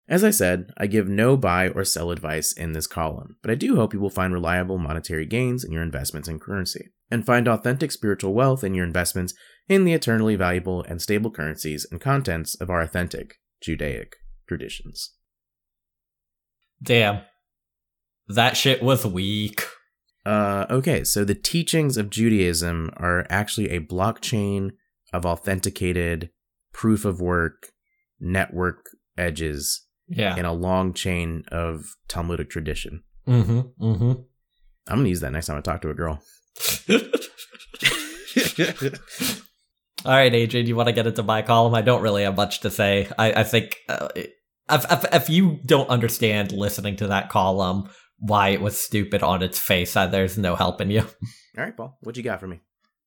As 0.08 0.24
I 0.24 0.30
said, 0.30 0.72
I 0.78 0.86
give 0.86 1.06
no 1.06 1.36
buy 1.36 1.68
or 1.68 1.84
sell 1.84 2.10
advice 2.10 2.54
in 2.54 2.72
this 2.72 2.86
column, 2.86 3.36
but 3.42 3.50
I 3.50 3.54
do 3.54 3.76
hope 3.76 3.92
you 3.92 4.00
will 4.00 4.08
find 4.08 4.32
reliable 4.32 4.78
monetary 4.78 5.26
gains 5.26 5.64
in 5.64 5.70
your 5.72 5.82
investments 5.82 6.28
in 6.28 6.38
currency, 6.38 6.88
and 7.12 7.24
find 7.26 7.46
authentic 7.46 7.92
spiritual 7.92 8.32
wealth 8.34 8.64
in 8.64 8.74
your 8.74 8.84
investments 8.84 9.34
in 9.68 9.84
the 9.84 9.92
eternally 9.92 10.34
valuable 10.34 10.82
and 10.88 11.00
stable 11.00 11.30
currencies 11.30 11.86
and 11.90 12.00
contents 12.00 12.54
of 12.60 12.70
our 12.70 12.80
authentic 12.80 13.34
Judaic 13.62 14.16
traditions. 14.48 15.12
Damn. 16.82 17.20
That 18.28 18.56
shit 18.56 18.82
was 18.82 19.06
weak. 19.06 19.62
Uh, 20.24 20.66
okay, 20.70 21.04
so 21.04 21.24
the 21.24 21.34
teachings 21.34 21.96
of 21.96 22.10
Judaism 22.10 22.90
are 22.96 23.26
actually 23.28 23.70
a 23.70 23.80
blockchain 23.80 24.70
of 25.12 25.26
authenticated 25.26 26.30
proof 26.72 27.04
of 27.04 27.20
work 27.20 27.72
network 28.20 28.86
edges 29.18 29.84
Yeah. 30.08 30.36
in 30.36 30.44
a 30.44 30.52
long 30.52 30.94
chain 30.94 31.42
of 31.48 31.84
Talmudic 32.08 32.50
tradition. 32.50 33.02
Mm-hmm. 33.26 33.60
Mm-hmm. 33.84 34.12
I'm 34.88 34.98
gonna 34.98 35.08
use 35.08 35.20
that 35.20 35.32
next 35.32 35.46
time 35.46 35.58
I 35.58 35.60
talk 35.60 35.82
to 35.82 35.90
a 35.90 35.94
girl. 35.94 36.20
All 40.04 40.10
right, 40.12 40.34
Adrian, 40.34 40.66
you 40.66 40.74
want 40.74 40.88
to 40.88 40.92
get 40.92 41.06
into 41.06 41.22
my 41.22 41.42
column? 41.42 41.74
I 41.74 41.82
don't 41.82 42.02
really 42.02 42.24
have 42.24 42.36
much 42.36 42.60
to 42.60 42.70
say. 42.70 43.08
I, 43.18 43.32
I 43.40 43.44
think 43.44 43.76
uh, 43.88 44.08
if, 44.16 44.90
if, 44.90 45.04
if 45.14 45.30
you 45.30 45.60
don't 45.64 45.88
understand 45.88 46.50
listening 46.50 46.96
to 46.96 47.06
that 47.08 47.28
column 47.28 47.88
why 48.18 48.48
it 48.48 48.60
was 48.60 48.76
stupid 48.78 49.22
on 49.22 49.42
its 49.42 49.60
face, 49.60 49.94
uh, 49.96 50.06
there's 50.08 50.36
no 50.36 50.56
helping 50.56 50.90
you. 50.90 51.00
All 51.58 51.64
right, 51.64 51.76
Paul, 51.76 51.98
what 52.02 52.16
you 52.16 52.22
got 52.24 52.40
for 52.40 52.48
me? 52.48 52.60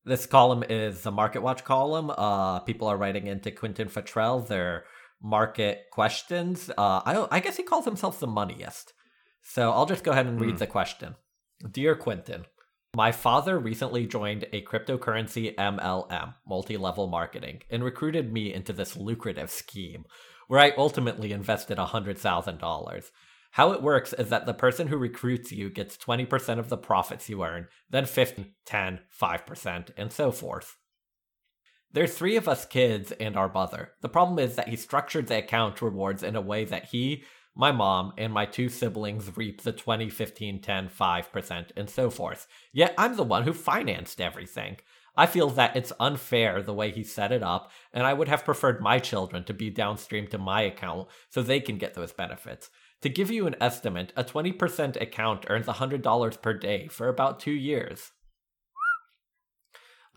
This 0.06 0.26
column 0.26 0.64
is 0.70 1.02
the 1.02 1.12
Market 1.12 1.42
Watch 1.42 1.64
column. 1.66 2.12
Uh, 2.12 2.60
people 2.60 2.88
are 2.88 2.98
writing 2.98 3.28
into 3.28 3.52
Quentin 3.52 3.90
Fottrell 3.90 4.48
their 4.48 4.86
market 5.22 5.82
questions. 5.92 6.70
Uh, 6.78 7.02
I 7.06 7.28
I 7.32 7.40
guess 7.40 7.58
he 7.58 7.64
calls 7.64 7.86
himself 7.86 8.20
the 8.20 8.28
Moneyist. 8.28 8.94
So 9.44 9.72
I'll 9.72 9.88
just 9.88 10.04
go 10.04 10.12
ahead 10.12 10.28
and 10.28 10.40
read 10.40 10.52
Hmm. 10.52 10.58
the 10.58 10.68
question. 10.68 11.16
Dear 11.72 11.96
Quentin, 11.96 12.46
my 12.96 13.12
father 13.12 13.60
recently 13.60 14.08
joined 14.08 14.46
a 14.54 14.62
cryptocurrency 14.62 15.54
MLM, 15.56 16.36
multi 16.48 16.78
level 16.78 17.08
marketing, 17.08 17.62
and 17.70 17.84
recruited 17.84 18.32
me 18.32 18.54
into 18.54 18.72
this 18.72 18.96
lucrative 18.96 19.52
scheme 19.52 20.06
where 20.48 20.62
I 20.62 20.72
ultimately 20.78 21.34
invested 21.34 21.78
$100,000. 21.78 23.06
How 23.52 23.72
it 23.72 23.82
works 23.82 24.14
is 24.14 24.30
that 24.30 24.46
the 24.46 24.54
person 24.54 24.88
who 24.88 24.98
recruits 24.98 25.52
you 25.52 25.70
gets 25.70 25.98
20% 25.98 26.60
of 26.60 26.70
the 26.70 26.78
profits 26.78 27.30
you 27.30 27.44
earn, 27.44 27.68
then 27.90 28.06
50, 28.06 28.56
10, 28.66 29.00
5%, 29.22 29.90
and 29.98 30.12
so 30.12 30.32
forth. 30.32 30.78
There's 31.92 32.14
three 32.14 32.36
of 32.36 32.48
us 32.48 32.66
kids 32.66 33.12
and 33.14 33.36
our 33.36 33.52
mother. 33.52 33.92
The 34.02 34.10
problem 34.10 34.40
is 34.40 34.56
that 34.56 34.68
he 34.68 34.76
structured 34.76 35.28
the 35.28 35.40
account 35.40 35.82
rewards 35.82 36.24
in 36.24 36.36
a 36.36 36.42
way 36.42 36.64
that 36.66 36.86
he, 36.86 37.24
my 37.56 37.72
mom, 37.72 38.14
and 38.18 38.34
my 38.34 38.46
two 38.46 38.68
siblings 38.68 39.36
reap 39.38 39.62
the 39.62 39.72
20, 39.72 40.10
15, 40.10 40.62
10, 40.62 40.90
5%, 40.90 41.66
and 41.78 41.90
so 41.90 42.10
forth. 42.10 42.48
Yet 42.74 42.94
I'm 42.98 43.16
the 43.16 43.24
one 43.24 43.44
who 43.44 43.54
financed 43.54 44.20
everything. 44.20 44.78
I 45.18 45.26
feel 45.26 45.50
that 45.52 45.76
it's 45.76 45.94
unfair 46.00 46.62
the 46.62 46.74
way 46.74 46.92
he 46.92 47.04
set 47.04 47.32
it 47.32 47.42
up, 47.42 47.72
and 47.94 48.06
I 48.06 48.14
would 48.14 48.28
have 48.28 48.44
preferred 48.44 48.82
my 48.82 49.00
children 49.00 49.46
to 49.46 49.54
be 49.54 49.70
downstream 49.70 50.28
to 50.28 50.38
my 50.38 50.62
account 50.64 51.08
so 51.30 51.42
they 51.42 51.62
can 51.62 51.78
get 51.78 51.94
those 51.94 52.12
benefits. 52.12 52.70
To 53.02 53.10
give 53.10 53.32
you 53.32 53.48
an 53.48 53.56
estimate, 53.62 54.12
a 54.18 54.24
20% 54.24 55.02
account 55.02 55.46
earns 55.50 55.68
$100 55.68 56.42
per 56.42 56.54
day 56.54 56.88
for 56.88 57.08
about 57.08 57.40
two 57.40 57.52
years. 57.52 58.12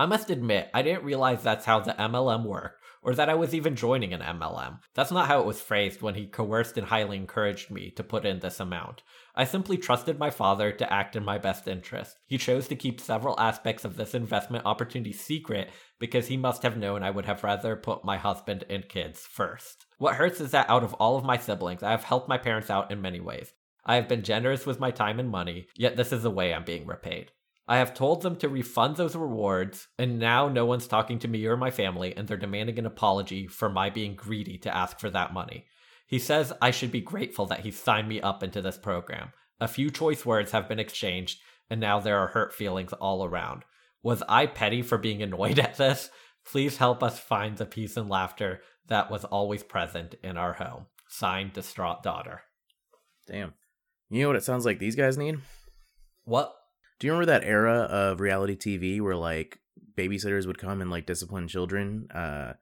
I 0.00 0.06
must 0.06 0.30
admit, 0.30 0.70
I 0.72 0.82
didn't 0.82 1.04
realize 1.04 1.42
that's 1.42 1.64
how 1.64 1.80
the 1.80 1.92
MLM 1.92 2.44
worked, 2.44 2.77
or 3.08 3.14
that 3.14 3.30
I 3.30 3.34
was 3.34 3.54
even 3.54 3.74
joining 3.74 4.12
an 4.12 4.20
MLM. 4.20 4.80
That's 4.94 5.10
not 5.10 5.28
how 5.28 5.40
it 5.40 5.46
was 5.46 5.62
phrased 5.62 6.02
when 6.02 6.14
he 6.14 6.26
coerced 6.26 6.76
and 6.76 6.86
highly 6.86 7.16
encouraged 7.16 7.70
me 7.70 7.90
to 7.92 8.04
put 8.04 8.26
in 8.26 8.40
this 8.40 8.60
amount. 8.60 9.02
I 9.34 9.46
simply 9.46 9.78
trusted 9.78 10.18
my 10.18 10.28
father 10.28 10.72
to 10.72 10.92
act 10.92 11.16
in 11.16 11.24
my 11.24 11.38
best 11.38 11.66
interest. 11.66 12.18
He 12.26 12.36
chose 12.36 12.68
to 12.68 12.76
keep 12.76 13.00
several 13.00 13.40
aspects 13.40 13.86
of 13.86 13.96
this 13.96 14.14
investment 14.14 14.66
opportunity 14.66 15.14
secret 15.14 15.70
because 15.98 16.26
he 16.26 16.36
must 16.36 16.62
have 16.64 16.76
known 16.76 17.02
I 17.02 17.10
would 17.10 17.24
have 17.24 17.42
rather 17.42 17.76
put 17.76 18.04
my 18.04 18.18
husband 18.18 18.64
and 18.68 18.86
kids 18.86 19.20
first. 19.20 19.86
What 19.96 20.16
hurts 20.16 20.42
is 20.42 20.50
that 20.50 20.68
out 20.68 20.84
of 20.84 20.92
all 20.92 21.16
of 21.16 21.24
my 21.24 21.38
siblings, 21.38 21.82
I 21.82 21.92
have 21.92 22.04
helped 22.04 22.28
my 22.28 22.36
parents 22.36 22.68
out 22.68 22.90
in 22.90 23.00
many 23.00 23.20
ways. 23.20 23.54
I 23.86 23.94
have 23.94 24.06
been 24.06 24.22
generous 24.22 24.66
with 24.66 24.80
my 24.80 24.90
time 24.90 25.18
and 25.18 25.30
money, 25.30 25.68
yet 25.74 25.96
this 25.96 26.12
is 26.12 26.24
the 26.24 26.30
way 26.30 26.52
I'm 26.52 26.64
being 26.64 26.84
repaid. 26.84 27.32
I 27.68 27.76
have 27.76 27.92
told 27.92 28.22
them 28.22 28.36
to 28.36 28.48
refund 28.48 28.96
those 28.96 29.14
rewards, 29.14 29.88
and 29.98 30.18
now 30.18 30.48
no 30.48 30.64
one's 30.64 30.86
talking 30.86 31.18
to 31.18 31.28
me 31.28 31.44
or 31.44 31.56
my 31.56 31.70
family, 31.70 32.16
and 32.16 32.26
they're 32.26 32.38
demanding 32.38 32.78
an 32.78 32.86
apology 32.86 33.46
for 33.46 33.68
my 33.68 33.90
being 33.90 34.14
greedy 34.14 34.56
to 34.58 34.74
ask 34.74 34.98
for 34.98 35.10
that 35.10 35.34
money. 35.34 35.66
He 36.06 36.18
says 36.18 36.54
I 36.62 36.70
should 36.70 36.90
be 36.90 37.02
grateful 37.02 37.44
that 37.46 37.60
he 37.60 37.70
signed 37.70 38.08
me 38.08 38.22
up 38.22 38.42
into 38.42 38.62
this 38.62 38.78
program. 38.78 39.32
A 39.60 39.68
few 39.68 39.90
choice 39.90 40.24
words 40.24 40.52
have 40.52 40.66
been 40.66 40.78
exchanged, 40.78 41.40
and 41.68 41.78
now 41.78 42.00
there 42.00 42.18
are 42.18 42.28
hurt 42.28 42.54
feelings 42.54 42.94
all 42.94 43.22
around. 43.22 43.64
Was 44.02 44.22
I 44.26 44.46
petty 44.46 44.80
for 44.80 44.96
being 44.96 45.22
annoyed 45.22 45.58
at 45.58 45.76
this? 45.76 46.08
Please 46.50 46.78
help 46.78 47.02
us 47.02 47.20
find 47.20 47.58
the 47.58 47.66
peace 47.66 47.98
and 47.98 48.08
laughter 48.08 48.62
that 48.86 49.10
was 49.10 49.26
always 49.26 49.62
present 49.62 50.14
in 50.22 50.38
our 50.38 50.54
home. 50.54 50.86
Signed, 51.08 51.52
distraught 51.52 52.02
daughter. 52.02 52.40
Damn. 53.26 53.52
You 54.08 54.22
know 54.22 54.28
what 54.28 54.36
it 54.36 54.44
sounds 54.44 54.64
like 54.64 54.78
these 54.78 54.96
guys 54.96 55.18
need? 55.18 55.38
What? 56.24 56.54
Do 56.98 57.06
you 57.06 57.12
remember 57.12 57.26
that 57.32 57.44
era 57.44 57.80
of 57.82 58.20
reality 58.20 58.56
TV 58.56 59.00
where 59.00 59.16
like 59.16 59.58
babysitters 59.96 60.46
would 60.46 60.58
come 60.58 60.80
and 60.80 60.90
like 60.90 61.06
discipline 61.06 61.48
children? 61.48 62.10
Uh 62.10 62.54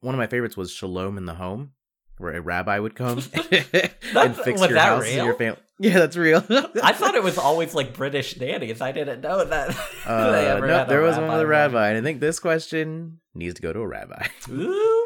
one 0.00 0.14
of 0.14 0.18
my 0.18 0.26
favorites 0.26 0.56
was 0.56 0.70
Shalom 0.70 1.16
in 1.18 1.24
the 1.24 1.34
Home, 1.34 1.72
where 2.18 2.34
a 2.34 2.40
rabbi 2.40 2.78
would 2.78 2.94
come 2.94 3.18
and 3.34 4.36
fix 4.36 4.60
your 4.60 4.78
house 4.78 5.06
and 5.06 5.24
your 5.26 5.34
family. 5.34 5.60
Yeah, 5.78 5.98
that's 5.98 6.16
real. 6.16 6.38
I 6.82 6.94
thought 6.94 7.16
it 7.16 7.22
was 7.22 7.36
always 7.36 7.74
like 7.74 7.92
British 7.92 8.40
nannies. 8.40 8.80
I 8.80 8.92
didn't 8.92 9.20
know 9.20 9.44
that. 9.44 9.76
Uh, 10.06 10.58
no, 10.58 10.86
there 10.86 11.02
was 11.02 11.18
one 11.18 11.28
with 11.28 11.40
a 11.40 11.46
rabbi. 11.46 11.88
and 11.90 11.98
I 11.98 12.00
think 12.00 12.18
this 12.18 12.38
question 12.38 13.20
needs 13.34 13.56
to 13.56 13.60
go 13.62 13.74
to 13.74 13.80
a 13.80 13.86
rabbi. 13.86 14.26
Ooh-wee. 14.48 15.05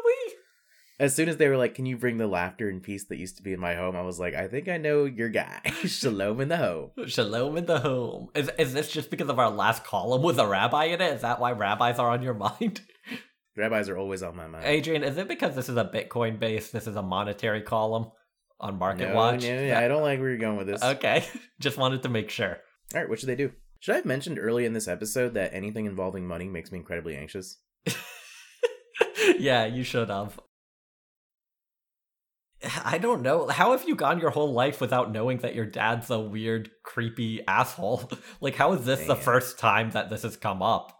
As 1.01 1.15
soon 1.15 1.29
as 1.29 1.37
they 1.37 1.47
were 1.47 1.57
like, 1.57 1.73
"Can 1.73 1.87
you 1.87 1.97
bring 1.97 2.19
the 2.19 2.27
laughter 2.27 2.69
and 2.69 2.83
peace 2.83 3.05
that 3.05 3.17
used 3.17 3.37
to 3.37 3.43
be 3.43 3.53
in 3.53 3.59
my 3.59 3.73
home?" 3.73 3.95
I 3.95 4.03
was 4.03 4.19
like, 4.19 4.35
"I 4.35 4.47
think 4.47 4.69
I 4.69 4.77
know 4.77 5.05
your 5.05 5.29
guy, 5.29 5.59
Shalom 5.85 6.39
in 6.41 6.47
the 6.47 6.57
home." 6.57 6.91
Shalom 7.07 7.57
in 7.57 7.65
the 7.65 7.79
home. 7.79 8.29
Is 8.35 8.51
is 8.59 8.73
this 8.73 8.91
just 8.91 9.09
because 9.09 9.27
of 9.27 9.39
our 9.39 9.49
last 9.49 9.83
column 9.83 10.21
with 10.21 10.37
a 10.37 10.45
rabbi 10.45 10.85
in 10.85 11.01
it? 11.01 11.13
Is 11.15 11.21
that 11.23 11.39
why 11.39 11.53
rabbis 11.53 11.97
are 11.97 12.11
on 12.11 12.21
your 12.21 12.33
mind? 12.59 12.81
Rabbis 13.57 13.89
are 13.89 13.97
always 13.97 14.21
on 14.21 14.35
my 14.35 14.45
mind. 14.45 14.63
Adrian, 14.63 15.03
is 15.03 15.17
it 15.17 15.27
because 15.27 15.55
this 15.55 15.69
is 15.69 15.75
a 15.75 15.85
Bitcoin 15.85 16.39
base? 16.39 16.69
This 16.69 16.85
is 16.85 16.95
a 16.95 17.01
monetary 17.01 17.61
column 17.63 18.11
on 18.59 18.77
Market 18.77 19.09
no, 19.09 19.15
Watch? 19.15 19.41
no, 19.41 19.67
no, 19.67 19.75
I 19.75 19.87
don't 19.87 20.03
like 20.03 20.19
where 20.19 20.29
you're 20.29 20.37
going 20.37 20.57
with 20.57 20.67
this. 20.67 20.83
Okay, 20.83 21.25
just 21.59 21.77
wanted 21.77 22.03
to 22.03 22.09
make 22.09 22.29
sure. 22.29 22.59
All 22.93 23.01
right, 23.01 23.09
what 23.09 23.19
should 23.19 23.29
they 23.29 23.35
do? 23.35 23.51
Should 23.79 23.93
I 23.93 23.95
have 23.95 24.05
mentioned 24.05 24.37
early 24.37 24.65
in 24.65 24.73
this 24.73 24.87
episode 24.87 25.33
that 25.33 25.51
anything 25.51 25.87
involving 25.87 26.27
money 26.27 26.47
makes 26.47 26.71
me 26.71 26.77
incredibly 26.77 27.15
anxious? 27.15 27.57
yeah, 29.39 29.65
you 29.65 29.83
should 29.83 30.09
have. 30.09 30.39
I 32.83 32.97
don't 32.97 33.21
know. 33.21 33.47
How 33.47 33.71
have 33.71 33.87
you 33.87 33.95
gone 33.95 34.19
your 34.19 34.29
whole 34.29 34.53
life 34.53 34.81
without 34.81 35.11
knowing 35.11 35.39
that 35.39 35.55
your 35.55 35.65
dad's 35.65 36.09
a 36.09 36.19
weird, 36.19 36.69
creepy 36.83 37.45
asshole? 37.47 38.09
Like, 38.41 38.55
how 38.55 38.73
is 38.73 38.85
this 38.85 39.05
the 39.05 39.15
first 39.15 39.59
time 39.59 39.91
that 39.91 40.09
this 40.09 40.23
has 40.23 40.37
come 40.37 40.61
up? 40.61 40.97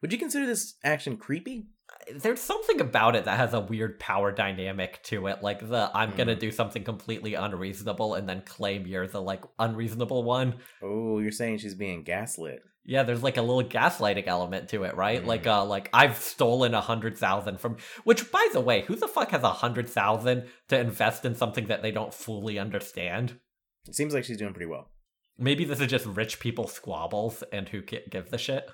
Would 0.00 0.12
you 0.12 0.18
consider 0.18 0.46
this 0.46 0.74
action 0.84 1.16
creepy? 1.16 1.66
There's 2.14 2.40
something 2.40 2.80
about 2.80 3.16
it 3.16 3.24
that 3.24 3.36
has 3.38 3.54
a 3.54 3.60
weird 3.60 3.98
power 4.00 4.32
dynamic 4.32 5.02
to 5.04 5.26
it. 5.26 5.42
Like, 5.42 5.60
the 5.68 5.90
I'm 5.94 6.14
gonna 6.16 6.36
Mm. 6.36 6.40
do 6.40 6.50
something 6.50 6.84
completely 6.84 7.34
unreasonable 7.34 8.14
and 8.14 8.28
then 8.28 8.42
claim 8.42 8.86
you're 8.86 9.06
the, 9.06 9.20
like, 9.22 9.42
unreasonable 9.58 10.22
one. 10.24 10.60
Oh, 10.82 11.18
you're 11.18 11.32
saying 11.32 11.58
she's 11.58 11.74
being 11.74 12.02
gaslit. 12.04 12.60
Yeah, 12.84 13.02
there's 13.02 13.22
like 13.22 13.36
a 13.36 13.42
little 13.42 13.62
gaslighting 13.68 14.26
element 14.26 14.70
to 14.70 14.84
it, 14.84 14.96
right? 14.96 15.22
Mm. 15.22 15.26
Like, 15.26 15.46
uh, 15.46 15.64
like 15.66 15.90
I've 15.92 16.16
stolen 16.16 16.72
a 16.72 16.80
hundred 16.80 17.18
thousand 17.18 17.60
from. 17.60 17.76
Which, 18.04 18.30
by 18.32 18.48
the 18.54 18.60
way, 18.60 18.80
who 18.82 18.96
the 18.96 19.08
fuck 19.08 19.30
has 19.32 19.42
a 19.42 19.50
hundred 19.52 19.88
thousand 19.90 20.48
to 20.68 20.78
invest 20.80 21.26
in 21.26 21.34
something 21.34 21.66
that 21.66 21.82
they 21.82 21.90
don't 21.90 22.14
fully 22.14 22.58
understand? 22.58 23.38
It 23.86 23.94
seems 23.94 24.14
like 24.14 24.24
she's 24.24 24.38
doing 24.38 24.54
pretty 24.54 24.70
well. 24.70 24.90
Maybe 25.36 25.64
this 25.66 25.80
is 25.80 25.88
just 25.88 26.06
rich 26.06 26.40
people 26.40 26.66
squabbles 26.66 27.44
and 27.52 27.68
who 27.68 27.82
gi- 27.82 28.04
give 28.10 28.30
the 28.30 28.38
shit. 28.38 28.64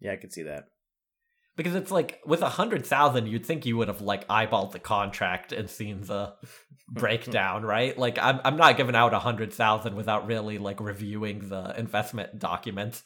Yeah, 0.00 0.12
I 0.12 0.16
could 0.16 0.32
see 0.32 0.42
that. 0.44 0.64
Because 1.56 1.74
it's 1.74 1.90
like 1.90 2.20
with 2.26 2.42
a 2.42 2.50
hundred 2.50 2.84
thousand, 2.84 3.28
you'd 3.28 3.46
think 3.46 3.64
you 3.64 3.76
would 3.78 3.88
have 3.88 4.02
like 4.02 4.28
eyeballed 4.28 4.72
the 4.72 4.78
contract 4.78 5.52
and 5.52 5.70
seen 5.70 6.02
the 6.02 6.34
breakdown, 6.88 7.62
right? 7.62 7.96
Like 7.98 8.18
I'm 8.18 8.40
I'm 8.44 8.56
not 8.56 8.76
giving 8.76 8.94
out 8.94 9.14
a 9.14 9.18
hundred 9.18 9.52
thousand 9.52 9.96
without 9.96 10.26
really 10.26 10.58
like 10.58 10.80
reviewing 10.80 11.48
the 11.48 11.74
investment 11.78 12.38
documents. 12.38 13.04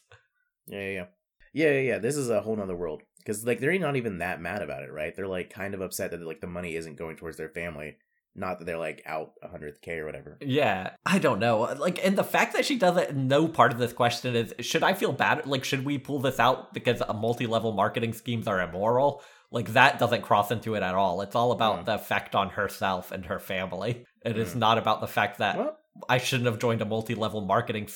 Yeah, 0.66 0.80
yeah, 0.80 0.90
yeah. 0.90 1.04
Yeah, 1.52 1.70
yeah, 1.72 1.80
yeah. 1.80 1.98
This 1.98 2.16
is 2.16 2.30
a 2.30 2.40
whole 2.40 2.56
nother 2.56 2.76
world. 2.76 3.02
Because, 3.18 3.44
like, 3.44 3.60
they're 3.60 3.78
not 3.78 3.96
even 3.96 4.18
that 4.18 4.40
mad 4.40 4.62
about 4.62 4.82
it, 4.82 4.92
right? 4.92 5.14
They're, 5.14 5.26
like, 5.26 5.50
kind 5.50 5.74
of 5.74 5.80
upset 5.80 6.12
that, 6.12 6.22
like, 6.22 6.40
the 6.40 6.46
money 6.46 6.74
isn't 6.76 6.96
going 6.96 7.16
towards 7.16 7.36
their 7.36 7.50
family. 7.50 7.96
Not 8.34 8.58
that 8.60 8.64
they're, 8.64 8.78
like, 8.78 9.02
out 9.06 9.32
a 9.42 9.48
100K 9.48 9.98
or 9.98 10.06
whatever. 10.06 10.38
Yeah, 10.40 10.90
I 11.04 11.18
don't 11.18 11.40
know. 11.40 11.62
Like, 11.78 12.04
and 12.04 12.16
the 12.16 12.24
fact 12.24 12.52
that 12.54 12.64
she 12.64 12.78
doesn't 12.78 13.16
know 13.16 13.48
part 13.48 13.72
of 13.72 13.78
this 13.78 13.92
question 13.92 14.36
is 14.36 14.54
should 14.60 14.82
I 14.84 14.94
feel 14.94 15.12
bad? 15.12 15.46
Like, 15.46 15.64
should 15.64 15.84
we 15.84 15.98
pull 15.98 16.20
this 16.20 16.38
out 16.38 16.72
because 16.72 17.02
multi 17.14 17.46
level 17.46 17.72
marketing 17.72 18.12
schemes 18.12 18.46
are 18.46 18.60
immoral? 18.60 19.22
Like, 19.50 19.72
that 19.72 19.98
doesn't 19.98 20.22
cross 20.22 20.52
into 20.52 20.74
it 20.76 20.82
at 20.84 20.94
all. 20.94 21.22
It's 21.22 21.34
all 21.34 21.50
about 21.50 21.80
Mm. 21.80 21.84
the 21.86 21.94
effect 21.94 22.36
on 22.36 22.50
herself 22.50 23.10
and 23.10 23.26
her 23.26 23.40
family. 23.40 24.04
It 24.24 24.38
is 24.38 24.54
Mm. 24.54 24.58
not 24.58 24.78
about 24.78 25.00
the 25.00 25.08
fact 25.08 25.38
that 25.38 25.58
Well, 25.58 25.76
I 26.08 26.18
shouldn't 26.18 26.46
have 26.46 26.60
joined 26.60 26.82
a 26.82 26.86
multi 26.86 27.16
level 27.16 27.40
marketing 27.40 27.88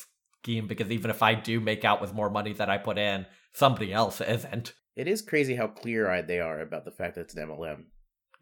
scheme 0.43 0.66
because 0.66 0.91
even 0.91 1.11
if 1.12 1.22
I 1.22 1.35
do 1.35 1.61
make 1.61 1.85
out 1.85 2.01
with 2.01 2.12
more 2.12 2.28
money 2.28 2.53
that 2.55 2.68
I 2.68 2.76
put 2.78 2.99
in, 2.99 3.26
somebody 3.53 3.93
else 3.93 4.20
isn't. 4.20 4.74
it 4.97 5.09
is 5.09 5.22
crazy 5.22 5.55
how 5.57 5.66
clear 5.66 6.09
eyed 6.09 6.28
they 6.28 6.39
are 6.41 6.61
about 6.61 6.85
the 6.85 6.91
fact 6.93 7.14
that 7.16 7.22
it's 7.22 7.35
an 7.35 7.49
MLM. 7.49 7.87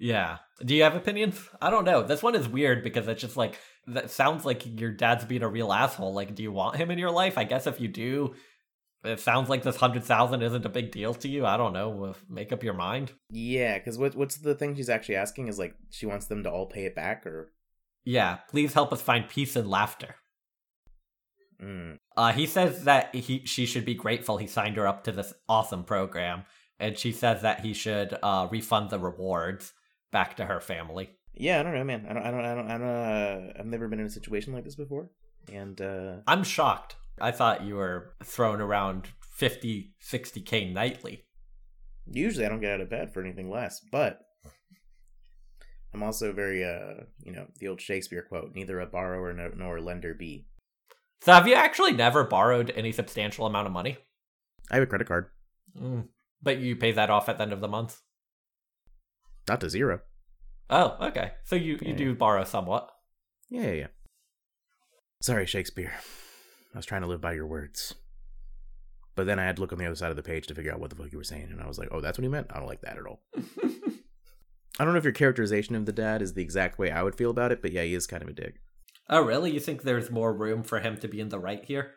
Yeah. 0.03 0.39
Do 0.65 0.75
you 0.75 0.83
have 0.83 0.97
opinions? 0.97 1.49
I 1.61 1.71
don't 1.71 1.85
know. 1.85 2.03
This 2.03 2.25
one 2.25 2.35
is 2.35 2.49
weird 2.49 2.83
because 2.83 3.07
it's 3.07 3.21
just 3.21 3.37
like 3.37 3.57
that 3.87 4.11
sounds 4.11 4.45
like 4.45 4.81
your 4.81 4.91
dad's 4.91 5.25
being 5.25 5.45
a 5.45 5.49
real 5.49 5.73
asshole. 5.73 6.13
Like, 6.13 6.35
do 6.35 6.43
you 6.43 6.51
want 6.51 6.75
him 6.75 6.91
in 6.91 6.99
your 6.99 7.13
life? 7.13 7.39
I 7.39 7.45
guess 7.45 7.69
if 7.69 7.81
you 7.81 7.87
do, 7.87 8.35
it 9.05 9.21
sounds 9.21 9.49
like 9.49 9.63
this 9.63 9.77
hundred 9.77 10.03
thousand 10.03 10.43
isn't 10.43 10.67
a 10.67 10.69
big 10.69 10.91
deal 10.91 11.15
to 11.15 11.29
you. 11.29 11.47
I 11.47 11.57
don't 11.57 11.73
know. 11.73 12.17
Make 12.29 12.51
up 12.51 12.65
your 12.65 12.75
mind. 12.75 13.13
Yeah, 13.31 13.79
because 13.79 13.97
what 13.97 14.17
what's 14.17 14.39
the 14.39 14.57
thing 14.57 14.75
she's 14.75 14.89
actually 14.89 15.15
asking 15.15 15.47
is 15.47 15.57
like 15.57 15.77
she 15.91 16.07
wants 16.07 16.27
them 16.27 16.43
to 16.43 16.51
all 16.51 16.67
pay 16.67 16.85
it 16.85 16.97
back 16.97 17.25
or. 17.25 17.53
Yeah. 18.05 18.39
Please 18.51 18.75
help 18.75 18.93
us 18.93 19.01
find 19.01 19.29
peace 19.29 19.55
and 19.55 19.71
laughter. 19.71 20.17
Mm. 21.63 21.99
Uh, 22.17 22.33
he 22.33 22.47
says 22.47 22.83
that 22.85 23.15
he 23.15 23.47
she 23.47 23.67
should 23.67 23.85
be 23.85 23.95
grateful 23.95 24.37
he 24.37 24.49
signed 24.49 24.77
her 24.79 24.89
up 24.89 25.05
to 25.05 25.13
this 25.13 25.33
awesome 25.49 25.85
program, 25.85 26.43
and 26.81 26.99
she 26.99 27.13
says 27.13 27.43
that 27.43 27.61
he 27.61 27.73
should 27.73 28.19
uh, 28.21 28.49
refund 28.51 28.91
the 28.91 28.99
rewards 28.99 29.73
back 30.13 30.37
to 30.37 30.45
her 30.45 30.61
family. 30.61 31.11
Yeah, 31.35 31.59
I 31.61 31.63
don't 31.63 31.75
know, 31.75 31.85
man. 31.85 32.07
I 32.09 32.13
don't, 32.13 32.23
I 32.23 32.31
don't, 32.31 32.45
I 32.45 32.55
don't, 32.55 32.71
I 32.71 32.79
don't. 32.79 32.87
Uh, 32.87 33.53
I've 33.59 33.67
never 33.67 33.89
been 33.89 34.01
in 34.01 34.07
a 34.07 34.11
situation 34.11 34.53
like 34.53 34.65
this 34.65 34.77
before, 34.77 35.11
and 35.53 35.81
uh, 35.81 36.17
I'm 36.27 36.45
shocked. 36.45 36.97
I 37.21 37.31
thought 37.31 37.65
you 37.65 37.77
were 37.77 38.15
throwing 38.23 38.61
around 38.61 39.09
50, 39.21 39.95
60k 40.03 40.73
nightly. 40.73 41.25
usually 42.11 42.45
I 42.45 42.49
don't 42.49 42.61
get 42.61 42.73
out 42.73 42.81
of 42.81 42.91
bed 42.91 43.13
for 43.13 43.23
anything 43.23 43.51
less. 43.51 43.81
But 43.91 44.21
I'm 45.95 46.03
also 46.03 46.33
very, 46.33 46.65
uh, 46.65 47.05
you 47.25 47.33
know, 47.33 47.47
the 47.59 47.69
old 47.69 47.81
Shakespeare 47.81 48.23
quote: 48.23 48.55
"Neither 48.55 48.81
a 48.81 48.87
borrower 48.87 49.33
nor, 49.57 49.81
lender 49.81 50.15
be." 50.15 50.47
So 51.23 51.33
have 51.33 51.47
you 51.49 51.55
actually 51.55 51.93
never 51.93 52.25
borrowed 52.25 52.73
any 52.77 52.93
substantial 52.93 53.47
amount 53.47 53.67
of 53.67 53.73
money? 53.73 53.97
I 54.71 54.75
have 54.75 54.83
a 54.83 54.87
credit 54.87 55.07
card, 55.09 55.31
Mm. 55.81 56.09
But 56.43 56.59
you 56.59 56.77
pay 56.77 56.93
that 56.93 57.09
off 57.09 57.29
at 57.31 57.39
the 57.39 57.45
end 57.45 57.53
of 57.55 57.61
the 57.63 57.69
month. 57.69 58.02
Not 59.49 59.61
to 59.61 59.71
zero. 59.71 60.01
Oh, 60.71 60.97
okay. 61.09 61.33
So 61.45 61.57
you, 61.57 61.75
you 61.83 61.91
Yeah. 61.91 61.97
do 61.97 62.15
borrow 62.15 62.45
somewhat. 62.45 62.91
Yeah, 63.51 63.63
yeah, 63.63 63.73
yeah. 63.73 63.87
Sorry, 65.21 65.47
Shakespeare. 65.47 65.93
I 66.75 66.79
was 66.79 66.87
trying 66.87 67.03
to 67.03 67.07
live 67.09 67.21
by 67.21 67.33
your 67.35 67.47
words. 67.47 67.95
But 69.15 69.27
then 69.27 69.39
I 69.39 69.45
had 69.45 69.57
to 69.57 69.63
look 69.63 69.73
on 69.73 69.79
the 69.79 69.85
other 69.87 69.95
side 69.95 70.11
of 70.11 70.17
the 70.17 70.23
page 70.23 70.47
to 70.47 70.55
figure 70.55 70.73
out 70.73 70.81
what 70.81 70.89
the 70.91 70.97
fuck 70.97 71.13
you 71.13 71.19
were 71.19 71.25
saying, 71.25 71.49
and 71.51 71.61
I 71.61 71.67
was 71.69 71.79
like, 71.79 71.89
"Oh, 71.93 72.01
that's 72.01 72.17
what 72.17 72.23
he 72.23 72.29
meant." 72.29 72.47
I 72.51 72.59
don't 72.59 72.67
like 72.67 72.81
that 72.81 72.97
at 72.97 73.05
all. 73.07 73.21
I 74.79 74.85
don't 74.85 74.95
know 74.95 74.99
if 74.99 75.05
your 75.05 75.13
characterization 75.13 75.75
of 75.75 75.85
the 75.85 75.93
dad 75.93 76.23
is 76.23 76.33
the 76.33 76.43
exact 76.43 76.79
way 76.79 76.91
I 76.91 77.03
would 77.03 77.15
feel 77.15 77.31
about 77.31 77.53
it, 77.53 77.61
but 77.61 77.73
yeah, 77.73 77.83
he 77.83 77.93
is 77.95 78.07
kind 78.07 78.23
of 78.23 78.29
a 78.31 78.33
dick. 78.33 78.55
oh, 79.11 79.21
really? 79.23 79.51
You 79.51 79.61
think 79.61 79.83
there's 79.83 80.11
more 80.11 80.33
room 80.33 80.63
for 80.63 80.81
him 80.81 80.97
to 80.99 81.09
be 81.09 81.21
in 81.21 81.29
the 81.29 81.39
right 81.39 81.63
here? 81.63 81.93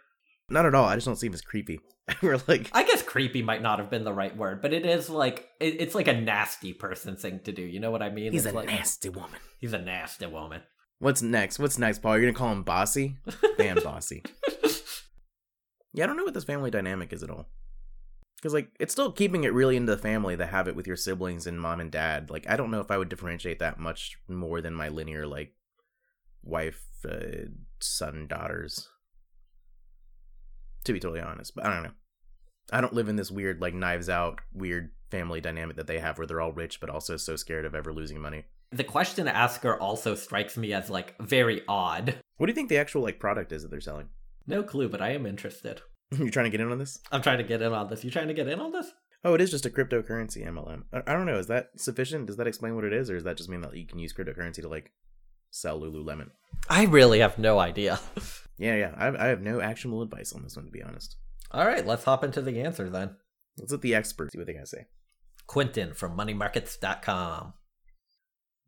Not 0.49 0.65
at 0.65 0.75
all. 0.75 0.85
I 0.85 0.95
just 0.95 1.07
don't 1.07 1.15
see 1.15 1.27
him 1.27 1.33
as 1.33 1.41
creepy. 1.41 1.79
We're 2.21 2.39
like, 2.47 2.69
I 2.71 2.83
guess 2.83 3.01
creepy 3.01 3.41
might 3.41 3.61
not 3.61 3.79
have 3.79 3.89
been 3.89 4.03
the 4.03 4.13
right 4.13 4.35
word, 4.35 4.61
but 4.61 4.73
it 4.73 4.85
is 4.85 5.09
like 5.09 5.47
it, 5.59 5.81
it's 5.81 5.95
like 5.95 6.07
a 6.07 6.13
nasty 6.13 6.71
person 6.73 7.15
thing 7.15 7.39
to 7.45 7.51
do. 7.51 7.63
You 7.63 7.79
know 7.79 7.91
what 7.91 8.03
I 8.03 8.09
mean? 8.09 8.31
he's 8.31 8.45
It's 8.45 8.53
a 8.53 8.55
like, 8.55 8.67
nasty 8.67 9.09
woman. 9.09 9.39
He's 9.59 9.73
a 9.73 9.79
nasty 9.79 10.27
woman. 10.27 10.61
What's 10.99 11.21
next? 11.21 11.57
What's 11.57 11.79
next, 11.79 11.99
Paul? 11.99 12.17
You're 12.17 12.31
gonna 12.31 12.37
call 12.37 12.51
him 12.51 12.63
bossy? 12.63 13.17
Damn 13.57 13.81
bossy. 13.83 14.23
Yeah, 15.93 16.03
I 16.03 16.07
don't 16.07 16.17
know 16.17 16.25
what 16.25 16.33
this 16.33 16.43
family 16.43 16.69
dynamic 16.69 17.13
is 17.13 17.23
at 17.23 17.29
all. 17.29 17.47
Because 18.35 18.53
like, 18.53 18.69
it's 18.79 18.91
still 18.91 19.11
keeping 19.11 19.45
it 19.45 19.53
really 19.53 19.77
into 19.77 19.95
the 19.95 20.01
family 20.01 20.35
to 20.37 20.45
have 20.45 20.67
it 20.67 20.75
with 20.75 20.85
your 20.85 20.97
siblings 20.97 21.47
and 21.47 21.59
mom 21.59 21.79
and 21.79 21.89
dad. 21.89 22.29
Like, 22.29 22.47
I 22.49 22.57
don't 22.57 22.69
know 22.69 22.81
if 22.81 22.91
I 22.91 22.97
would 22.97 23.09
differentiate 23.09 23.59
that 23.59 23.79
much 23.79 24.17
more 24.27 24.61
than 24.61 24.73
my 24.73 24.89
linear 24.89 25.25
like 25.25 25.53
wife, 26.43 26.83
uh, 27.09 27.47
son, 27.79 28.27
daughters. 28.27 28.89
To 30.85 30.93
be 30.93 30.99
totally 30.99 31.21
honest, 31.21 31.55
but 31.55 31.65
I 31.65 31.73
don't 31.73 31.83
know. 31.83 31.91
I 32.71 32.81
don't 32.81 32.93
live 32.93 33.09
in 33.09 33.15
this 33.15 33.31
weird 33.31 33.61
like 33.61 33.73
knives 33.73 34.09
out 34.09 34.39
weird 34.53 34.91
family 35.11 35.39
dynamic 35.39 35.75
that 35.75 35.87
they 35.87 35.99
have 35.99 36.17
where 36.17 36.25
they're 36.25 36.41
all 36.41 36.51
rich 36.51 36.79
but 36.79 36.89
also 36.89 37.15
so 37.15 37.35
scared 37.35 37.65
of 37.65 37.75
ever 37.75 37.93
losing 37.93 38.19
money. 38.19 38.45
The 38.71 38.83
question 38.83 39.27
asker 39.27 39.79
also 39.79 40.15
strikes 40.15 40.57
me 40.57 40.73
as 40.73 40.89
like 40.89 41.15
very 41.19 41.61
odd. 41.67 42.15
What 42.37 42.47
do 42.47 42.51
you 42.51 42.55
think 42.55 42.69
the 42.69 42.77
actual 42.77 43.01
like 43.01 43.19
product 43.19 43.51
is 43.51 43.61
that 43.61 43.69
they're 43.69 43.81
selling? 43.81 44.09
No 44.47 44.63
clue, 44.63 44.89
but 44.89 45.01
I 45.01 45.11
am 45.11 45.25
interested. 45.25 45.81
You're 46.11 46.29
trying 46.29 46.45
to 46.45 46.49
get 46.49 46.61
in 46.61 46.71
on 46.71 46.79
this? 46.79 46.99
I'm 47.11 47.21
trying 47.21 47.37
to 47.37 47.43
get 47.43 47.61
in 47.61 47.73
on 47.73 47.87
this. 47.87 48.03
You 48.03 48.11
trying 48.11 48.27
to 48.27 48.33
get 48.33 48.47
in 48.47 48.59
on 48.59 48.71
this? 48.71 48.91
Oh, 49.23 49.33
it 49.33 49.41
is 49.41 49.49
just 49.49 49.65
a 49.65 49.71
cryptocurrency 49.71 50.45
MLM. 50.47 50.83
I, 50.93 51.01
I 51.07 51.13
don't 51.13 51.25
know. 51.25 51.39
Is 51.39 51.47
that 51.47 51.69
sufficient? 51.77 52.27
Does 52.27 52.37
that 52.37 52.45
explain 52.47 52.75
what 52.75 52.83
it 52.83 52.93
is, 52.93 53.09
or 53.09 53.15
does 53.15 53.23
that 53.23 53.37
just 53.37 53.49
mean 53.49 53.61
that 53.61 53.75
you 53.75 53.87
can 53.87 53.97
use 53.97 54.13
cryptocurrency 54.13 54.61
to 54.61 54.69
like 54.69 54.91
sell 55.55 55.79
Lululemon? 55.79 56.29
I 56.69 56.85
really 56.85 57.19
have 57.19 57.37
no 57.37 57.59
idea. 57.59 57.99
Yeah, 58.57 58.75
yeah. 58.75 58.93
I, 58.97 59.25
I 59.25 59.27
have 59.27 59.41
no 59.41 59.59
actionable 59.59 60.01
advice 60.01 60.33
on 60.33 60.43
this 60.43 60.55
one, 60.55 60.65
to 60.65 60.71
be 60.71 60.81
honest. 60.81 61.17
All 61.51 61.65
right, 61.65 61.85
let's 61.85 62.05
hop 62.05 62.23
into 62.23 62.41
the 62.41 62.61
answer 62.61 62.89
then. 62.89 63.15
Let's 63.57 63.71
let 63.71 63.81
the 63.81 63.95
experts 63.95 64.33
see 64.33 64.37
what 64.37 64.47
they 64.47 64.53
gotta 64.53 64.65
say. 64.65 64.85
Quentin 65.47 65.93
from 65.93 66.17
moneymarkets.com. 66.17 67.53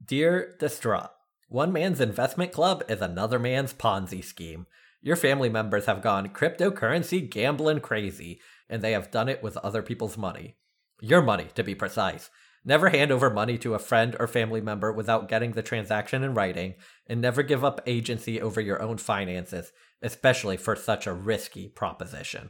Dear 0.03 0.55
Distraught, 0.59 1.09
one 1.49 1.73
man's 1.73 2.01
investment 2.01 2.51
club 2.51 2.83
is 2.87 3.01
another 3.01 3.39
man's 3.39 3.73
Ponzi 3.73 4.23
scheme. 4.23 4.67
Your 5.01 5.15
family 5.15 5.49
members 5.49 5.85
have 5.85 6.01
gone 6.01 6.29
cryptocurrency 6.29 7.29
gambling 7.29 7.79
crazy, 7.79 8.41
and 8.69 8.81
they 8.81 8.91
have 8.91 9.11
done 9.11 9.29
it 9.29 9.41
with 9.41 9.57
other 9.57 9.81
people's 9.81 10.17
money. 10.17 10.57
Your 11.01 11.21
money, 11.21 11.47
to 11.55 11.63
be 11.63 11.75
precise. 11.75 12.29
Never 12.67 12.89
hand 12.89 13.13
over 13.13 13.29
money 13.29 13.57
to 13.59 13.75
a 13.75 13.79
friend 13.79 14.13
or 14.19 14.27
family 14.27 14.59
member 14.59 14.91
without 14.91 15.29
getting 15.29 15.53
the 15.53 15.63
transaction 15.63 16.21
in 16.21 16.33
writing, 16.33 16.75
and 17.07 17.21
never 17.21 17.41
give 17.41 17.63
up 17.63 17.79
agency 17.87 18.41
over 18.41 18.59
your 18.59 18.81
own 18.81 18.97
finances, 18.97 19.71
especially 20.01 20.57
for 20.57 20.75
such 20.75 21.07
a 21.07 21.13
risky 21.13 21.69
proposition. 21.69 22.49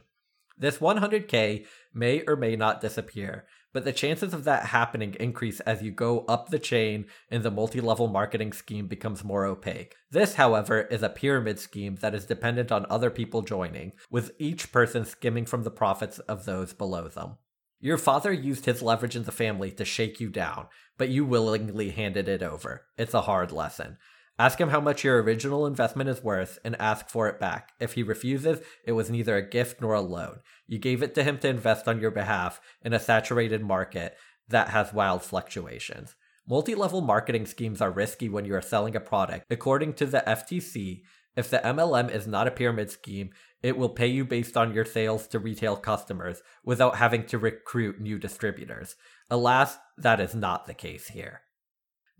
This 0.58 0.78
100k 0.78 1.66
may 1.94 2.24
or 2.26 2.34
may 2.34 2.56
not 2.56 2.80
disappear, 2.80 3.46
but 3.72 3.84
the 3.84 3.92
chances 3.92 4.34
of 4.34 4.42
that 4.42 4.66
happening 4.66 5.14
increase 5.20 5.60
as 5.60 5.82
you 5.82 5.92
go 5.92 6.24
up 6.26 6.48
the 6.48 6.58
chain 6.58 7.06
and 7.30 7.44
the 7.44 7.50
multi 7.52 7.80
level 7.80 8.08
marketing 8.08 8.52
scheme 8.52 8.88
becomes 8.88 9.22
more 9.22 9.44
opaque. 9.44 9.94
This, 10.10 10.34
however, 10.34 10.80
is 10.80 11.04
a 11.04 11.08
pyramid 11.08 11.60
scheme 11.60 11.94
that 12.00 12.16
is 12.16 12.26
dependent 12.26 12.72
on 12.72 12.86
other 12.90 13.10
people 13.10 13.42
joining, 13.42 13.92
with 14.10 14.32
each 14.40 14.72
person 14.72 15.04
skimming 15.04 15.46
from 15.46 15.62
the 15.62 15.70
profits 15.70 16.18
of 16.18 16.44
those 16.44 16.72
below 16.72 17.06
them. 17.06 17.36
Your 17.80 17.98
father 17.98 18.32
used 18.32 18.64
his 18.64 18.82
leverage 18.82 19.14
in 19.14 19.22
the 19.22 19.32
family 19.32 19.70
to 19.72 19.84
shake 19.84 20.18
you 20.18 20.30
down, 20.30 20.66
but 20.96 21.10
you 21.10 21.24
willingly 21.24 21.90
handed 21.90 22.28
it 22.28 22.42
over. 22.42 22.86
It's 22.96 23.14
a 23.14 23.22
hard 23.22 23.52
lesson. 23.52 23.98
Ask 24.36 24.60
him 24.60 24.70
how 24.70 24.80
much 24.80 25.04
your 25.04 25.22
original 25.22 25.66
investment 25.66 26.08
is 26.10 26.22
worth 26.22 26.58
and 26.64 26.80
ask 26.80 27.08
for 27.08 27.28
it 27.28 27.38
back. 27.38 27.72
If 27.78 27.92
he 27.92 28.02
refuses, 28.02 28.60
it 28.84 28.92
was 28.92 29.10
neither 29.10 29.36
a 29.36 29.48
gift 29.48 29.80
nor 29.80 29.94
a 29.94 30.00
loan. 30.00 30.40
You 30.66 30.78
gave 30.78 31.02
it 31.02 31.14
to 31.16 31.24
him 31.24 31.38
to 31.38 31.48
invest 31.48 31.86
on 31.86 32.00
your 32.00 32.10
behalf 32.10 32.60
in 32.82 32.92
a 32.92 33.00
saturated 33.00 33.62
market 33.62 34.16
that 34.48 34.68
has 34.68 34.92
wild 34.92 35.22
fluctuations. 35.22 36.16
Multi 36.48 36.74
level 36.74 37.00
marketing 37.00 37.46
schemes 37.46 37.80
are 37.80 37.90
risky 37.90 38.28
when 38.28 38.44
you 38.44 38.54
are 38.54 38.62
selling 38.62 38.96
a 38.96 39.00
product. 39.00 39.44
According 39.50 39.94
to 39.94 40.06
the 40.06 40.22
FTC, 40.26 41.02
if 41.38 41.48
the 41.48 41.58
MLM 41.58 42.10
is 42.10 42.26
not 42.26 42.48
a 42.48 42.50
pyramid 42.50 42.90
scheme, 42.90 43.30
it 43.62 43.78
will 43.78 43.90
pay 43.90 44.08
you 44.08 44.24
based 44.24 44.56
on 44.56 44.74
your 44.74 44.84
sales 44.84 45.28
to 45.28 45.38
retail 45.38 45.76
customers 45.76 46.42
without 46.64 46.96
having 46.96 47.24
to 47.26 47.38
recruit 47.38 48.00
new 48.00 48.18
distributors. 48.18 48.96
Alas, 49.30 49.78
that 49.96 50.18
is 50.18 50.34
not 50.34 50.66
the 50.66 50.74
case 50.74 51.06
here. 51.08 51.42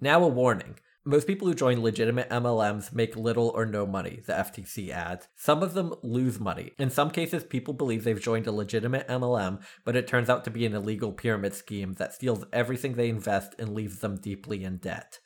Now, 0.00 0.22
a 0.22 0.28
warning. 0.28 0.78
Most 1.04 1.26
people 1.26 1.48
who 1.48 1.54
join 1.54 1.82
legitimate 1.82 2.30
MLMs 2.30 2.94
make 2.94 3.16
little 3.16 3.48
or 3.48 3.66
no 3.66 3.86
money, 3.86 4.20
the 4.24 4.34
FTC 4.34 4.90
adds. 4.90 5.26
Some 5.34 5.64
of 5.64 5.74
them 5.74 5.94
lose 6.04 6.38
money. 6.38 6.74
In 6.78 6.88
some 6.88 7.10
cases, 7.10 7.42
people 7.42 7.74
believe 7.74 8.04
they've 8.04 8.22
joined 8.22 8.46
a 8.46 8.52
legitimate 8.52 9.08
MLM, 9.08 9.60
but 9.84 9.96
it 9.96 10.06
turns 10.06 10.30
out 10.30 10.44
to 10.44 10.50
be 10.52 10.64
an 10.64 10.74
illegal 10.74 11.10
pyramid 11.10 11.54
scheme 11.54 11.94
that 11.94 12.14
steals 12.14 12.44
everything 12.52 12.94
they 12.94 13.08
invest 13.08 13.56
and 13.58 13.74
leaves 13.74 13.98
them 13.98 14.16
deeply 14.16 14.62
in 14.62 14.76
debt. 14.76 15.18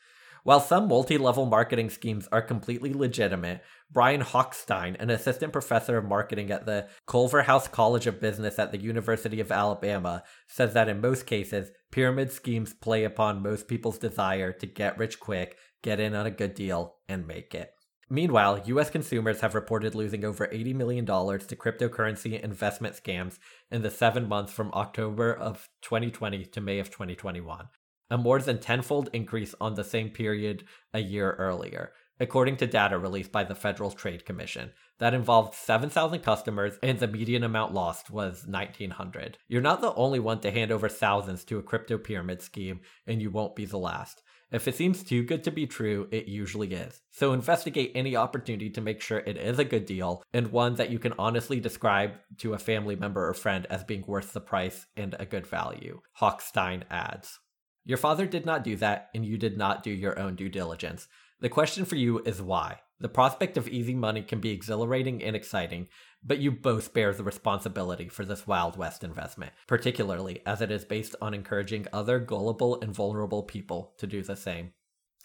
While 0.45 0.59
some 0.59 0.89
multi 0.89 1.19
level 1.19 1.47
marketing 1.47 1.91
schemes 1.91 2.29
are 2.33 2.43
completely 2.43 2.93
legitimate, 2.93 3.63
Brian 3.93 4.23
Hochstein, 4.23 5.01
an 5.01 5.09
assistant 5.09 5.53
professor 5.53 5.97
of 5.99 6.05
marketing 6.05 6.51
at 6.51 6.67
the 6.67 6.89
Culverhouse 7.07 7.69
College 7.71 8.09
of 8.09 8.21
Business 8.21 8.59
at 8.59 8.73
the 8.73 8.81
University 8.81 9.39
of 9.39 9.53
Alabama, 9.53 10.25
says 10.49 10.75
that 10.75 10.89
in 10.89 11.01
most 11.01 11.27
cases, 11.27 11.71
pyramid 11.93 12.33
schemes 12.33 12.75
play 12.75 13.05
upon 13.05 13.41
most 13.41 13.69
people's 13.69 13.99
desire 13.99 14.53
to 14.55 14.67
get 14.67 14.99
rich 14.99 15.21
quick, 15.21 15.57
get 15.81 16.01
in 16.01 16.13
on 16.13 16.27
a 16.27 16.31
good 16.31 16.55
deal, 16.55 16.97
and 17.09 17.25
make 17.25 17.55
it. 17.55 17.71
Meanwhile, 18.11 18.63
US 18.67 18.91
consumers 18.91 19.43
have 19.43 19.55
reported 19.55 19.95
losing 19.95 20.25
over 20.25 20.49
$80 20.49 20.75
million 20.75 21.07
to 21.07 21.13
cryptocurrency 21.57 22.41
investment 22.41 22.97
scams 22.97 23.39
in 23.71 23.83
the 23.83 23.91
seven 23.93 24.29
months 24.29 24.53
from 24.53 24.73
October 24.75 25.33
of 25.33 25.69
2020 25.83 26.47
to 26.47 26.61
May 26.61 26.81
of 26.81 26.91
2021 26.91 27.69
a 28.13 28.19
more 28.19 28.39
than 28.41 28.59
tenfold 28.59 29.09
increase 29.15 29.55
on 29.59 29.73
the 29.73 29.83
same 29.83 30.11
period 30.11 30.65
a 30.93 30.99
year 31.01 31.33
earlier, 31.39 31.93
according 32.21 32.59
to 32.59 32.67
data 32.67 32.99
released 32.99 33.33
by 33.33 33.43
the 33.43 33.55
Federal 33.55 33.91
Trade 33.91 34.27
Commission. 34.27 34.71
That 34.99 35.15
involved 35.15 35.55
7,000 35.55 36.21
customers, 36.21 36.79
and 36.83 36.99
the 36.99 37.09
median 37.09 37.43
amount 37.43 37.73
lost 37.73 38.11
was 38.11 38.47
1,900. 38.47 39.39
You're 39.49 39.63
not 39.63 39.81
the 39.81 39.95
only 39.95 40.21
one 40.21 40.41
to 40.41 40.51
hand 40.51 40.71
over 40.71 40.91
thousands 40.91 41.43
to 41.47 41.59
a 41.59 41.63
crypto 41.63 41.97
pyramid 41.97 42.43
scheme, 42.43 42.83
and 43.07 43.23
you 43.23 43.31
won't 43.31 43.57
be 43.57 43.65
the 43.65 43.79
last. 43.79 44.23
If 44.51 44.69
it 44.69 44.75
seems 44.75 45.03
too 45.03 45.23
good 45.25 45.43
to 45.45 45.51
be 45.51 45.67
true, 45.67 46.09
it 46.11 46.29
usually 46.29 46.75
is. 46.75 47.01
So 47.13 47.33
investigate 47.33 47.93
any 47.95 48.15
opportunity 48.15 48.69
to 48.69 48.83
make 48.83 49.01
sure 49.01 49.21
it 49.21 49.39
is 49.39 49.59
a 49.59 49.65
good 49.65 49.87
deal 49.87 50.23
and 50.35 50.53
one 50.53 50.75
that 50.75 50.91
you 50.91 50.99
can 50.99 51.15
honestly 51.19 51.61
describe 51.61 52.11
to 52.41 52.53
a 52.53 52.59
family 52.59 52.95
member 52.95 53.27
or 53.27 53.33
friend 53.33 53.67
as 53.71 53.85
being 53.85 54.05
worth 54.07 54.35
the 54.35 54.43
price 54.43 54.85
and 54.95 55.17
a 55.19 55.25
good 55.25 55.47
value. 55.47 56.03
Hochstein 56.21 56.83
adds. 56.91 57.39
Your 57.85 57.99
father 57.99 58.27
did 58.27 58.47
not 58.47 58.65
do 58.65 58.77
that, 58.77 59.11
and 59.15 59.25
you 59.25 59.37
did 59.37 59.59
not 59.59 59.83
do 59.83 59.91
your 59.91 60.19
own 60.19 60.37
due 60.37 60.49
diligence. 60.49 61.09
The 61.41 61.49
question 61.49 61.85
for 61.85 61.97
you 61.97 62.21
is 62.21 62.41
why. 62.41 62.81
The 63.01 63.09
prospect 63.09 63.57
of 63.57 63.67
easy 63.67 63.95
money 63.95 64.23
can 64.23 64.39
be 64.39 64.53
exhilarating 64.53 65.25
and 65.25 65.35
exciting, 65.35 65.89
but 66.23 66.39
you 66.39 66.53
both 66.53 66.95
bear 66.95 67.13
the 67.13 67.25
responsibility 67.25 68.09
for 68.09 68.25
this 68.25 68.47
Wild 68.47 68.77
West 68.77 69.03
investment, 69.03 69.53
particularly 69.67 70.41
as 70.47 70.61
it 70.61 70.71
is 70.71 70.85
based 70.85 71.17
on 71.21 71.35
encouraging 71.35 71.89
other 71.93 72.21
gullible 72.21 72.81
and 72.81 72.95
vulnerable 72.95 73.43
people 73.43 73.95
to 73.99 74.07
do 74.07 74.23
the 74.23 74.37
same. 74.37 74.73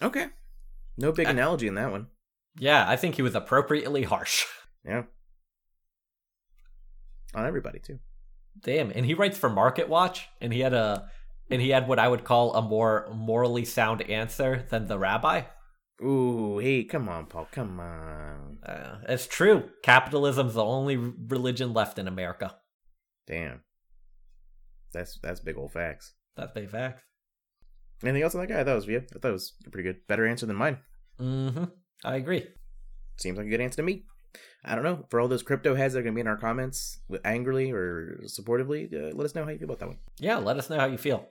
Okay. 0.02 0.30
No 0.98 1.12
big 1.12 1.28
Uh, 1.28 1.32
analogy 1.32 1.68
in 1.68 1.76
that 1.76 1.92
one. 1.92 2.08
Yeah, 2.58 2.90
I 2.90 2.96
think 2.96 3.14
he 3.14 3.22
was 3.22 3.36
appropriately 3.36 4.04
harsh. 4.04 4.46
Yeah. 4.84 5.04
On 7.36 7.46
everybody 7.46 7.78
too. 7.78 8.00
Damn, 8.60 8.90
and 8.90 9.06
he 9.06 9.14
writes 9.14 9.38
for 9.38 9.50
Market 9.50 9.88
Watch, 9.88 10.30
and 10.42 10.52
he 10.52 10.62
had 10.62 10.74
a 10.74 11.12
and 11.50 11.62
he 11.62 11.70
had 11.70 11.88
what 11.88 12.00
I 12.00 12.08
would 12.08 12.24
call 12.24 12.54
a 12.54 12.62
more 12.62 13.10
morally 13.14 13.66
sound 13.66 14.02
answer 14.04 14.66
than 14.70 14.88
the 14.88 14.98
rabbi. 14.98 15.44
Ooh, 16.04 16.60
hey, 16.60 16.84
come 16.84 17.10
on, 17.10 17.26
Paul, 17.26 17.48
come 17.52 17.80
on. 17.80 18.60
Uh, 18.64 19.00
it's 19.10 19.26
true. 19.26 19.70
Capitalism's 19.82 20.54
the 20.54 20.64
only 20.64 20.96
religion 20.96 21.74
left 21.74 21.98
in 21.98 22.08
America. 22.08 22.56
Damn. 23.26 23.62
That's 24.94 25.20
that's 25.22 25.40
big 25.40 25.58
old 25.58 25.74
facts. 25.74 26.14
That's 26.36 26.52
big 26.52 26.70
facts. 26.70 27.02
Anything 28.04 28.22
else 28.22 28.36
on 28.36 28.42
that 28.42 28.48
guy? 28.48 28.64
Thought 28.64 28.76
was 28.76 28.88
yeah, 28.88 29.00
that 29.22 29.32
was 29.32 29.54
a 29.66 29.70
pretty 29.70 29.90
good. 29.90 30.08
Better 30.08 30.26
answer 30.28 30.46
than 30.46 30.56
mine. 30.56 30.78
Mm-hmm. 31.20 31.66
I 32.06 32.16
agree. 32.16 32.48
Seems 33.18 33.38
like 33.38 33.48
a 33.48 33.50
good 33.50 33.62
answer 33.62 33.78
to 33.78 33.84
me. 33.84 34.04
I 34.64 34.76
don't 34.76 34.84
know. 34.84 35.06
For 35.10 35.20
all 35.20 35.28
those 35.28 35.44
crypto 35.44 35.76
heads 35.76 35.94
that 35.94 36.02
are 36.02 36.04
gonna 36.04 36.14
be 36.14 36.22
in 36.22 36.28
our 36.28 36.38
comments 36.38 37.00
angrily 37.26 37.72
or 37.72 38.22
supportively, 38.26 38.94
uh, 38.94 39.16
let 39.16 39.26
us 39.26 39.34
know 39.34 39.44
how 39.44 39.50
you 39.50 39.58
feel 39.58 39.66
about 39.66 39.80
that 39.80 39.88
one. 39.88 39.98
Yeah, 40.20 40.38
let 40.38 40.58
us 40.58 40.70
know 40.70 40.80
how 40.80 40.86
you 40.86 40.98
feel. 40.98 41.28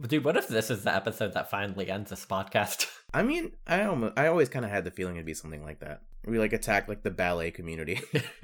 Dude, 0.00 0.24
what 0.24 0.36
if 0.36 0.48
this 0.48 0.70
is 0.70 0.84
the 0.84 0.94
episode 0.94 1.34
that 1.34 1.50
finally 1.50 1.90
ends 1.90 2.10
this 2.10 2.26
podcast? 2.26 2.86
I 3.14 3.22
mean, 3.22 3.52
I 3.66 3.84
almost, 3.84 4.14
I 4.16 4.26
always 4.26 4.48
kind 4.48 4.64
of 4.64 4.70
had 4.70 4.84
the 4.84 4.90
feeling 4.90 5.16
it'd 5.16 5.26
be 5.26 5.34
something 5.34 5.62
like 5.62 5.80
that. 5.80 6.02
We 6.24 6.38
like 6.38 6.52
attack 6.52 6.88
like 6.88 7.02
the 7.02 7.10
ballet 7.10 7.50
community. 7.50 8.00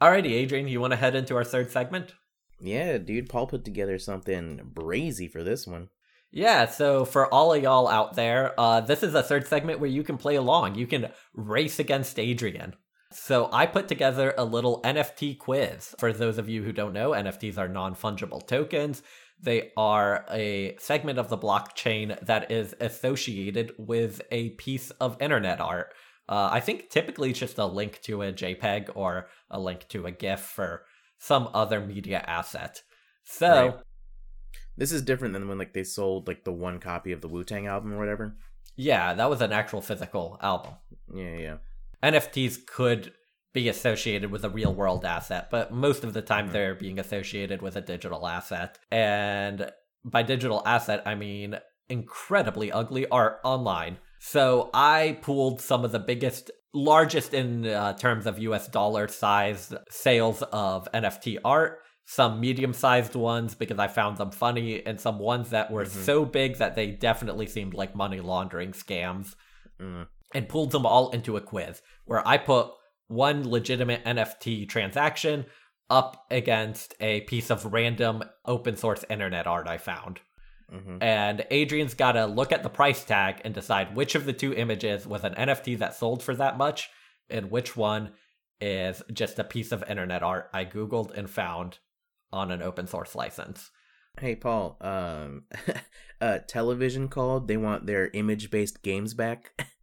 Alrighty, 0.00 0.32
Adrian, 0.32 0.68
you 0.68 0.80
want 0.80 0.92
to 0.92 0.96
head 0.98 1.14
into 1.14 1.34
our 1.36 1.44
third 1.44 1.70
segment? 1.70 2.14
yeah, 2.60 2.98
dude. 2.98 3.28
Paul 3.28 3.46
put 3.46 3.64
together 3.64 3.98
something 3.98 4.60
brazy 4.74 5.30
for 5.30 5.42
this 5.42 5.66
one. 5.66 5.88
Yeah, 6.30 6.66
so 6.66 7.04
for 7.04 7.32
all 7.32 7.52
of 7.52 7.62
y'all 7.62 7.88
out 7.88 8.14
there, 8.14 8.58
uh, 8.58 8.80
this 8.80 9.02
is 9.02 9.14
a 9.14 9.22
third 9.22 9.48
segment 9.48 9.80
where 9.80 9.90
you 9.90 10.04
can 10.04 10.16
play 10.16 10.36
along. 10.36 10.76
You 10.76 10.86
can 10.86 11.10
race 11.34 11.78
against 11.78 12.18
Adrian. 12.18 12.74
So 13.12 13.48
I 13.52 13.66
put 13.66 13.88
together 13.88 14.34
a 14.38 14.44
little 14.44 14.80
NFT 14.82 15.38
quiz. 15.38 15.94
For 15.98 16.12
those 16.12 16.38
of 16.38 16.48
you 16.48 16.62
who 16.62 16.72
don't 16.72 16.92
know, 16.92 17.10
NFTs 17.10 17.58
are 17.58 17.68
non 17.68 17.96
fungible 17.96 18.46
tokens. 18.46 19.02
They 19.42 19.72
are 19.76 20.24
a 20.30 20.76
segment 20.78 21.18
of 21.18 21.28
the 21.28 21.38
blockchain 21.38 22.18
that 22.24 22.50
is 22.50 22.74
associated 22.80 23.72
with 23.78 24.20
a 24.30 24.50
piece 24.50 24.90
of 24.92 25.20
internet 25.20 25.60
art. 25.60 25.94
Uh, 26.28 26.50
I 26.52 26.60
think 26.60 26.90
typically 26.90 27.32
just 27.32 27.58
a 27.58 27.66
link 27.66 28.00
to 28.02 28.22
a 28.22 28.32
JPEG 28.32 28.90
or 28.94 29.28
a 29.50 29.58
link 29.58 29.88
to 29.88 30.06
a 30.06 30.10
GIF 30.10 30.58
or 30.58 30.84
some 31.18 31.48
other 31.54 31.80
media 31.80 32.22
asset. 32.26 32.82
So. 33.24 33.48
Right. 33.48 33.74
This 34.76 34.92
is 34.92 35.02
different 35.02 35.34
than 35.34 35.46
when 35.46 35.58
like 35.58 35.74
they 35.74 35.84
sold 35.84 36.26
like 36.26 36.44
the 36.44 36.52
one 36.52 36.78
copy 36.78 37.12
of 37.12 37.20
the 37.20 37.28
Wu 37.28 37.44
Tang 37.44 37.66
album 37.66 37.92
or 37.92 37.98
whatever. 37.98 38.36
Yeah, 38.76 39.12
that 39.12 39.28
was 39.28 39.42
an 39.42 39.52
actual 39.52 39.82
physical 39.82 40.38
album. 40.40 40.72
Yeah, 41.14 41.36
yeah. 41.36 41.56
NFTs 42.02 42.66
could 42.66 43.12
be 43.52 43.68
associated 43.68 44.30
with 44.30 44.44
a 44.44 44.48
real 44.50 44.72
world 44.72 45.04
asset, 45.04 45.48
but 45.50 45.72
most 45.72 46.04
of 46.04 46.12
the 46.12 46.22
time 46.22 46.48
Mhm. 46.48 46.52
they're 46.52 46.74
being 46.74 46.98
associated 46.98 47.62
with 47.62 47.76
a 47.76 47.80
digital 47.80 48.26
asset. 48.26 48.78
And 48.90 49.70
by 50.04 50.22
digital 50.22 50.62
asset, 50.64 51.02
I 51.04 51.14
mean 51.14 51.58
incredibly 51.88 52.70
ugly 52.70 53.06
art 53.08 53.40
online. 53.44 53.98
So 54.20 54.70
I 54.72 55.18
pulled 55.22 55.60
some 55.60 55.84
of 55.84 55.90
the 55.92 55.98
biggest, 55.98 56.50
largest 56.72 57.34
in 57.34 57.66
uh, 57.66 57.94
terms 57.94 58.26
of 58.26 58.38
US 58.38 58.68
dollar 58.68 59.08
size 59.08 59.74
sales 59.90 60.42
of 60.52 60.88
NFT 60.94 61.38
art. 61.44 61.80
Some 62.06 62.40
medium 62.40 62.72
sized 62.72 63.14
ones 63.14 63.54
because 63.54 63.78
I 63.78 63.88
found 63.88 64.16
them 64.18 64.30
funny, 64.30 64.84
and 64.84 65.00
some 65.00 65.18
ones 65.18 65.50
that 65.50 65.70
were 65.70 65.84
Mhm. 65.84 66.04
so 66.04 66.24
big 66.24 66.56
that 66.58 66.74
they 66.76 66.88
definitely 66.92 67.46
seemed 67.46 67.74
like 67.74 67.94
money 67.94 68.20
laundering 68.20 68.72
scams 68.72 69.34
Mm. 69.80 70.06
and 70.34 70.48
pulled 70.48 70.70
them 70.72 70.86
all 70.86 71.10
into 71.10 71.36
a 71.36 71.40
quiz 71.40 71.82
where 72.04 72.26
I 72.26 72.36
put 72.38 72.70
one 73.10 73.48
legitimate 73.48 74.04
NFT 74.04 74.68
transaction 74.68 75.46
up 75.88 76.26
against 76.30 76.94
a 77.00 77.22
piece 77.22 77.50
of 77.50 77.72
random 77.72 78.22
open 78.44 78.76
source 78.76 79.04
internet 79.10 79.46
art 79.46 79.68
I 79.68 79.78
found. 79.78 80.20
hmm 80.70 80.98
And 81.00 81.44
Adrian's 81.50 81.94
got 81.94 82.12
to 82.12 82.26
look 82.26 82.52
at 82.52 82.62
the 82.62 82.68
price 82.70 83.04
tag 83.04 83.40
and 83.44 83.52
decide 83.52 83.96
which 83.96 84.14
of 84.14 84.24
the 84.24 84.32
two 84.32 84.54
images 84.54 85.06
was 85.06 85.24
an 85.24 85.34
NFT 85.34 85.78
that 85.78 85.94
sold 85.94 86.22
for 86.22 86.34
that 86.36 86.56
much 86.56 86.88
and 87.28 87.50
which 87.50 87.76
one 87.76 88.12
is 88.60 89.02
just 89.12 89.38
a 89.38 89.44
piece 89.44 89.72
of 89.72 89.82
internet 89.88 90.22
art 90.22 90.48
I 90.52 90.64
Googled 90.64 91.16
and 91.16 91.28
found 91.28 91.78
on 92.32 92.50
an 92.50 92.62
open 92.62 92.86
source 92.86 93.14
license. 93.14 93.70
Hey, 94.18 94.36
Paul. 94.36 94.76
Um, 94.80 95.44
uh, 96.20 96.38
television 96.46 97.08
called. 97.08 97.48
They 97.48 97.56
want 97.56 97.86
their 97.86 98.08
image-based 98.12 98.82
games 98.82 99.14
back. 99.14 99.52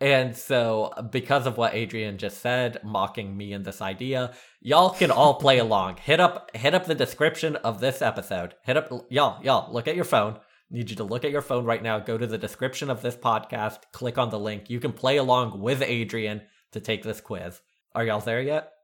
And 0.00 0.36
so, 0.36 0.92
because 1.10 1.46
of 1.46 1.56
what 1.56 1.74
Adrian 1.74 2.18
just 2.18 2.40
said, 2.40 2.78
mocking 2.84 3.36
me 3.36 3.52
and 3.52 3.64
this 3.64 3.82
idea, 3.82 4.32
y'all 4.60 4.90
can 4.90 5.10
all 5.10 5.34
play 5.34 5.58
along. 5.58 5.96
Hit 5.96 6.20
up, 6.20 6.54
hit 6.54 6.74
up 6.74 6.86
the 6.86 6.94
description 6.94 7.56
of 7.56 7.80
this 7.80 8.00
episode. 8.00 8.54
Hit 8.62 8.76
up, 8.76 9.06
y'all, 9.10 9.42
y'all. 9.42 9.72
Look 9.72 9.88
at 9.88 9.96
your 9.96 10.04
phone. 10.04 10.38
Need 10.70 10.90
you 10.90 10.96
to 10.96 11.04
look 11.04 11.24
at 11.24 11.30
your 11.30 11.42
phone 11.42 11.64
right 11.64 11.82
now. 11.82 11.98
Go 11.98 12.18
to 12.18 12.26
the 12.26 12.38
description 12.38 12.90
of 12.90 13.02
this 13.02 13.16
podcast. 13.16 13.78
Click 13.92 14.18
on 14.18 14.30
the 14.30 14.38
link. 14.38 14.70
You 14.70 14.80
can 14.80 14.92
play 14.92 15.16
along 15.16 15.60
with 15.60 15.82
Adrian 15.82 16.42
to 16.72 16.80
take 16.80 17.02
this 17.02 17.20
quiz. 17.20 17.60
Are 17.94 18.04
y'all 18.04 18.20
there 18.20 18.42
yet? 18.42 18.77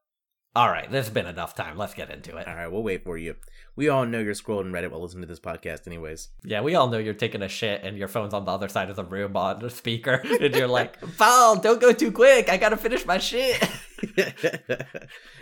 All 0.57 0.71
right, 0.71 0.89
there's 0.89 1.11
been 1.11 1.27
enough 1.27 1.57
time. 1.57 1.77
Let's 1.77 1.95
get 1.95 2.11
into 2.11 2.37
it. 2.37 2.47
All 2.47 2.55
right, 2.55 2.69
we'll 2.69 2.85
wait 2.85 3.03
for 3.03 3.19
you. 3.19 3.35
We 3.75 3.89
all 3.89 4.07
know 4.07 4.21
you're 4.21 4.35
scrolling 4.35 4.71
Reddit 4.71 4.93
while 4.93 5.03
listening 5.03 5.23
to 5.23 5.27
this 5.27 5.41
podcast, 5.41 5.89
anyways. 5.89 6.29
Yeah, 6.45 6.61
we 6.61 6.77
all 6.77 6.89
know 6.89 6.99
you're 6.99 7.13
taking 7.13 7.43
a 7.43 7.49
shit 7.49 7.83
and 7.83 7.99
your 7.99 8.07
phone's 8.07 8.33
on 8.33 8.45
the 8.45 8.53
other 8.53 8.69
side 8.69 8.89
of 8.89 8.95
the 8.95 9.03
room 9.05 9.37
on 9.37 9.59
the 9.59 9.69
speaker, 9.69 10.13
and 10.41 10.55
you're 10.55 10.69
like, 10.69 10.97
"Paul, 11.19 11.57
don't 11.57 11.81
go 11.81 11.93
too 11.93 12.13
quick. 12.13 12.49
I 12.49 12.57
gotta 12.57 12.77
finish 12.77 13.05
my 13.05 13.19
shit." 13.19 13.69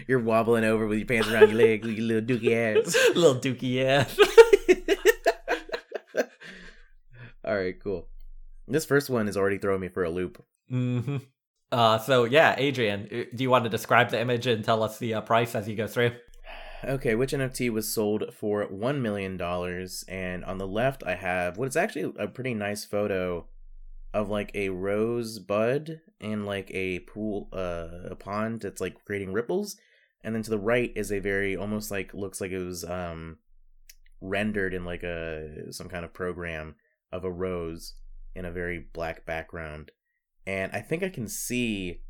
you're 0.08 0.18
wobbling 0.18 0.64
over 0.64 0.86
with 0.86 0.98
your 0.98 1.06
pants 1.06 1.28
around 1.28 1.50
your 1.50 1.58
legs, 1.58 1.86
you 1.86 2.02
little 2.02 2.22
dookie 2.22 2.54
ass. 2.54 2.96
Little 3.14 3.34
dookie 3.34 3.84
ass. 3.84 4.18
all 7.44 7.54
right, 7.54 7.78
cool. 7.82 8.08
This 8.66 8.86
first 8.86 9.10
one 9.10 9.28
is 9.28 9.36
already 9.36 9.58
throwing 9.58 9.80
me 9.82 9.88
for 9.88 10.04
a 10.04 10.10
loop. 10.10 10.42
hmm 10.70 11.18
Uh, 11.72 11.98
so 11.98 12.24
yeah, 12.24 12.54
Adrian, 12.58 13.08
uh, 13.10 13.34
do 13.34 13.42
you 13.42 13.50
want 13.50 13.64
to 13.64 13.70
describe 13.70 14.10
the 14.10 14.20
image 14.20 14.46
and 14.46 14.62
tell 14.62 14.82
us 14.82 14.98
the 14.98 15.14
uh, 15.14 15.20
price 15.22 15.54
as 15.54 15.66
you 15.66 15.74
go 15.74 15.86
through? 15.86 16.12
Okay, 16.84 17.14
which 17.14 17.32
NFT 17.32 17.70
was 17.70 17.92
sold 17.92 18.34
for 18.34 18.66
$1 18.66 19.00
million? 19.00 19.40
And 20.08 20.44
on 20.44 20.58
the 20.58 20.66
left, 20.66 21.02
I 21.06 21.14
have 21.14 21.56
what 21.56 21.68
is 21.68 21.76
actually 21.76 22.12
a 22.18 22.28
pretty 22.28 22.54
nice 22.54 22.84
photo 22.84 23.46
of 24.12 24.28
like 24.28 24.50
a 24.54 24.68
rose 24.68 25.38
bud 25.38 26.00
and 26.20 26.44
like 26.44 26.70
a 26.74 26.98
pool, 27.00 27.48
uh, 27.52 28.10
a 28.10 28.16
pond 28.16 28.60
that's 28.60 28.80
like 28.80 29.02
creating 29.06 29.32
ripples. 29.32 29.76
And 30.22 30.34
then 30.34 30.42
to 30.42 30.50
the 30.50 30.58
right 30.58 30.92
is 30.94 31.10
a 31.10 31.20
very 31.20 31.56
almost 31.56 31.90
like 31.90 32.12
looks 32.12 32.40
like 32.40 32.50
it 32.50 32.62
was 32.62 32.84
um 32.84 33.38
rendered 34.20 34.74
in 34.74 34.84
like 34.84 35.02
a 35.02 35.72
some 35.72 35.88
kind 35.88 36.04
of 36.04 36.12
program 36.12 36.76
of 37.10 37.24
a 37.24 37.30
rose 37.30 37.94
in 38.34 38.44
a 38.44 38.52
very 38.52 38.86
black 38.92 39.24
background. 39.24 39.90
And 40.47 40.72
I 40.72 40.80
think 40.80 41.03
I 41.03 41.09
can 41.09 41.28
see 41.28 42.01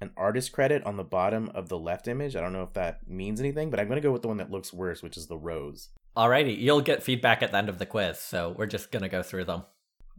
an 0.00 0.10
artist 0.16 0.52
credit 0.52 0.84
on 0.84 0.96
the 0.96 1.04
bottom 1.04 1.50
of 1.54 1.68
the 1.68 1.78
left 1.78 2.08
image. 2.08 2.36
I 2.36 2.40
don't 2.40 2.52
know 2.52 2.62
if 2.62 2.74
that 2.74 3.08
means 3.08 3.40
anything, 3.40 3.70
but 3.70 3.80
I'm 3.80 3.86
going 3.86 4.00
to 4.00 4.06
go 4.06 4.12
with 4.12 4.22
the 4.22 4.28
one 4.28 4.36
that 4.38 4.50
looks 4.50 4.72
worse, 4.72 5.02
which 5.02 5.16
is 5.16 5.26
the 5.26 5.38
rose. 5.38 5.88
Alrighty, 6.16 6.58
you'll 6.58 6.80
get 6.80 7.02
feedback 7.02 7.42
at 7.42 7.50
the 7.52 7.58
end 7.58 7.68
of 7.68 7.78
the 7.78 7.84
quiz, 7.84 8.18
so 8.18 8.54
we're 8.56 8.66
just 8.66 8.90
gonna 8.90 9.08
go 9.08 9.22
through 9.22 9.44
them. 9.44 9.64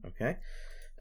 Okay. 0.05 0.37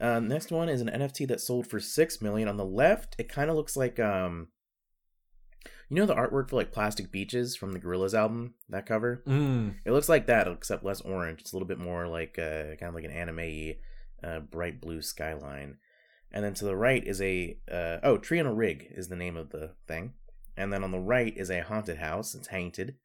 Um, 0.01 0.27
next 0.27 0.51
one 0.51 0.69
is 0.69 0.81
an 0.81 0.89
NFT 0.89 1.27
that 1.27 1.39
sold 1.39 1.67
for 1.67 1.79
six 1.79 2.19
million. 2.19 2.47
On 2.47 2.57
the 2.57 2.65
left, 2.65 3.15
it 3.19 3.29
kind 3.29 3.51
of 3.51 3.55
looks 3.55 3.77
like 3.77 3.99
um, 3.99 4.47
you 5.87 5.97
know 5.97 6.07
the 6.07 6.15
artwork 6.15 6.49
for 6.49 6.55
like 6.55 6.71
Plastic 6.71 7.11
Beaches 7.11 7.55
from 7.55 7.73
the 7.73 7.79
Gorillaz 7.79 8.17
album. 8.17 8.55
That 8.69 8.87
cover. 8.87 9.23
Mm. 9.27 9.75
It 9.85 9.91
looks 9.91 10.09
like 10.09 10.25
that, 10.27 10.47
except 10.47 10.83
less 10.83 11.01
orange. 11.01 11.41
It's 11.41 11.53
a 11.53 11.55
little 11.55 11.67
bit 11.67 11.79
more 11.79 12.07
like 12.07 12.39
uh, 12.39 12.75
kind 12.79 12.89
of 12.89 12.95
like 12.95 13.05
an 13.05 13.11
anime, 13.11 13.73
uh, 14.23 14.39
bright 14.39 14.81
blue 14.81 15.03
skyline. 15.03 15.77
And 16.31 16.43
then 16.43 16.53
to 16.55 16.65
the 16.65 16.75
right 16.75 17.05
is 17.05 17.21
a 17.21 17.57
uh, 17.71 17.97
oh 18.03 18.17
tree 18.17 18.39
on 18.39 18.45
a 18.45 18.53
rig 18.53 18.87
is 18.91 19.07
the 19.07 19.15
name 19.15 19.37
of 19.37 19.49
the 19.49 19.71
thing. 19.87 20.13
And 20.55 20.73
then 20.73 20.83
on 20.83 20.91
the 20.91 20.99
right 20.99 21.35
is 21.37 21.49
a 21.49 21.61
haunted 21.61 21.97
house. 21.97 22.35
It's 22.35 22.47
haunted, 22.47 22.95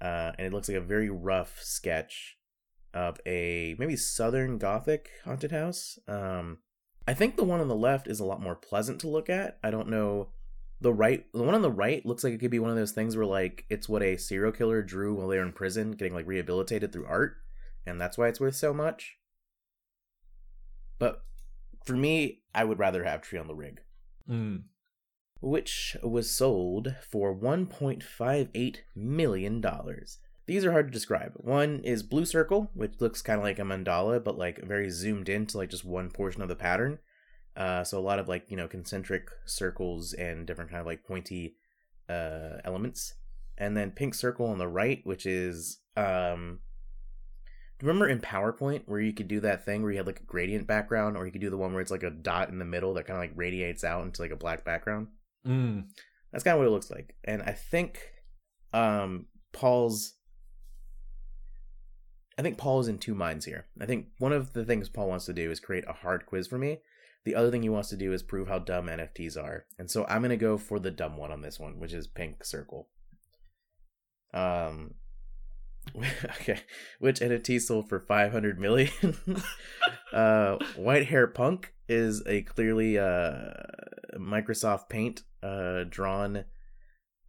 uh, 0.00 0.32
and 0.38 0.46
it 0.46 0.52
looks 0.52 0.68
like 0.68 0.78
a 0.78 0.80
very 0.80 1.10
rough 1.10 1.60
sketch 1.60 2.38
of 2.94 3.18
a 3.26 3.74
maybe 3.78 3.96
southern 3.96 4.58
gothic 4.58 5.10
haunted 5.24 5.52
house. 5.52 5.98
Um, 6.06 6.58
I 7.06 7.14
think 7.14 7.36
the 7.36 7.44
one 7.44 7.60
on 7.60 7.68
the 7.68 7.74
left 7.74 8.06
is 8.06 8.20
a 8.20 8.24
lot 8.24 8.40
more 8.40 8.54
pleasant 8.54 9.00
to 9.00 9.08
look 9.08 9.28
at. 9.28 9.58
I 9.62 9.70
don't 9.70 9.88
know. 9.88 10.28
The 10.80 10.92
right, 10.92 11.26
the 11.32 11.42
one 11.42 11.54
on 11.54 11.62
the 11.62 11.70
right 11.70 12.04
looks 12.04 12.24
like 12.24 12.32
it 12.32 12.38
could 12.38 12.50
be 12.50 12.58
one 12.58 12.70
of 12.70 12.76
those 12.76 12.92
things 12.92 13.16
where 13.16 13.26
like 13.26 13.64
it's 13.68 13.88
what 13.88 14.02
a 14.02 14.16
serial 14.16 14.52
killer 14.52 14.82
drew 14.82 15.14
while 15.14 15.28
they 15.28 15.38
were 15.38 15.44
in 15.44 15.52
prison, 15.52 15.92
getting 15.92 16.14
like 16.14 16.26
rehabilitated 16.26 16.92
through 16.92 17.06
art. 17.06 17.36
and 17.86 18.00
that's 18.00 18.18
why 18.18 18.28
it's 18.28 18.40
worth 18.40 18.56
so 18.56 18.72
much. 18.72 19.18
But 20.98 21.24
for 21.84 21.94
me, 21.96 22.42
I 22.54 22.64
would 22.64 22.78
rather 22.78 23.04
have 23.04 23.22
Tree 23.22 23.38
on 23.38 23.46
the 23.48 23.54
Rig, 23.54 23.80
Mm. 24.28 24.64
which 25.40 25.96
was 26.02 26.30
sold 26.30 26.94
for 27.10 27.34
$1.58 27.34 28.76
million. 28.94 29.64
These 30.46 30.64
are 30.64 30.72
hard 30.72 30.86
to 30.88 30.92
describe. 30.92 31.32
One 31.36 31.80
is 31.84 32.02
Blue 32.02 32.24
Circle, 32.24 32.70
which 32.74 33.00
looks 33.00 33.22
kind 33.22 33.38
of 33.38 33.44
like 33.44 33.58
a 33.58 33.62
mandala, 33.62 34.22
but 34.22 34.36
like 34.38 34.62
very 34.64 34.90
zoomed 34.90 35.28
into 35.28 35.56
like 35.58 35.70
just 35.70 35.84
one 35.84 36.10
portion 36.10 36.42
of 36.42 36.48
the 36.48 36.56
pattern. 36.56 36.98
Uh, 37.56 37.84
so 37.84 37.98
a 37.98 38.00
lot 38.00 38.18
of 38.18 38.28
like 38.28 38.44
you 38.48 38.56
know 38.56 38.66
concentric 38.66 39.28
circles 39.44 40.14
and 40.14 40.46
different 40.46 40.70
kind 40.70 40.80
of 40.80 40.86
like 40.86 41.04
pointy 41.04 41.56
uh, 42.08 42.58
elements. 42.64 43.14
And 43.58 43.76
then 43.76 43.90
Pink 43.92 44.14
Circle 44.14 44.46
on 44.46 44.58
the 44.58 44.66
right, 44.68 45.00
which 45.04 45.26
is 45.26 45.78
um, 45.96 46.60
remember 47.82 48.08
in 48.08 48.20
PowerPoint 48.20 48.82
where 48.86 49.00
you 49.00 49.12
could 49.12 49.28
do 49.28 49.40
that 49.40 49.64
thing 49.64 49.82
where 49.82 49.90
you 49.90 49.96
had 49.98 50.06
like 50.06 50.20
a 50.20 50.24
gradient 50.24 50.66
background, 50.66 51.16
or 51.16 51.26
you 51.26 51.32
could 51.32 51.40
do 51.40 51.50
the 51.50 51.56
one 51.56 51.72
where 51.72 51.82
it's 51.82 51.90
like 51.90 52.04
a 52.04 52.10
dot 52.10 52.48
in 52.48 52.58
the 52.58 52.64
middle 52.64 52.94
that 52.94 53.06
kind 53.06 53.16
of 53.16 53.22
like 53.22 53.36
radiates 53.36 53.84
out 53.84 54.04
into 54.04 54.22
like 54.22 54.30
a 54.30 54.36
black 54.36 54.64
background. 54.64 55.08
Mm. 55.46 55.86
That's 56.30 56.44
kind 56.44 56.54
of 56.54 56.60
what 56.60 56.68
it 56.68 56.72
looks 56.72 56.90
like. 56.90 57.16
And 57.24 57.42
I 57.42 57.52
think 57.52 58.00
um 58.72 59.26
Paul's 59.52 60.14
I 62.38 62.42
think 62.42 62.56
Paul 62.56 62.80
is 62.80 62.88
in 62.88 62.98
two 62.98 63.14
minds 63.14 63.44
here. 63.44 63.66
I 63.80 63.86
think 63.86 64.06
one 64.18 64.32
of 64.32 64.54
the 64.54 64.64
things 64.64 64.88
Paul 64.88 65.08
wants 65.08 65.26
to 65.26 65.34
do 65.34 65.50
is 65.50 65.60
create 65.60 65.84
a 65.86 65.92
hard 65.92 66.24
quiz 66.24 66.46
for 66.46 66.58
me. 66.58 66.78
The 67.24 67.34
other 67.34 67.50
thing 67.50 67.62
he 67.62 67.68
wants 67.68 67.90
to 67.90 67.96
do 67.96 68.12
is 68.12 68.22
prove 68.22 68.48
how 68.48 68.58
dumb 68.58 68.86
NFTs 68.86 69.36
are. 69.36 69.66
And 69.78 69.90
so 69.90 70.06
I'm 70.08 70.22
going 70.22 70.30
to 70.30 70.36
go 70.36 70.58
for 70.58 70.80
the 70.80 70.90
dumb 70.90 71.16
one 71.16 71.30
on 71.30 71.42
this 71.42 71.60
one, 71.60 71.78
which 71.78 71.92
is 71.92 72.06
pink 72.06 72.44
circle. 72.44 72.88
Um 74.32 74.94
okay, 76.40 76.60
which 76.98 77.20
NFT 77.20 77.60
sold 77.60 77.88
for 77.88 78.00
500 78.00 78.58
million? 78.58 78.92
uh 80.12 80.56
white 80.76 81.06
hair 81.06 81.26
punk 81.26 81.74
is 81.88 82.22
a 82.26 82.42
clearly 82.42 82.98
uh 82.98 83.52
Microsoft 84.16 84.88
Paint 84.88 85.22
uh 85.42 85.84
drawn 85.88 86.44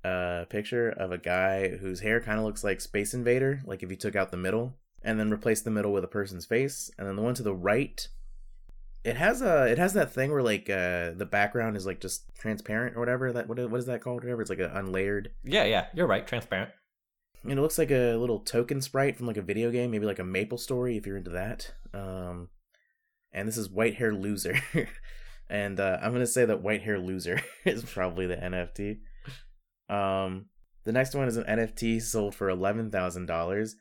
uh 0.03 0.45
picture 0.49 0.89
of 0.89 1.11
a 1.11 1.17
guy 1.17 1.69
whose 1.77 2.01
hair 2.01 2.21
kind 2.21 2.39
of 2.39 2.45
looks 2.45 2.63
like 2.63 2.81
Space 2.81 3.13
Invader, 3.13 3.61
like 3.65 3.83
if 3.83 3.89
you 3.89 3.97
took 3.97 4.15
out 4.15 4.31
the 4.31 4.37
middle 4.37 4.75
and 5.01 5.19
then 5.19 5.31
replaced 5.31 5.65
the 5.65 5.71
middle 5.71 5.91
with 5.91 6.03
a 6.03 6.07
person's 6.07 6.45
face, 6.45 6.89
and 6.97 7.07
then 7.07 7.15
the 7.15 7.21
one 7.21 7.35
to 7.35 7.43
the 7.43 7.55
right 7.55 8.07
it 9.03 9.17
has 9.17 9.41
a 9.41 9.65
it 9.65 9.77
has 9.77 9.93
that 9.93 10.13
thing 10.13 10.31
where 10.31 10.43
like 10.43 10.69
uh 10.69 11.11
the 11.11 11.27
background 11.29 11.75
is 11.75 11.85
like 11.85 11.99
just 11.99 12.23
transparent 12.37 12.95
or 12.95 12.99
whatever 12.99 13.33
that 13.33 13.47
what 13.47 13.57
what 13.69 13.77
is 13.77 13.85
that 13.85 14.01
called 14.01 14.23
whatever 14.23 14.41
it's 14.41 14.49
like 14.49 14.59
an 14.59 14.69
unlayered 14.69 15.27
Yeah, 15.43 15.65
yeah, 15.65 15.87
you're 15.93 16.07
right. 16.07 16.25
Transparent. 16.25 16.71
It 17.45 17.57
looks 17.61 17.77
like 17.77 17.91
a 17.91 18.15
little 18.15 18.39
token 18.39 18.81
sprite 18.81 19.17
from 19.17 19.27
like 19.27 19.37
a 19.37 19.41
video 19.41 19.69
game 19.71 19.91
maybe 19.91 20.05
like 20.05 20.19
a 20.19 20.23
maple 20.23 20.57
story 20.57 20.97
if 20.97 21.05
you're 21.05 21.17
into 21.17 21.31
that. 21.31 21.73
Um 21.93 22.49
and 23.31 23.47
this 23.47 23.57
is 23.57 23.69
white 23.69 23.95
hair 23.95 24.13
loser. 24.13 24.59
And 25.49 25.79
uh 25.79 25.99
i'm 26.01 26.13
gonna 26.13 26.25
say 26.25 26.45
that 26.45 26.63
white 26.63 26.81
hair 26.83 26.97
loser 26.97 27.39
is 27.65 27.83
probably 27.83 28.25
the 28.25 28.37
nft 28.37 28.97
um 29.93 30.45
the 30.85 30.91
next 30.93 31.13
one 31.13 31.27
is 31.27 31.37
an 31.37 31.43
nft 31.43 32.01
sold 32.01 32.33
for 32.33 32.47
$11000 32.47 33.71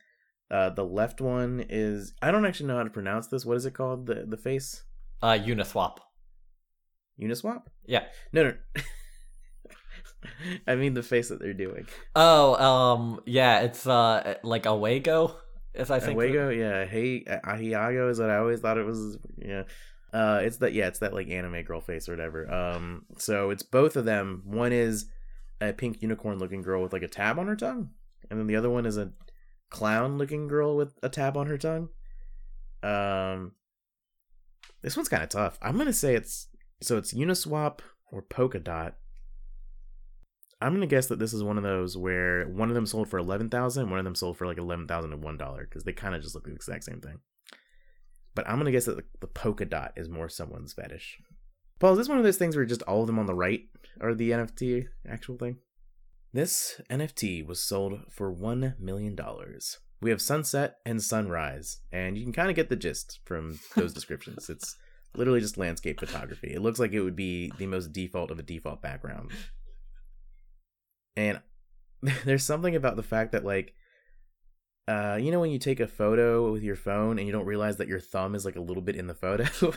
uh 0.51 0.71
the 0.71 0.85
left 0.85 1.21
one 1.21 1.65
is 1.71 2.13
i 2.21 2.31
don't 2.31 2.45
actually 2.45 2.67
know 2.67 2.77
how 2.77 2.83
to 2.83 2.91
pronounce 2.91 3.29
this. 3.29 3.47
What 3.47 3.57
is 3.57 3.65
it 3.65 3.75
called? 3.75 4.07
The 4.07 4.25
the 4.29 4.37
face? 4.37 4.83
Uh, 5.23 5.39
Uniswap. 5.39 5.99
uniswap? 7.19 7.63
Yeah. 7.87 8.05
no 8.33 8.43
no 8.43 8.55
i 10.67 10.75
mean 10.75 10.95
the 10.95 11.03
face 11.03 11.29
that 11.29 11.41
they're 11.41 11.53
doing 11.53 11.87
Oh, 12.15 12.55
um, 12.57 13.21
yeah, 13.27 13.61
it's 13.61 13.87
uh 13.87 14.35
like 14.43 14.65
Awego, 14.65 15.35
as 15.75 15.91
I 15.91 15.99
think. 16.01 16.19
Awego, 16.19 16.57
yeah. 16.57 16.85
Hey, 16.85 17.25
Ahiago 17.25 18.11
is 18.11 18.21
what 18.21 18.31
I 18.31 18.37
always 18.37 18.61
thought 18.61 18.79
it 18.79 18.87
was. 18.87 19.19
Yeah, 19.39 19.63
uh, 20.13 20.41
it's 20.43 20.59
that. 20.59 20.75
Yeah, 20.75 20.89
it's 20.89 20.99
that 20.99 21.15
like 21.15 21.29
anime 21.31 21.63
girl 21.63 21.81
face 21.81 22.09
or 22.09 22.13
whatever. 22.13 22.53
Um, 22.53 23.07
so 23.17 23.51
it's 23.51 23.63
both 23.63 23.97
of 23.97 24.05
them. 24.05 24.43
One 24.45 24.73
is 24.73 25.07
a 25.61 25.73
pink 25.73 26.03
unicorn 26.03 26.39
looking 26.39 26.63
girl 26.63 26.83
with 26.83 26.93
like 26.93 27.03
a 27.03 27.09
tab 27.09 27.39
on 27.39 27.47
her 27.47 27.57
tongue, 27.57 27.91
and 28.31 28.39
then 28.39 28.47
the 28.47 28.57
other 28.57 28.71
one 28.71 28.85
is 28.87 28.99
a 28.99 29.13
clown 29.71 30.19
looking 30.19 30.49
girl 30.49 30.77
with 30.77 30.99
a 31.03 31.09
tab 31.09 31.37
on 31.37 31.47
her 31.47 31.59
tongue. 31.59 31.89
Um, 32.83 33.53
this 34.83 34.97
one's 34.97 35.09
kind 35.09 35.23
of 35.23 35.31
tough. 35.31 35.59
I'm 35.63 35.79
gonna 35.79 35.93
say 35.93 36.15
it's 36.15 36.49
so 36.83 36.99
it's 36.99 37.15
Uniswap 37.15 37.79
or 38.11 38.23
Polkadot. 38.23 38.93
I'm 40.63 40.75
gonna 40.75 40.87
guess 40.87 41.07
that 41.09 41.19
this 41.19 41.33
is 41.33 41.43
one 41.43 41.57
of 41.57 41.65
those 41.65 41.97
where 41.97 42.47
one 42.47 42.69
of 42.69 42.75
them 42.75 42.87
sold 42.87 43.09
for 43.09 43.19
eleven 43.19 43.51
thousand, 43.51 43.91
one 43.91 43.99
of 43.99 44.05
them 44.05 44.15
sold 44.15 44.37
for 44.37 44.47
like 44.47 44.59
eleven 44.59 44.87
thousand 44.87 45.13
and 45.13 45.23
one 45.23 45.37
dollar 45.37 45.65
because 45.65 45.85
they 45.85 45.93
kind 45.93 46.15
of 46.15 46.23
just 46.23 46.35
look 46.35 46.45
the 46.45 46.53
exact 46.53 46.85
same 46.85 47.01
thing. 47.01 47.19
But 48.35 48.49
I'm 48.49 48.59
gonna 48.59 48.71
guess 48.71 48.87
that 48.87 48.97
the, 48.97 49.05
the 49.21 49.27
polka 49.27 49.65
dot 49.65 49.93
is 49.97 50.09
more 50.09 50.29
someone's 50.29 50.73
fetish. 50.73 51.19
Paul, 51.79 51.93
is 51.93 51.99
this 51.99 52.09
one 52.09 52.19
of 52.19 52.25
those 52.25 52.37
things 52.37 52.55
where 52.55 52.65
just 52.65 52.83
all 52.83 53.01
of 53.01 53.09
them 53.09 53.19
on 53.19 53.27
the 53.27 53.35
right 53.35 53.63
are 54.01 54.15
the 54.15 54.31
NFT 54.31 54.87
actual 55.09 55.37
thing? 55.37 55.59
This 56.33 56.81
NFT 56.89 57.45
was 57.45 57.61
sold 57.61 58.01
for 58.09 58.31
one 58.31 58.75
million 58.79 59.15
dollars. 59.15 59.81
We 60.01 60.11
have 60.11 60.23
sunset 60.23 60.77
and 60.87 61.03
sunrise, 61.03 61.79
and 61.93 62.17
you 62.17 62.25
can 62.25 62.33
kind 62.33 62.51
of 62.51 62.57
get 62.57 62.69
the 62.69 62.77
gist 62.77 63.21
from 63.25 63.59
those 63.77 63.93
descriptions. 63.95 64.49
It's 64.49 64.77
literally 65.15 65.41
just 65.41 65.59
landscape 65.59 66.01
photography. 66.01 66.53
It 66.55 66.63
looks 66.63 66.79
like 66.79 66.93
it 66.93 67.03
would 67.03 67.17
be 67.17 67.53
the 67.59 67.67
most 67.67 67.93
default 67.93 68.31
of 68.31 68.39
a 68.39 68.43
default 68.43 68.81
background. 68.81 69.31
And 71.17 71.41
there's 72.25 72.45
something 72.45 72.77
about 72.77 72.97
the 72.97 73.03
fact 73.03 73.33
that 73.33 73.45
like 73.45 73.75
uh 74.89 75.17
you 75.21 75.31
know 75.31 75.39
when 75.39 75.51
you 75.51 75.59
take 75.59 75.79
a 75.79 75.87
photo 75.87 76.51
with 76.51 76.63
your 76.63 76.75
phone 76.75 77.19
and 77.19 77.27
you 77.27 77.33
don't 77.33 77.47
realize 77.47 77.77
that 77.77 77.87
your 77.87 78.01
thumb 78.01 78.35
is 78.35 78.45
like 78.45 78.57
a 78.57 78.61
little 78.61 78.83
bit 78.83 78.97
in 78.97 79.07
the 79.07 79.15
photo? 79.15 79.45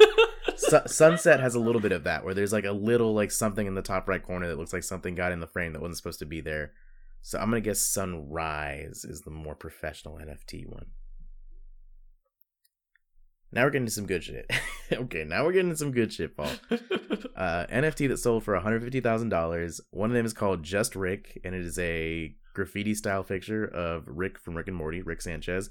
Su- 0.57 0.79
sunset 0.87 1.39
has 1.39 1.53
a 1.53 1.59
little 1.59 1.81
bit 1.81 1.91
of 1.91 2.05
that 2.05 2.23
where 2.23 2.33
there's 2.33 2.53
like 2.53 2.65
a 2.65 2.71
little 2.71 3.13
like 3.13 3.31
something 3.31 3.67
in 3.67 3.75
the 3.75 3.81
top 3.81 4.07
right 4.07 4.23
corner 4.23 4.47
that 4.47 4.57
looks 4.57 4.73
like 4.73 4.83
something 4.83 5.13
got 5.13 5.31
in 5.31 5.41
the 5.41 5.47
frame 5.47 5.73
that 5.73 5.81
wasn't 5.81 5.97
supposed 5.97 6.19
to 6.19 6.25
be 6.25 6.41
there. 6.41 6.71
So 7.21 7.39
i'm 7.39 7.49
gonna 7.49 7.61
guess 7.61 7.79
sunrise 7.79 9.03
is 9.03 9.21
the 9.21 9.31
more 9.31 9.55
professional 9.55 10.17
nft 10.17 10.67
one 10.67 10.85
now 13.55 13.63
we're 13.63 13.71
getting 13.71 13.87
to 13.87 13.91
some 13.91 14.05
good 14.05 14.23
shit 14.23 14.49
okay 14.93 15.23
now 15.23 15.43
we're 15.43 15.51
getting 15.53 15.71
to 15.71 15.77
some 15.77 15.91
good 15.91 16.13
shit 16.13 16.37
paul 16.37 16.51
uh, 17.35 17.65
NFT 17.69 18.07
that 18.09 18.17
sold 18.17 18.43
for 18.43 18.59
$150,000. 18.59 19.81
One 19.91 20.09
of 20.09 20.15
them 20.15 20.25
is 20.25 20.33
called 20.33 20.63
Just 20.63 20.95
Rick, 20.95 21.41
and 21.43 21.53
it 21.53 21.61
is 21.61 21.77
a 21.77 22.33
graffiti 22.53 22.95
style 22.95 23.23
picture 23.23 23.65
of 23.65 24.03
Rick 24.07 24.39
from 24.39 24.55
Rick 24.55 24.67
and 24.67 24.77
Morty, 24.77 25.01
Rick 25.01 25.21
Sanchez. 25.21 25.69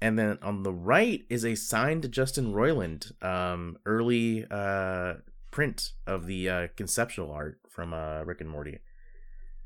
And 0.00 0.18
then 0.18 0.38
on 0.42 0.62
the 0.62 0.72
right 0.72 1.24
is 1.28 1.44
a 1.44 1.54
signed 1.54 2.10
Justin 2.12 2.52
Roiland 2.52 3.12
um, 3.22 3.78
early 3.84 4.46
uh, 4.50 5.14
print 5.50 5.92
of 6.06 6.26
the 6.26 6.48
uh, 6.48 6.66
conceptual 6.76 7.32
art 7.32 7.58
from 7.68 7.92
uh, 7.92 8.22
Rick 8.22 8.40
and 8.40 8.48
Morty, 8.48 8.78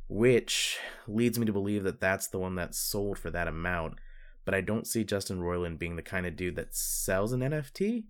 which 0.09 0.79
leads 1.07 1.39
me 1.39 1.47
to 1.47 1.53
believe 1.53 1.85
that 1.85 2.01
that's 2.01 2.29
the 2.29 2.39
one 2.39 2.55
that 2.57 2.75
sold 2.75 3.19
for 3.19 3.31
that 3.31 3.47
amount. 3.47 3.99
But 4.45 4.55
I 4.55 4.61
don't 4.61 4.87
see 4.87 5.05
Justin 5.05 5.41
Roiland 5.41 5.79
being 5.79 5.97
the 5.97 6.03
kind 6.03 6.27
of 6.27 6.37
dude 6.37 6.57
that 6.57 6.75
sells 6.75 7.33
an 7.33 7.41
NFT. 7.41 8.05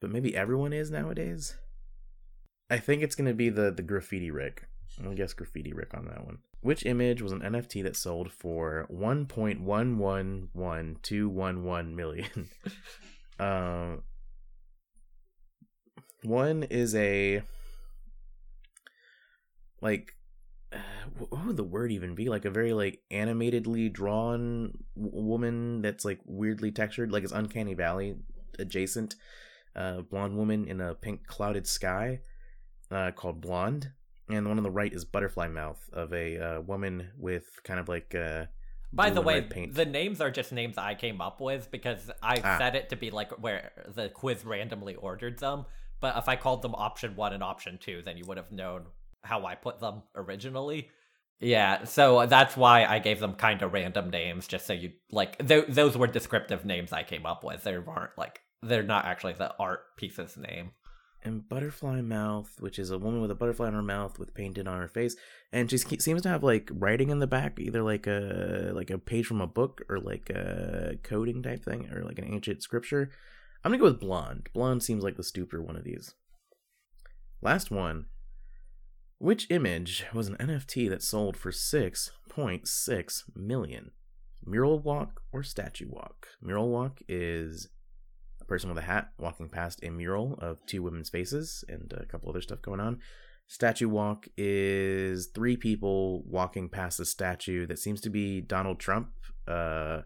But 0.00 0.10
maybe 0.10 0.36
everyone 0.36 0.72
is 0.72 0.90
nowadays. 0.90 1.56
I 2.70 2.78
think 2.78 3.02
it's 3.02 3.14
gonna 3.14 3.34
be 3.34 3.48
the 3.48 3.70
the 3.70 3.82
graffiti 3.82 4.30
Rick. 4.30 4.68
I'm 4.98 5.04
gonna 5.04 5.16
guess 5.16 5.32
graffiti 5.32 5.72
Rick 5.72 5.94
on 5.94 6.06
that 6.06 6.24
one. 6.24 6.38
Which 6.60 6.84
image 6.84 7.22
was 7.22 7.32
an 7.32 7.40
NFT 7.40 7.82
that 7.84 7.96
sold 7.96 8.32
for 8.32 8.86
one 8.88 9.26
point 9.26 9.60
one 9.60 9.98
one 9.98 10.48
one 10.52 10.98
two 11.02 11.28
one 11.28 11.64
one 11.64 11.94
million? 11.94 12.48
um, 13.38 14.02
one 16.22 16.64
is 16.64 16.94
a 16.94 17.42
like 19.80 20.14
uh, 20.72 20.78
what 21.18 21.46
would 21.46 21.56
the 21.56 21.64
word 21.64 21.92
even 21.92 22.14
be? 22.14 22.28
Like 22.28 22.44
a 22.44 22.50
very 22.50 22.72
like 22.72 23.00
animatedly 23.10 23.88
drawn 23.88 24.72
w- 24.96 25.24
woman 25.24 25.82
that's 25.82 26.04
like 26.04 26.20
weirdly 26.24 26.70
textured, 26.70 27.10
like 27.12 27.24
it's 27.24 27.32
Uncanny 27.32 27.74
Valley 27.74 28.16
adjacent. 28.58 29.14
Uh, 29.76 30.00
blonde 30.02 30.36
woman 30.36 30.66
in 30.66 30.80
a 30.80 30.94
pink 30.94 31.26
clouded 31.26 31.66
sky 31.66 32.18
uh, 32.90 33.12
called 33.12 33.40
Blonde, 33.40 33.92
and 34.28 34.44
the 34.44 34.48
one 34.48 34.58
on 34.58 34.64
the 34.64 34.70
right 34.70 34.92
is 34.92 35.04
Butterfly 35.04 35.48
Mouth 35.48 35.78
of 35.92 36.12
a 36.12 36.38
uh, 36.38 36.60
woman 36.62 37.10
with 37.16 37.44
kind 37.62 37.78
of 37.78 37.88
like 37.88 38.12
uh, 38.14 38.46
By 38.92 39.10
the 39.10 39.20
way, 39.20 39.40
the 39.70 39.86
names 39.86 40.20
are 40.20 40.30
just 40.32 40.50
names 40.52 40.78
I 40.78 40.94
came 40.94 41.20
up 41.20 41.40
with 41.40 41.70
because 41.70 42.10
I 42.22 42.40
Ah. 42.42 42.58
set 42.58 42.74
it 42.74 42.88
to 42.88 42.96
be 42.96 43.10
like 43.10 43.30
where 43.40 43.70
the 43.94 44.08
quiz 44.08 44.44
randomly 44.44 44.96
ordered 44.96 45.38
them. 45.38 45.64
But 46.00 46.16
if 46.16 46.28
I 46.28 46.36
called 46.36 46.62
them 46.62 46.74
option 46.74 47.14
one 47.14 47.32
and 47.32 47.42
option 47.42 47.78
two, 47.78 48.02
then 48.04 48.16
you 48.16 48.24
would 48.26 48.36
have 48.36 48.50
known 48.50 48.86
how 49.28 49.46
I 49.46 49.54
put 49.54 49.80
them 49.80 50.02
originally. 50.16 50.88
Yeah, 51.40 51.84
so 51.84 52.26
that's 52.26 52.56
why 52.56 52.84
I 52.84 52.98
gave 52.98 53.20
them 53.20 53.34
kind 53.34 53.62
of 53.62 53.72
random 53.72 54.10
names, 54.10 54.48
just 54.48 54.66
so 54.66 54.72
you 54.72 54.90
like 55.12 55.38
th- 55.46 55.66
those 55.68 55.96
were 55.96 56.08
descriptive 56.08 56.64
names 56.64 56.92
I 56.92 57.04
came 57.04 57.26
up 57.26 57.44
with. 57.44 57.62
They 57.62 57.78
weren't 57.78 58.16
like 58.18 58.40
they're 58.62 58.82
not 58.82 59.04
actually 59.04 59.34
the 59.34 59.54
art 59.58 59.80
piece's 59.96 60.36
name. 60.36 60.72
and 61.24 61.48
butterfly 61.48 62.00
mouth, 62.00 62.50
which 62.60 62.78
is 62.78 62.90
a 62.90 62.98
woman 62.98 63.20
with 63.20 63.30
a 63.30 63.34
butterfly 63.36 63.66
on 63.68 63.74
her 63.74 63.82
mouth 63.82 64.18
with 64.18 64.34
painted 64.34 64.66
on 64.66 64.80
her 64.80 64.88
face, 64.88 65.14
and 65.52 65.70
she 65.70 65.78
seems 65.78 66.22
to 66.22 66.28
have 66.28 66.42
like 66.42 66.70
writing 66.72 67.10
in 67.10 67.20
the 67.20 67.26
back, 67.26 67.60
either 67.60 67.82
like 67.82 68.06
a 68.08 68.72
like 68.74 68.90
a 68.90 68.98
page 68.98 69.26
from 69.26 69.40
a 69.40 69.46
book 69.46 69.82
or 69.88 70.00
like 70.00 70.30
a 70.30 70.96
coding 71.04 71.42
type 71.42 71.64
thing 71.64 71.88
or 71.92 72.02
like 72.02 72.18
an 72.18 72.32
ancient 72.32 72.62
scripture. 72.62 73.10
I'm 73.62 73.70
gonna 73.70 73.78
go 73.78 73.90
with 73.90 74.00
blonde. 74.00 74.48
Blonde 74.52 74.82
seems 74.82 75.04
like 75.04 75.16
the 75.16 75.22
stupider 75.24 75.62
one 75.62 75.76
of 75.76 75.84
these. 75.84 76.14
Last 77.42 77.70
one. 77.70 78.06
Which 79.20 79.50
image 79.50 80.06
was 80.14 80.28
an 80.28 80.36
NFT 80.36 80.88
that 80.90 81.02
sold 81.02 81.36
for 81.36 81.50
6.6 81.50 83.22
million? 83.34 83.90
Mural 84.46 84.78
walk 84.78 85.22
or 85.32 85.42
statue 85.42 85.88
walk? 85.88 86.28
Mural 86.40 86.68
walk 86.68 87.02
is 87.08 87.68
a 88.40 88.44
person 88.44 88.68
with 88.68 88.78
a 88.78 88.86
hat 88.86 89.08
walking 89.18 89.48
past 89.48 89.80
a 89.82 89.90
mural 89.90 90.38
of 90.40 90.64
two 90.66 90.84
women's 90.84 91.10
faces 91.10 91.64
and 91.68 91.92
a 91.96 92.06
couple 92.06 92.28
other 92.28 92.40
stuff 92.40 92.62
going 92.62 92.78
on. 92.78 93.00
Statue 93.48 93.88
walk 93.88 94.28
is 94.36 95.26
three 95.34 95.56
people 95.56 96.22
walking 96.22 96.68
past 96.68 97.00
a 97.00 97.04
statue 97.04 97.66
that 97.66 97.80
seems 97.80 98.00
to 98.02 98.10
be 98.10 98.40
Donald 98.40 98.78
Trump 98.78 99.08
uh, 99.48 100.02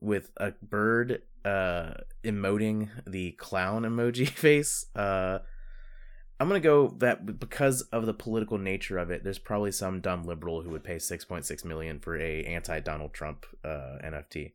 with 0.00 0.30
a 0.36 0.52
bird 0.62 1.22
uh, 1.44 1.94
emoting 2.22 2.88
the 3.04 3.32
clown 3.32 3.82
emoji 3.82 4.28
face. 4.28 4.86
Uh, 4.94 5.40
I'm 6.42 6.48
gonna 6.48 6.58
go 6.58 6.88
that 6.98 7.38
because 7.38 7.82
of 7.92 8.04
the 8.04 8.12
political 8.12 8.58
nature 8.58 8.98
of 8.98 9.12
it. 9.12 9.22
There's 9.22 9.38
probably 9.38 9.70
some 9.70 10.00
dumb 10.00 10.24
liberal 10.24 10.62
who 10.62 10.70
would 10.70 10.82
pay 10.82 10.96
6.6 10.96 11.64
million 11.64 12.00
for 12.00 12.18
a 12.18 12.42
anti 12.42 12.80
Donald 12.80 13.12
Trump 13.14 13.46
uh, 13.64 13.98
NFT, 14.04 14.50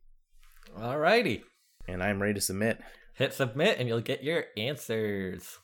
Alrighty. 0.78 1.44
and 1.88 2.04
I'm 2.04 2.22
ready 2.22 2.34
to 2.34 2.42
submit. 2.42 2.82
Hit 3.14 3.34
submit 3.34 3.80
and 3.80 3.88
you'll 3.88 4.02
get 4.02 4.22
your 4.22 4.48
answers. 4.58 5.60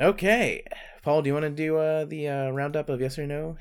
Okay, 0.00 0.62
Paul, 1.02 1.22
do 1.22 1.30
you 1.30 1.34
want 1.34 1.46
to 1.46 1.50
do 1.50 1.78
uh, 1.78 2.04
the 2.04 2.28
uh, 2.28 2.50
roundup 2.50 2.88
of 2.88 3.00
yes 3.00 3.18
or 3.18 3.26
no? 3.26 3.56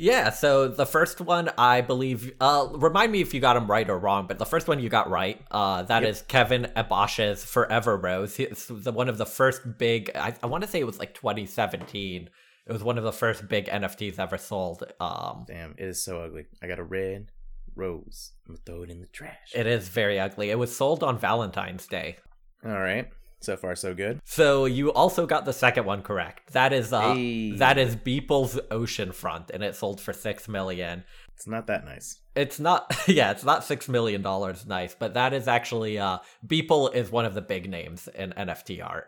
Yeah, 0.00 0.30
so 0.30 0.66
the 0.68 0.86
first 0.86 1.20
one, 1.20 1.50
I 1.58 1.82
believe, 1.82 2.32
uh, 2.40 2.68
remind 2.72 3.12
me 3.12 3.20
if 3.20 3.34
you 3.34 3.40
got 3.40 3.52
them 3.54 3.70
right 3.70 3.88
or 3.88 3.98
wrong, 3.98 4.26
but 4.26 4.38
the 4.38 4.46
first 4.46 4.66
one 4.66 4.80
you 4.80 4.88
got 4.88 5.10
right. 5.10 5.38
Uh, 5.50 5.82
that 5.82 6.02
Yep. 6.02 6.10
is 6.10 6.22
Kevin 6.22 6.72
Abosch's 6.74 7.44
Forever 7.44 7.98
Rose. 7.98 8.38
It's 8.40 8.66
the, 8.66 8.92
one 8.92 9.10
of 9.10 9.18
the 9.18 9.26
first 9.26 9.60
big, 9.78 10.10
I, 10.14 10.34
I 10.42 10.46
want 10.46 10.64
to 10.64 10.70
say 10.70 10.80
it 10.80 10.86
was 10.86 10.98
like 10.98 11.12
2017. 11.12 12.30
It 12.66 12.72
was 12.72 12.82
one 12.82 12.96
of 12.96 13.04
the 13.04 13.12
first 13.12 13.46
big 13.46 13.66
NFTs 13.66 14.18
ever 14.18 14.38
sold. 14.38 14.84
Um, 15.00 15.44
Damn, 15.46 15.72
it 15.76 15.84
is 15.84 16.02
so 16.02 16.22
ugly. 16.22 16.46
I 16.62 16.66
got 16.66 16.78
a 16.78 16.84
red 16.84 17.30
rose. 17.74 18.32
I'm 18.48 18.54
gonna 18.54 18.62
throw 18.64 18.82
it 18.84 18.90
in 18.90 19.00
the 19.00 19.06
trash. 19.08 19.52
it 19.54 19.66
is 19.66 19.88
very 19.88 20.18
ugly. 20.18 20.50
It 20.50 20.58
was 20.58 20.74
sold 20.74 21.02
on 21.02 21.18
Valentine's 21.18 21.86
Day. 21.86 22.16
All 22.64 22.70
right, 22.72 23.08
so 23.40 23.56
far 23.56 23.74
so 23.74 23.94
good. 23.94 24.20
So 24.24 24.66
you 24.66 24.92
also 24.92 25.26
got 25.26 25.44
the 25.44 25.52
second 25.52 25.84
one 25.86 26.02
correct. 26.02 26.52
That 26.52 26.72
is 26.72 26.92
uh, 26.92 27.14
Hey. 27.14 27.52
that 27.52 27.78
is 27.78 27.96
Beeple's 27.96 28.56
Oceanfront, 28.70 29.50
and 29.50 29.62
it 29.62 29.74
sold 29.74 30.00
for 30.00 30.12
six 30.12 30.48
million. 30.48 31.04
It's 31.34 31.46
not 31.46 31.66
that 31.68 31.84
nice. 31.84 32.20
It's 32.36 32.60
not, 32.60 32.94
yeah, 33.08 33.30
it's 33.30 33.44
not 33.44 33.64
six 33.64 33.88
million 33.88 34.20
dollars 34.22 34.66
nice, 34.66 34.94
but 34.94 35.14
that 35.14 35.32
is 35.32 35.48
actually 35.48 35.98
uh, 35.98 36.18
Beeple 36.46 36.94
is 36.94 37.10
one 37.10 37.24
of 37.24 37.34
the 37.34 37.40
big 37.40 37.68
names 37.70 38.08
in 38.14 38.32
NFT 38.32 38.84
art. 38.84 39.06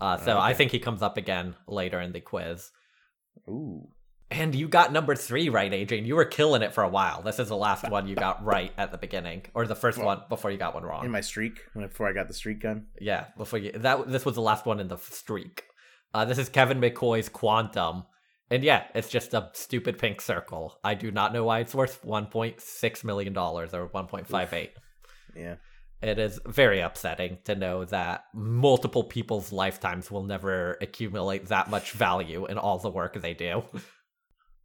Uh, 0.00 0.16
so 0.18 0.38
I 0.38 0.54
think 0.54 0.72
he 0.72 0.78
comes 0.78 1.02
up 1.02 1.16
again 1.16 1.54
later 1.68 2.00
in 2.00 2.12
the 2.12 2.20
quiz. 2.20 2.70
Ooh, 3.48 3.86
And 4.34 4.52
you 4.52 4.66
got 4.66 4.92
number 4.92 5.14
three 5.14 5.48
right, 5.48 5.72
Adrian. 5.72 6.04
You 6.04 6.16
were 6.16 6.24
killing 6.24 6.62
it 6.62 6.74
for 6.74 6.82
a 6.82 6.88
while. 6.88 7.22
This 7.22 7.38
is 7.38 7.48
the 7.48 7.56
last 7.56 7.88
one 7.88 8.08
you 8.08 8.16
got 8.16 8.44
right 8.44 8.72
at 8.76 8.90
the 8.90 8.98
beginning, 8.98 9.42
or 9.54 9.64
the 9.64 9.76
first 9.76 9.96
Well, 9.96 10.08
one 10.08 10.22
before 10.28 10.50
you 10.50 10.58
got 10.58 10.74
one 10.74 10.82
wrong. 10.82 11.04
in 11.04 11.12
my 11.12 11.20
streak 11.20 11.60
before 11.72 12.08
I 12.08 12.12
got 12.12 12.26
the 12.26 12.34
streak 12.34 12.58
gun. 12.60 12.86
Yeah, 13.00 13.26
before 13.38 13.60
you 13.60 13.70
that 13.72 14.10
this 14.10 14.24
was 14.24 14.34
the 14.34 14.40
last 14.42 14.66
one 14.66 14.80
in 14.80 14.88
the 14.88 14.96
streak. 14.96 15.62
Uh, 16.12 16.24
this 16.24 16.38
is 16.38 16.48
Kevin 16.48 16.80
McCoy's 16.80 17.28
Quantum, 17.28 18.04
and 18.50 18.64
yeah, 18.64 18.84
it's 18.92 19.08
just 19.08 19.34
a 19.34 19.50
stupid 19.52 19.98
pink 19.98 20.20
circle. 20.20 20.78
I 20.82 20.94
do 20.94 21.12
not 21.12 21.32
know 21.32 21.44
why 21.44 21.60
it's 21.60 21.74
worth 21.74 22.04
one 22.04 22.26
point 22.26 22.60
six 22.60 23.04
million 23.04 23.32
dollars 23.32 23.72
or 23.72 23.86
one 23.86 24.08
point 24.08 24.26
five 24.26 24.52
eight. 24.52 24.72
Yeah. 25.36 25.56
It 26.02 26.18
is 26.18 26.40
very 26.44 26.80
upsetting 26.80 27.38
to 27.44 27.54
know 27.54 27.84
that 27.86 28.24
multiple 28.34 29.04
people's 29.04 29.52
lifetimes 29.52 30.10
will 30.10 30.24
never 30.24 30.76
accumulate 30.82 31.46
that 31.46 31.70
much 31.70 31.92
value 31.92 32.46
in 32.46 32.58
all 32.58 32.78
the 32.78 32.90
work 32.90 33.14
they 33.22 33.32
do. 33.32 33.62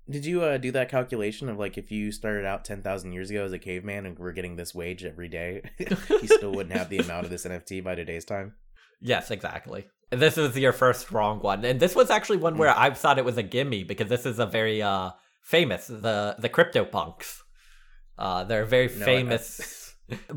Did 0.10 0.26
you 0.26 0.42
uh, 0.42 0.58
do 0.58 0.72
that 0.72 0.90
calculation 0.90 1.50
of 1.50 1.60
like 1.60 1.78
if 1.78 1.92
you 1.92 2.12
started 2.12 2.46
out 2.46 2.66
ten 2.66 2.82
thousand 2.82 3.12
years 3.14 3.30
ago 3.30 3.46
as 3.46 3.54
a 3.54 3.60
caveman 3.60 4.06
and 4.06 4.18
were 4.18 4.32
getting 4.32 4.56
this 4.56 4.74
wage 4.74 5.04
every 5.06 5.28
day, 5.30 5.62
you 5.78 6.28
still 6.28 6.52
wouldn't 6.52 6.76
have 6.76 6.90
the 6.90 6.98
amount 6.98 7.26
of 7.26 7.30
this 7.30 7.46
NFT 7.46 7.84
by 7.84 7.96
today's 7.96 8.26
time? 8.26 8.56
Yes, 9.02 9.30
exactly. 9.32 9.88
This 10.12 10.38
is 10.38 10.58
your 10.58 10.74
first 10.74 11.12
wrong 11.12 11.40
one, 11.42 11.64
and 11.64 11.80
this 11.80 11.96
was 11.96 12.10
actually 12.10 12.38
one 12.38 12.58
where 12.58 12.76
I 12.76 12.90
thought 12.92 13.20
it 13.20 13.26
was 13.26 13.38
a 13.38 13.44
gimme 13.44 13.84
because 13.84 14.10
this 14.10 14.26
is 14.26 14.40
a 14.40 14.46
very 14.48 14.82
uh 14.82 15.12
famous 15.44 15.86
the 15.88 16.36
the 16.40 16.50
CryptoPunks. 16.50 17.42
Uh, 18.18 18.44
they're 18.44 18.66
very 18.66 18.88
No, 18.88 19.06
famous, 19.06 19.94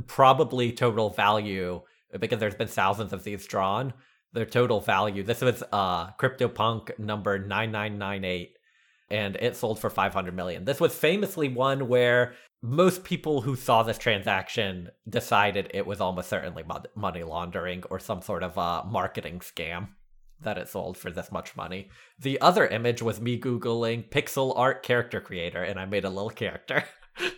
probably 0.06 0.72
total 0.72 1.10
value 1.10 1.80
because 2.20 2.38
there's 2.38 2.54
been 2.54 2.68
thousands 2.68 3.12
of 3.12 3.24
these 3.24 3.46
drawn. 3.46 3.94
Their 4.34 4.46
total 4.46 4.80
value. 4.80 5.22
This 5.22 5.40
was 5.40 5.62
uh 5.72 6.12
CryptoPunk 6.12 6.98
number 6.98 7.38
nine 7.38 7.72
nine 7.72 7.98
nine 7.98 8.24
eight, 8.24 8.56
and 9.10 9.36
it 9.36 9.56
sold 9.56 9.78
for 9.78 9.90
five 9.90 10.14
hundred 10.14 10.34
million. 10.34 10.64
This 10.64 10.80
was 10.80 10.94
famously 10.94 11.48
one 11.48 11.88
where 11.88 12.34
most 12.62 13.02
people 13.02 13.40
who 13.40 13.56
saw 13.56 13.82
this 13.82 13.98
transaction 13.98 14.90
decided 15.08 15.70
it 15.74 15.86
was 15.86 16.00
almost 16.00 16.28
certainly 16.28 16.64
money 16.94 17.24
laundering 17.24 17.82
or 17.90 17.98
some 17.98 18.22
sort 18.22 18.44
of 18.44 18.56
uh, 18.56 18.84
marketing 18.86 19.40
scam 19.40 19.88
that 20.40 20.58
it 20.58 20.68
sold 20.68 20.96
for 20.96 21.10
this 21.10 21.32
much 21.32 21.56
money. 21.56 21.88
The 22.18 22.40
other 22.40 22.66
image 22.66 23.02
was 23.02 23.20
me 23.20 23.38
googling 23.38 24.08
pixel 24.08 24.56
art 24.56 24.82
character 24.82 25.20
creator, 25.20 25.62
and 25.62 25.78
I 25.78 25.86
made 25.86 26.04
a 26.04 26.10
little 26.10 26.30
character. 26.30 26.84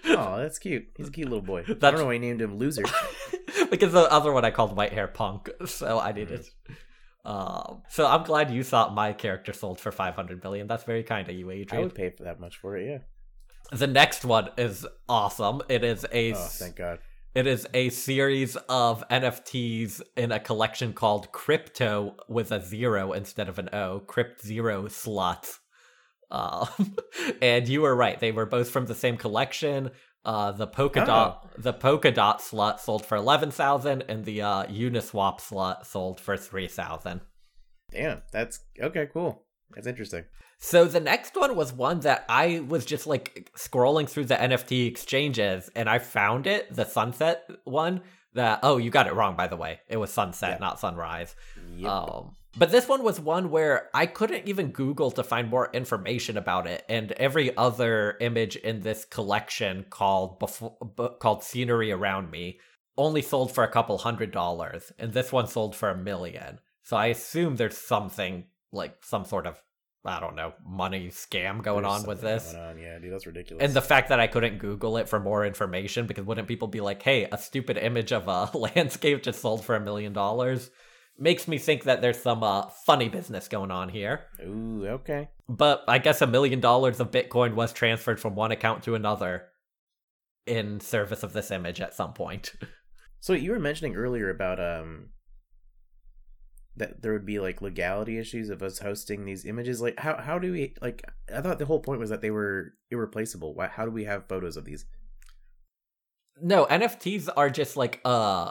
Oh, 0.06 0.38
that's 0.38 0.60
cute. 0.60 0.84
He's 0.96 1.08
a 1.08 1.10
cute 1.10 1.28
little 1.28 1.42
boy. 1.42 1.64
I 1.68 1.72
don't 1.72 1.96
know 1.96 2.04
why 2.06 2.12
he 2.12 2.18
named 2.20 2.40
him 2.40 2.56
Loser. 2.56 2.84
because 3.70 3.92
the 3.92 4.08
other 4.12 4.30
one 4.30 4.44
I 4.44 4.52
called 4.52 4.76
white 4.76 4.92
hair 4.92 5.08
punk, 5.08 5.50
so 5.66 5.98
I 5.98 6.12
needed. 6.12 6.46
Um, 7.24 7.82
so 7.88 8.06
I'm 8.06 8.24
glad 8.24 8.50
you 8.50 8.62
thought 8.62 8.94
my 8.94 9.12
character 9.12 9.52
sold 9.52 9.80
for 9.80 9.90
500 9.90 10.42
million. 10.42 10.66
That's 10.66 10.84
very 10.84 11.02
kind 11.02 11.28
of 11.28 11.34
you, 11.34 11.50
I 11.50 11.54
Adrian. 11.54 11.84
would 11.84 11.94
pay 11.94 12.10
for 12.10 12.24
that 12.24 12.38
much 12.38 12.58
for 12.58 12.76
it. 12.76 12.86
Yeah. 12.86 12.98
The 13.72 13.86
next 13.86 14.24
one 14.24 14.50
is 14.58 14.86
awesome. 15.08 15.62
It 15.68 15.82
is 15.84 16.04
a 16.12 16.32
Oh, 16.34 16.36
thank 16.36 16.76
God. 16.76 16.98
It 17.34 17.46
is 17.48 17.66
a 17.74 17.88
series 17.88 18.56
of 18.68 19.02
NFTs 19.08 20.02
in 20.16 20.30
a 20.30 20.38
collection 20.38 20.92
called 20.92 21.32
Crypto 21.32 22.14
with 22.28 22.52
a 22.52 22.62
zero 22.62 23.12
instead 23.12 23.48
of 23.48 23.58
an 23.58 23.70
O, 23.72 24.00
Crypt 24.00 24.44
Zero 24.44 24.86
Slots. 24.86 25.58
Um, 26.30 26.68
and 27.42 27.66
you 27.68 27.80
were 27.80 27.96
right; 27.96 28.20
they 28.20 28.32
were 28.32 28.46
both 28.46 28.70
from 28.70 28.86
the 28.86 28.94
same 28.94 29.16
collection. 29.16 29.90
Uh, 30.24 30.52
the 30.52 30.66
polka 30.66 31.04
dot, 31.04 31.50
the 31.58 31.72
polka 31.72 32.10
dot 32.10 32.40
slot 32.40 32.80
sold 32.80 33.04
for 33.04 33.16
eleven 33.16 33.50
thousand, 33.50 34.02
and 34.08 34.24
the 34.24 34.40
uh, 34.42 34.64
Uniswap 34.64 35.40
slot 35.40 35.86
sold 35.86 36.20
for 36.20 36.36
three 36.36 36.68
thousand. 36.68 37.20
Damn, 37.90 38.22
that's 38.32 38.60
okay. 38.80 39.06
Cool. 39.12 39.42
That's 39.72 39.86
interesting. 39.86 40.24
So 40.58 40.86
the 40.86 41.00
next 41.00 41.36
one 41.36 41.56
was 41.56 41.72
one 41.72 42.00
that 42.00 42.24
I 42.28 42.60
was 42.66 42.86
just 42.86 43.06
like 43.06 43.50
scrolling 43.56 44.08
through 44.08 44.26
the 44.26 44.36
NFT 44.36 44.86
exchanges 44.86 45.68
and 45.76 45.88
I 45.90 45.98
found 45.98 46.46
it, 46.46 46.72
the 46.74 46.84
sunset 46.84 47.44
one. 47.64 48.00
That 48.32 48.60
oh, 48.62 48.78
you 48.78 48.90
got 48.90 49.06
it 49.06 49.14
wrong 49.14 49.36
by 49.36 49.46
the 49.46 49.56
way. 49.56 49.80
It 49.88 49.96
was 49.96 50.10
sunset, 50.12 50.52
Yeah. 50.52 50.58
not 50.58 50.80
sunrise. 50.80 51.36
Yep. 51.76 51.90
Um, 51.90 52.36
but 52.56 52.70
this 52.70 52.88
one 52.88 53.02
was 53.02 53.20
one 53.20 53.50
where 53.50 53.90
I 53.94 54.06
couldn't 54.06 54.48
even 54.48 54.72
Google 54.72 55.10
to 55.12 55.22
find 55.22 55.48
more 55.48 55.70
information 55.72 56.36
about 56.36 56.66
it, 56.66 56.84
and 56.88 57.12
every 57.12 57.56
other 57.56 58.16
image 58.20 58.56
in 58.56 58.80
this 58.80 59.04
collection 59.04 59.86
called 59.90 60.38
before, 60.38 60.76
called 61.20 61.42
"Scenery 61.44 61.92
Around 61.92 62.30
Me" 62.30 62.60
only 62.96 63.22
sold 63.22 63.52
for 63.52 63.64
a 63.64 63.70
couple 63.70 63.98
hundred 63.98 64.30
dollars, 64.30 64.92
and 64.98 65.12
this 65.12 65.32
one 65.32 65.46
sold 65.46 65.74
for 65.74 65.90
a 65.90 65.96
million. 65.96 66.60
So 66.82 66.96
I 66.96 67.06
assume 67.06 67.56
there's 67.56 67.78
something 67.78 68.44
like 68.72 68.96
some 69.02 69.24
sort 69.24 69.46
of 69.46 69.60
I 70.04 70.20
don't 70.20 70.36
know 70.36 70.52
money 70.66 71.08
scam 71.08 71.62
going 71.62 71.82
There's 71.82 72.02
on 72.02 72.06
with 72.06 72.20
this. 72.20 72.52
going 72.52 72.64
on. 72.64 72.78
Yeah, 72.78 72.98
dude, 72.98 73.12
that's 73.12 73.26
ridiculous. 73.26 73.64
And 73.64 73.72
the 73.72 73.80
fact 73.80 74.10
that 74.10 74.20
I 74.20 74.26
couldn't 74.26 74.58
Google 74.58 74.98
it 74.98 75.08
for 75.08 75.18
more 75.18 75.46
information, 75.46 76.06
because 76.06 76.24
wouldn't 76.26 76.46
people 76.46 76.68
be 76.68 76.82
like, 76.82 77.02
hey, 77.02 77.26
a 77.32 77.38
stupid 77.38 77.78
image 77.78 78.12
of 78.12 78.28
a 78.28 78.50
landscape 78.56 79.22
just 79.22 79.40
sold 79.40 79.64
for 79.64 79.74
a 79.74 79.80
million 79.80 80.12
dollars? 80.12 80.70
Makes 81.16 81.46
me 81.46 81.58
think 81.58 81.84
that 81.84 82.02
there's 82.02 82.20
some 82.20 82.42
uh, 82.42 82.68
funny 82.86 83.08
business 83.08 83.46
going 83.46 83.70
on 83.70 83.88
here. 83.88 84.22
Ooh, 84.42 84.84
okay. 84.86 85.28
But 85.48 85.84
I 85.86 85.98
guess 85.98 86.20
a 86.22 86.26
million 86.26 86.60
dollars 86.60 86.98
of 86.98 87.12
Bitcoin 87.12 87.54
was 87.54 87.72
transferred 87.72 88.18
from 88.18 88.34
one 88.34 88.50
account 88.50 88.82
to 88.84 88.94
another 88.94 89.44
in 90.46 90.80
service 90.80 91.22
of 91.22 91.32
this 91.32 91.50
image 91.50 91.80
at 91.80 91.94
some 91.94 92.12
point. 92.12 92.52
So 93.24 93.32
you 93.32 93.52
were 93.52 93.58
mentioning 93.58 93.96
earlier 93.96 94.28
about 94.28 94.60
um 94.60 95.08
that 96.76 97.00
there 97.00 97.14
would 97.14 97.24
be 97.24 97.40
like 97.40 97.62
legality 97.62 98.18
issues 98.18 98.50
of 98.50 98.62
us 98.62 98.80
hosting 98.80 99.24
these 99.24 99.46
images. 99.46 99.80
Like 99.80 99.98
how 99.98 100.20
how 100.20 100.38
do 100.38 100.52
we 100.52 100.74
like? 100.82 101.10
I 101.34 101.40
thought 101.40 101.58
the 101.58 101.64
whole 101.64 101.80
point 101.80 102.00
was 102.00 102.10
that 102.10 102.20
they 102.20 102.30
were 102.30 102.74
irreplaceable. 102.90 103.54
Why, 103.54 103.68
how 103.68 103.86
do 103.86 103.90
we 103.90 104.04
have 104.04 104.28
photos 104.28 104.58
of 104.58 104.66
these? 104.66 104.84
No, 106.38 106.66
NFTs 106.66 107.30
are 107.34 107.48
just 107.48 107.78
like 107.78 108.02
uh 108.04 108.50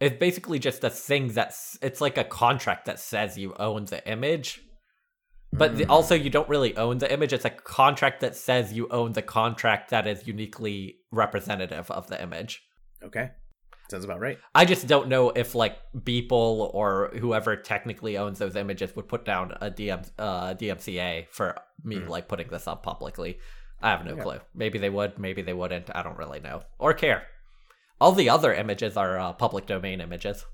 It's 0.00 0.16
basically 0.18 0.58
just 0.58 0.84
a 0.84 0.90
thing 0.90 1.28
that's 1.28 1.76
it's 1.82 2.00
like 2.00 2.18
a 2.18 2.24
contract 2.24 2.86
that 2.86 3.00
says 3.00 3.36
you 3.36 3.54
own 3.58 3.84
the 3.86 4.06
image. 4.08 4.60
But 5.52 5.78
the, 5.78 5.84
Mm. 5.86 5.90
also 5.90 6.14
you 6.14 6.28
don't 6.30 6.48
really 6.48 6.76
own 6.76 6.98
the 6.98 7.10
image. 7.12 7.32
It's 7.32 7.44
a 7.46 7.50
contract 7.50 8.20
that 8.20 8.36
says 8.36 8.72
you 8.74 8.86
own 8.90 9.12
the 9.12 9.22
contract 9.22 9.90
that 9.90 10.06
is 10.06 10.26
uniquely 10.26 10.98
representative 11.10 11.90
of 11.90 12.06
the 12.08 12.22
image. 12.22 12.62
Okay. 13.02 13.30
Sounds 13.90 14.04
about 14.04 14.20
right. 14.20 14.38
I 14.54 14.66
just 14.66 14.86
don't 14.86 15.08
know 15.08 15.30
if 15.30 15.54
like 15.54 15.78
Beeple 15.96 16.30
or 16.74 17.10
whoever 17.18 17.56
technically 17.56 18.18
owns 18.18 18.38
those 18.38 18.54
images 18.56 18.94
would 18.94 19.08
put 19.08 19.24
down 19.24 19.52
a 19.62 19.70
DM 19.70 20.06
uh, 20.18 20.54
DMCA 20.54 21.26
for 21.30 21.56
me 21.82 21.96
Mm. 21.96 22.08
like 22.08 22.28
putting 22.28 22.48
this 22.48 22.68
up 22.68 22.82
publicly. 22.82 23.38
I 23.80 23.90
have 23.90 24.04
no 24.04 24.12
Okay. 24.12 24.22
clue. 24.22 24.40
Maybe 24.54 24.78
they 24.78 24.90
would, 24.90 25.18
maybe 25.18 25.40
they 25.40 25.54
wouldn't. 25.54 25.88
I 25.94 26.02
don't 26.02 26.18
really 26.18 26.40
know 26.40 26.62
or 26.78 26.92
care. 26.92 27.26
All 28.00 28.12
the 28.12 28.30
other 28.30 28.52
images 28.54 28.96
are 28.96 29.18
uh, 29.18 29.32
public 29.32 29.66
domain 29.66 30.00
images, 30.00 30.44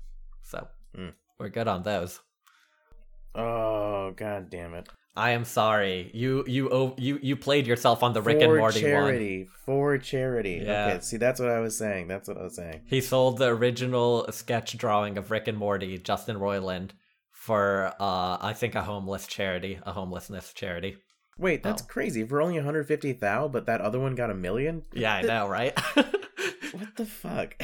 so 0.43 0.67
Mm. 0.97 1.13
we're 1.39 1.49
good 1.49 1.67
on 1.67 1.83
those. 1.83 2.21
Oh 3.33 4.11
god 4.15 4.49
damn 4.49 4.73
it. 4.73 4.87
I 5.17 5.31
am 5.31 5.45
sorry. 5.45 6.11
You 6.13 6.43
you 6.47 6.93
you 6.97 7.19
you 7.21 7.35
played 7.35 7.67
yourself 7.67 8.03
on 8.03 8.13
the 8.13 8.21
Rick 8.21 8.41
and 8.41 8.55
Morty 8.57 8.61
one. 8.61 8.71
For 8.73 8.79
charity. 8.79 9.47
For 9.65 9.97
charity. 9.97 10.61
Yeah. 10.65 10.87
Okay, 10.87 10.99
see 11.01 11.17
that's 11.17 11.39
what 11.39 11.49
I 11.49 11.59
was 11.59 11.77
saying. 11.77 12.07
That's 12.07 12.27
what 12.27 12.37
I 12.37 12.43
was 12.43 12.55
saying. 12.55 12.81
He 12.85 13.01
sold 13.01 13.37
the 13.37 13.47
original 13.47 14.25
sketch 14.31 14.77
drawing 14.77 15.17
of 15.17 15.31
Rick 15.31 15.47
and 15.47 15.57
Morty, 15.57 15.97
Justin 15.97 16.37
Roiland, 16.37 16.91
for 17.31 17.93
uh 17.99 18.37
I 18.41 18.53
think 18.53 18.75
a 18.75 18.81
homeless 18.83 19.27
charity, 19.27 19.79
a 19.85 19.91
homelessness 19.91 20.53
charity. 20.53 20.97
Wait, 21.37 21.63
that's 21.63 21.81
Oh. 21.81 21.85
crazy. 21.89 22.25
For 22.25 22.41
only 22.41 22.55
150 22.55 23.11
thou, 23.13 23.49
but 23.49 23.65
that 23.65 23.81
other 23.81 23.99
one 23.99 24.15
got 24.15 24.29
a 24.31 24.35
million? 24.35 24.83
Yeah, 24.93 25.13
I 25.15 25.21
know, 25.33 25.47
right? 25.49 25.77
What 26.77 26.95
the 26.95 27.05
fuck? 27.05 27.55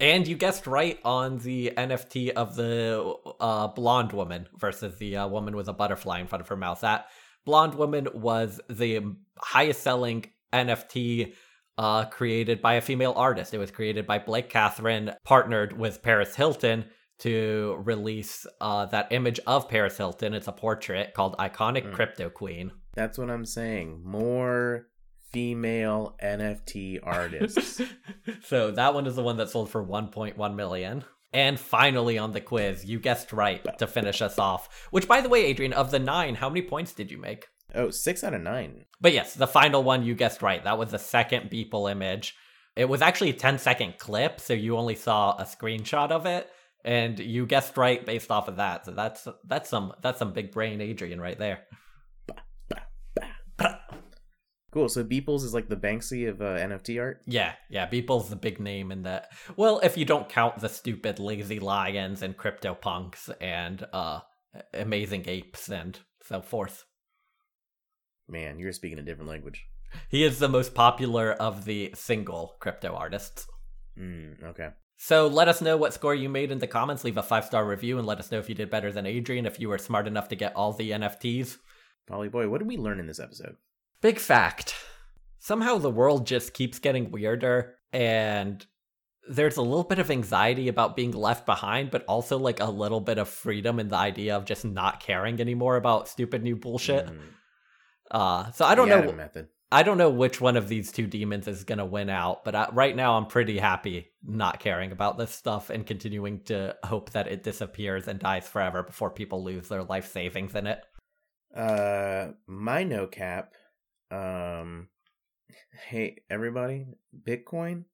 and 0.00 0.26
you 0.28 0.36
guessed 0.36 0.66
right 0.66 0.98
on 1.04 1.38
the 1.38 1.72
NFT 1.76 2.30
of 2.30 2.54
the 2.54 3.14
uh, 3.40 3.68
blonde 3.68 4.12
woman 4.12 4.48
versus 4.56 4.96
the 4.98 5.16
uh, 5.16 5.28
woman 5.28 5.56
with 5.56 5.68
a 5.68 5.72
butterfly 5.72 6.20
in 6.20 6.26
front 6.26 6.40
of 6.42 6.48
her 6.48 6.56
mouth. 6.56 6.80
That 6.82 7.08
blonde 7.44 7.74
woman 7.74 8.08
was 8.14 8.60
the 8.70 9.00
highest 9.38 9.82
selling 9.82 10.26
NFT 10.52 11.34
uh, 11.78 12.04
created 12.06 12.62
by 12.62 12.74
a 12.74 12.80
female 12.80 13.12
artist. 13.16 13.54
It 13.54 13.58
was 13.58 13.70
created 13.70 14.06
by 14.06 14.18
Blake 14.18 14.50
Kathryn, 14.50 15.14
partnered 15.24 15.76
with 15.76 16.02
Paris 16.02 16.34
Hilton 16.36 16.84
to 17.20 17.80
release 17.84 18.46
uh, 18.60 18.86
that 18.86 19.10
image 19.10 19.40
of 19.46 19.68
Paris 19.68 19.96
Hilton. 19.96 20.34
It's 20.34 20.46
a 20.48 20.52
portrait 20.52 21.14
called 21.14 21.36
Iconic 21.38 21.86
Mm. 21.86 21.92
Crypto 21.92 22.30
Queen. 22.30 22.70
That's 22.94 23.18
what 23.18 23.30
I'm 23.30 23.44
saying. 23.44 24.02
More 24.04 24.86
female 25.32 26.16
NFT 26.22 27.00
artists. 27.02 27.80
so 28.42 28.70
that 28.70 28.94
one 28.94 29.06
is 29.06 29.16
the 29.16 29.22
one 29.22 29.36
that 29.36 29.50
sold 29.50 29.70
for 29.70 29.84
1.1 29.84 30.54
million. 30.54 31.04
And 31.32 31.60
finally 31.60 32.16
on 32.16 32.32
the 32.32 32.40
quiz, 32.40 32.84
you 32.84 32.98
guessed 32.98 33.32
right 33.32 33.62
to 33.78 33.86
finish 33.86 34.22
us 34.22 34.38
off. 34.38 34.88
Which, 34.90 35.06
by 35.06 35.20
the 35.20 35.28
way, 35.28 35.44
Adrian, 35.44 35.74
of 35.74 35.90
the 35.90 35.98
nine, 35.98 36.36
how 36.36 36.48
many 36.48 36.62
points 36.62 36.94
did 36.94 37.10
you 37.10 37.18
make? 37.18 37.48
oh, 37.74 37.90
six 37.90 38.24
out 38.24 38.34
of 38.34 38.42
nine. 38.42 38.84
But 39.00 39.12
yes, 39.12 39.34
the 39.34 39.46
final 39.46 39.82
one 39.82 40.02
you 40.02 40.14
guessed 40.14 40.42
right. 40.42 40.62
That 40.62 40.78
was 40.78 40.90
the 40.90 40.98
second 40.98 41.50
Beeple 41.50 41.90
image. 41.90 42.36
It 42.76 42.88
was 42.88 43.02
actually 43.02 43.30
a 43.30 43.34
10 43.34 43.58
second 43.58 43.98
clip, 43.98 44.40
so 44.40 44.54
you 44.54 44.76
only 44.76 44.94
saw 44.94 45.36
a 45.36 45.44
screenshot 45.44 46.10
of 46.10 46.26
it, 46.26 46.48
and 46.84 47.18
you 47.18 47.46
guessed 47.46 47.76
right 47.76 48.04
based 48.04 48.30
off 48.30 48.48
of 48.48 48.56
that. 48.56 48.86
So 48.86 48.92
that's 48.92 49.26
that's 49.44 49.68
some 49.68 49.92
that's 50.02 50.18
some 50.18 50.32
big 50.32 50.52
brain 50.52 50.80
Adrian 50.80 51.20
right 51.20 51.38
there. 51.38 51.64
Cool. 54.70 54.88
So 54.88 55.02
Beeples 55.02 55.44
is 55.44 55.54
like 55.54 55.68
the 55.68 55.76
Banksy 55.76 56.28
of 56.28 56.42
uh, 56.42 56.56
NFT 56.56 57.00
art. 57.00 57.22
Yeah, 57.26 57.54
yeah, 57.70 57.88
Beeple's 57.88 58.28
the 58.28 58.36
big 58.36 58.60
name 58.60 58.92
in 58.92 59.02
that. 59.04 59.30
Well, 59.56 59.80
if 59.82 59.96
you 59.96 60.04
don't 60.04 60.28
count 60.28 60.58
the 60.58 60.68
stupid 60.68 61.18
lazy 61.18 61.58
lions 61.58 62.22
and 62.22 62.36
crypto 62.36 62.74
punks 62.74 63.30
and 63.40 63.86
uh 63.92 64.20
amazing 64.74 65.24
apes 65.26 65.68
and 65.68 65.98
so 66.22 66.40
forth. 66.40 66.84
Man, 68.28 68.58
you're 68.58 68.72
speaking 68.72 68.98
a 68.98 69.02
different 69.02 69.30
language. 69.30 69.66
He 70.10 70.22
is 70.22 70.38
the 70.38 70.48
most 70.48 70.74
popular 70.74 71.32
of 71.32 71.64
the 71.64 71.92
single 71.94 72.56
crypto 72.60 72.94
artists. 72.94 73.46
Mm, 73.98 74.42
okay. 74.44 74.68
So 74.96 75.28
let 75.28 75.48
us 75.48 75.62
know 75.62 75.76
what 75.76 75.94
score 75.94 76.14
you 76.14 76.28
made 76.28 76.50
in 76.50 76.58
the 76.58 76.66
comments. 76.66 77.04
Leave 77.04 77.16
a 77.16 77.22
five 77.22 77.44
star 77.44 77.64
review 77.64 77.98
and 77.98 78.06
let 78.06 78.18
us 78.18 78.30
know 78.30 78.38
if 78.38 78.48
you 78.48 78.54
did 78.54 78.68
better 78.68 78.92
than 78.92 79.06
Adrian, 79.06 79.46
if 79.46 79.60
you 79.60 79.68
were 79.68 79.78
smart 79.78 80.06
enough 80.06 80.28
to 80.28 80.36
get 80.36 80.54
all 80.54 80.72
the 80.72 80.90
NFTs. 80.90 81.56
Polly 82.06 82.28
boy, 82.28 82.48
what 82.48 82.58
did 82.58 82.68
we 82.68 82.76
learn 82.76 83.00
in 83.00 83.06
this 83.06 83.20
episode? 83.20 83.56
Big 84.00 84.18
fact. 84.18 84.74
Somehow 85.38 85.78
the 85.78 85.90
world 85.90 86.26
just 86.26 86.52
keeps 86.54 86.78
getting 86.78 87.10
weirder, 87.10 87.74
and 87.92 88.64
there's 89.28 89.56
a 89.56 89.62
little 89.62 89.84
bit 89.84 89.98
of 89.98 90.10
anxiety 90.10 90.68
about 90.68 90.96
being 90.96 91.12
left 91.12 91.46
behind, 91.46 91.90
but 91.90 92.04
also 92.06 92.38
like 92.38 92.60
a 92.60 92.70
little 92.70 93.00
bit 93.00 93.18
of 93.18 93.28
freedom 93.28 93.78
in 93.78 93.88
the 93.88 93.96
idea 93.96 94.36
of 94.36 94.44
just 94.44 94.64
not 94.64 95.00
caring 95.00 95.40
anymore 95.40 95.76
about 95.76 96.08
stupid 96.08 96.42
new 96.42 96.56
bullshit. 96.56 97.06
Mm, 97.06 97.18
Uh, 98.10 98.50
so 98.52 98.64
I 98.64 98.74
don't 98.74 98.88
know. 98.88 99.12
Method. 99.12 99.48
I 99.70 99.82
don't 99.82 99.98
know 99.98 100.08
which 100.08 100.40
one 100.40 100.56
of 100.56 100.68
these 100.68 100.90
two 100.90 101.06
demons 101.06 101.46
is 101.46 101.64
gonna 101.64 101.84
win 101.84 102.08
out, 102.08 102.42
but 102.42 102.54
I, 102.54 102.68
right 102.72 102.96
now 102.96 103.18
I'm 103.18 103.26
pretty 103.26 103.58
happy 103.58 104.08
not 104.22 104.60
caring 104.60 104.92
about 104.92 105.18
this 105.18 105.30
stuff 105.30 105.68
and 105.68 105.86
continuing 105.86 106.40
to 106.44 106.74
hope 106.84 107.10
that 107.10 107.28
it 107.28 107.42
disappears 107.42 108.08
and 108.08 108.18
dies 108.18 108.48
forever 108.48 108.82
before 108.82 109.10
people 109.10 109.44
lose 109.44 109.68
their 109.68 109.82
life 109.82 110.10
savings 110.10 110.54
in 110.54 110.66
it. 110.66 110.82
Uh, 111.54 112.28
my 112.46 112.82
no 112.82 113.06
cap. 113.06 113.52
Um, 114.10 114.88
hey 115.88 116.18
everybody, 116.30 116.86
Bitcoin. 117.26 117.84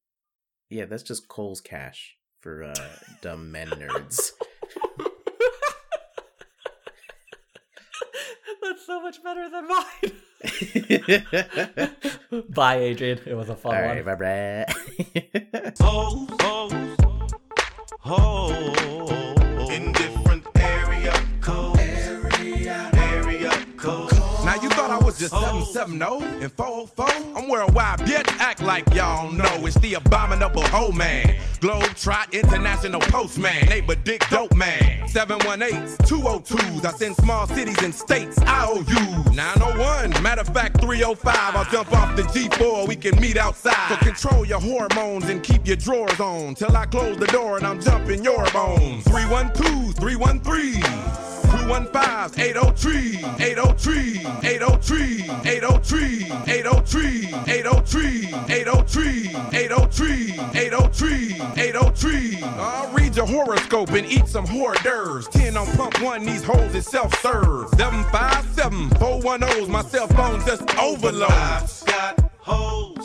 Yeah, 0.70 0.84
that's 0.86 1.02
just 1.02 1.28
Cole's 1.28 1.60
cash 1.60 2.16
for 2.40 2.62
uh 2.64 2.74
dumb 3.22 3.50
men 3.50 3.68
nerds. 3.70 4.30
That's 8.62 8.86
so 8.86 9.00
much 9.02 9.22
better 9.22 9.48
than 9.50 9.68
mine. 9.68 10.12
Bye, 12.50 12.76
Adrian. 12.76 13.18
It 13.26 13.34
was 13.34 13.48
a 13.48 13.56
fun 13.56 13.74
All 13.76 13.82
one. 13.82 14.04
bye 14.04 14.14
bye. 14.14 14.66
Was 25.20 25.30
just 25.30 25.40
770 25.40 26.42
and 26.42 26.52
404? 26.52 27.36
I'm 27.36 27.48
worldwide, 27.48 28.00
bitch. 28.00 28.28
Act 28.38 28.62
like 28.62 28.92
y'all 28.94 29.30
know 29.32 29.66
it's 29.66 29.76
the 29.76 29.94
abominable 29.94 30.62
hoe 30.62 30.92
man. 30.92 31.36
Globe 31.60 31.94
Trot 31.94 32.34
International 32.34 33.00
Postman. 33.00 33.66
Neighbor 33.68 33.94
Dick 33.94 34.28
Dope 34.28 34.54
Man. 34.54 35.08
718s, 35.08 35.96
202s. 35.98 36.84
I 36.84 36.92
send 36.92 37.16
small 37.16 37.46
cities 37.46 37.80
and 37.82 37.94
states 37.94 38.38
IOUs. 38.42 39.32
901, 39.32 40.22
matter 40.22 40.42
of 40.42 40.48
fact 40.48 40.80
305. 40.80 41.56
I'll 41.56 41.64
jump 41.66 41.92
off 41.92 42.16
the 42.16 42.22
G4. 42.22 42.88
We 42.88 42.96
can 42.96 43.18
meet 43.20 43.36
outside. 43.36 43.88
So 43.88 43.96
control 43.96 44.44
your 44.44 44.60
hormones 44.60 45.28
and 45.28 45.42
keep 45.42 45.66
your 45.66 45.76
drawers 45.76 46.20
on. 46.20 46.54
Till 46.54 46.76
I 46.76 46.86
close 46.86 47.16
the 47.16 47.26
door 47.26 47.56
and 47.56 47.66
I'm 47.66 47.80
jumping 47.80 48.22
your 48.24 48.44
bones. 48.50 49.04
312s, 49.04 49.94
313s. 49.94 51.33
215 51.58 52.34
I 62.42 62.90
read 62.92 63.16
your 63.16 63.26
horoscope 63.26 63.90
and 63.90 64.06
eat 64.06 64.26
some 64.26 64.46
hors 64.46 64.74
d'oeuvres. 64.82 65.28
10 65.28 65.56
on 65.56 65.66
pump 65.76 66.02
one, 66.02 66.24
these 66.24 66.42
holes 66.42 66.74
is 66.74 66.86
self 66.86 67.14
serve. 67.20 67.68
757 67.76 68.90
410's 68.90 69.68
my 69.68 69.82
cell 69.82 70.08
phone 70.08 70.40
just 70.46 70.62
overload. 70.78 71.30
I've 71.30 71.84
got 71.86 72.30
holes. 72.38 72.94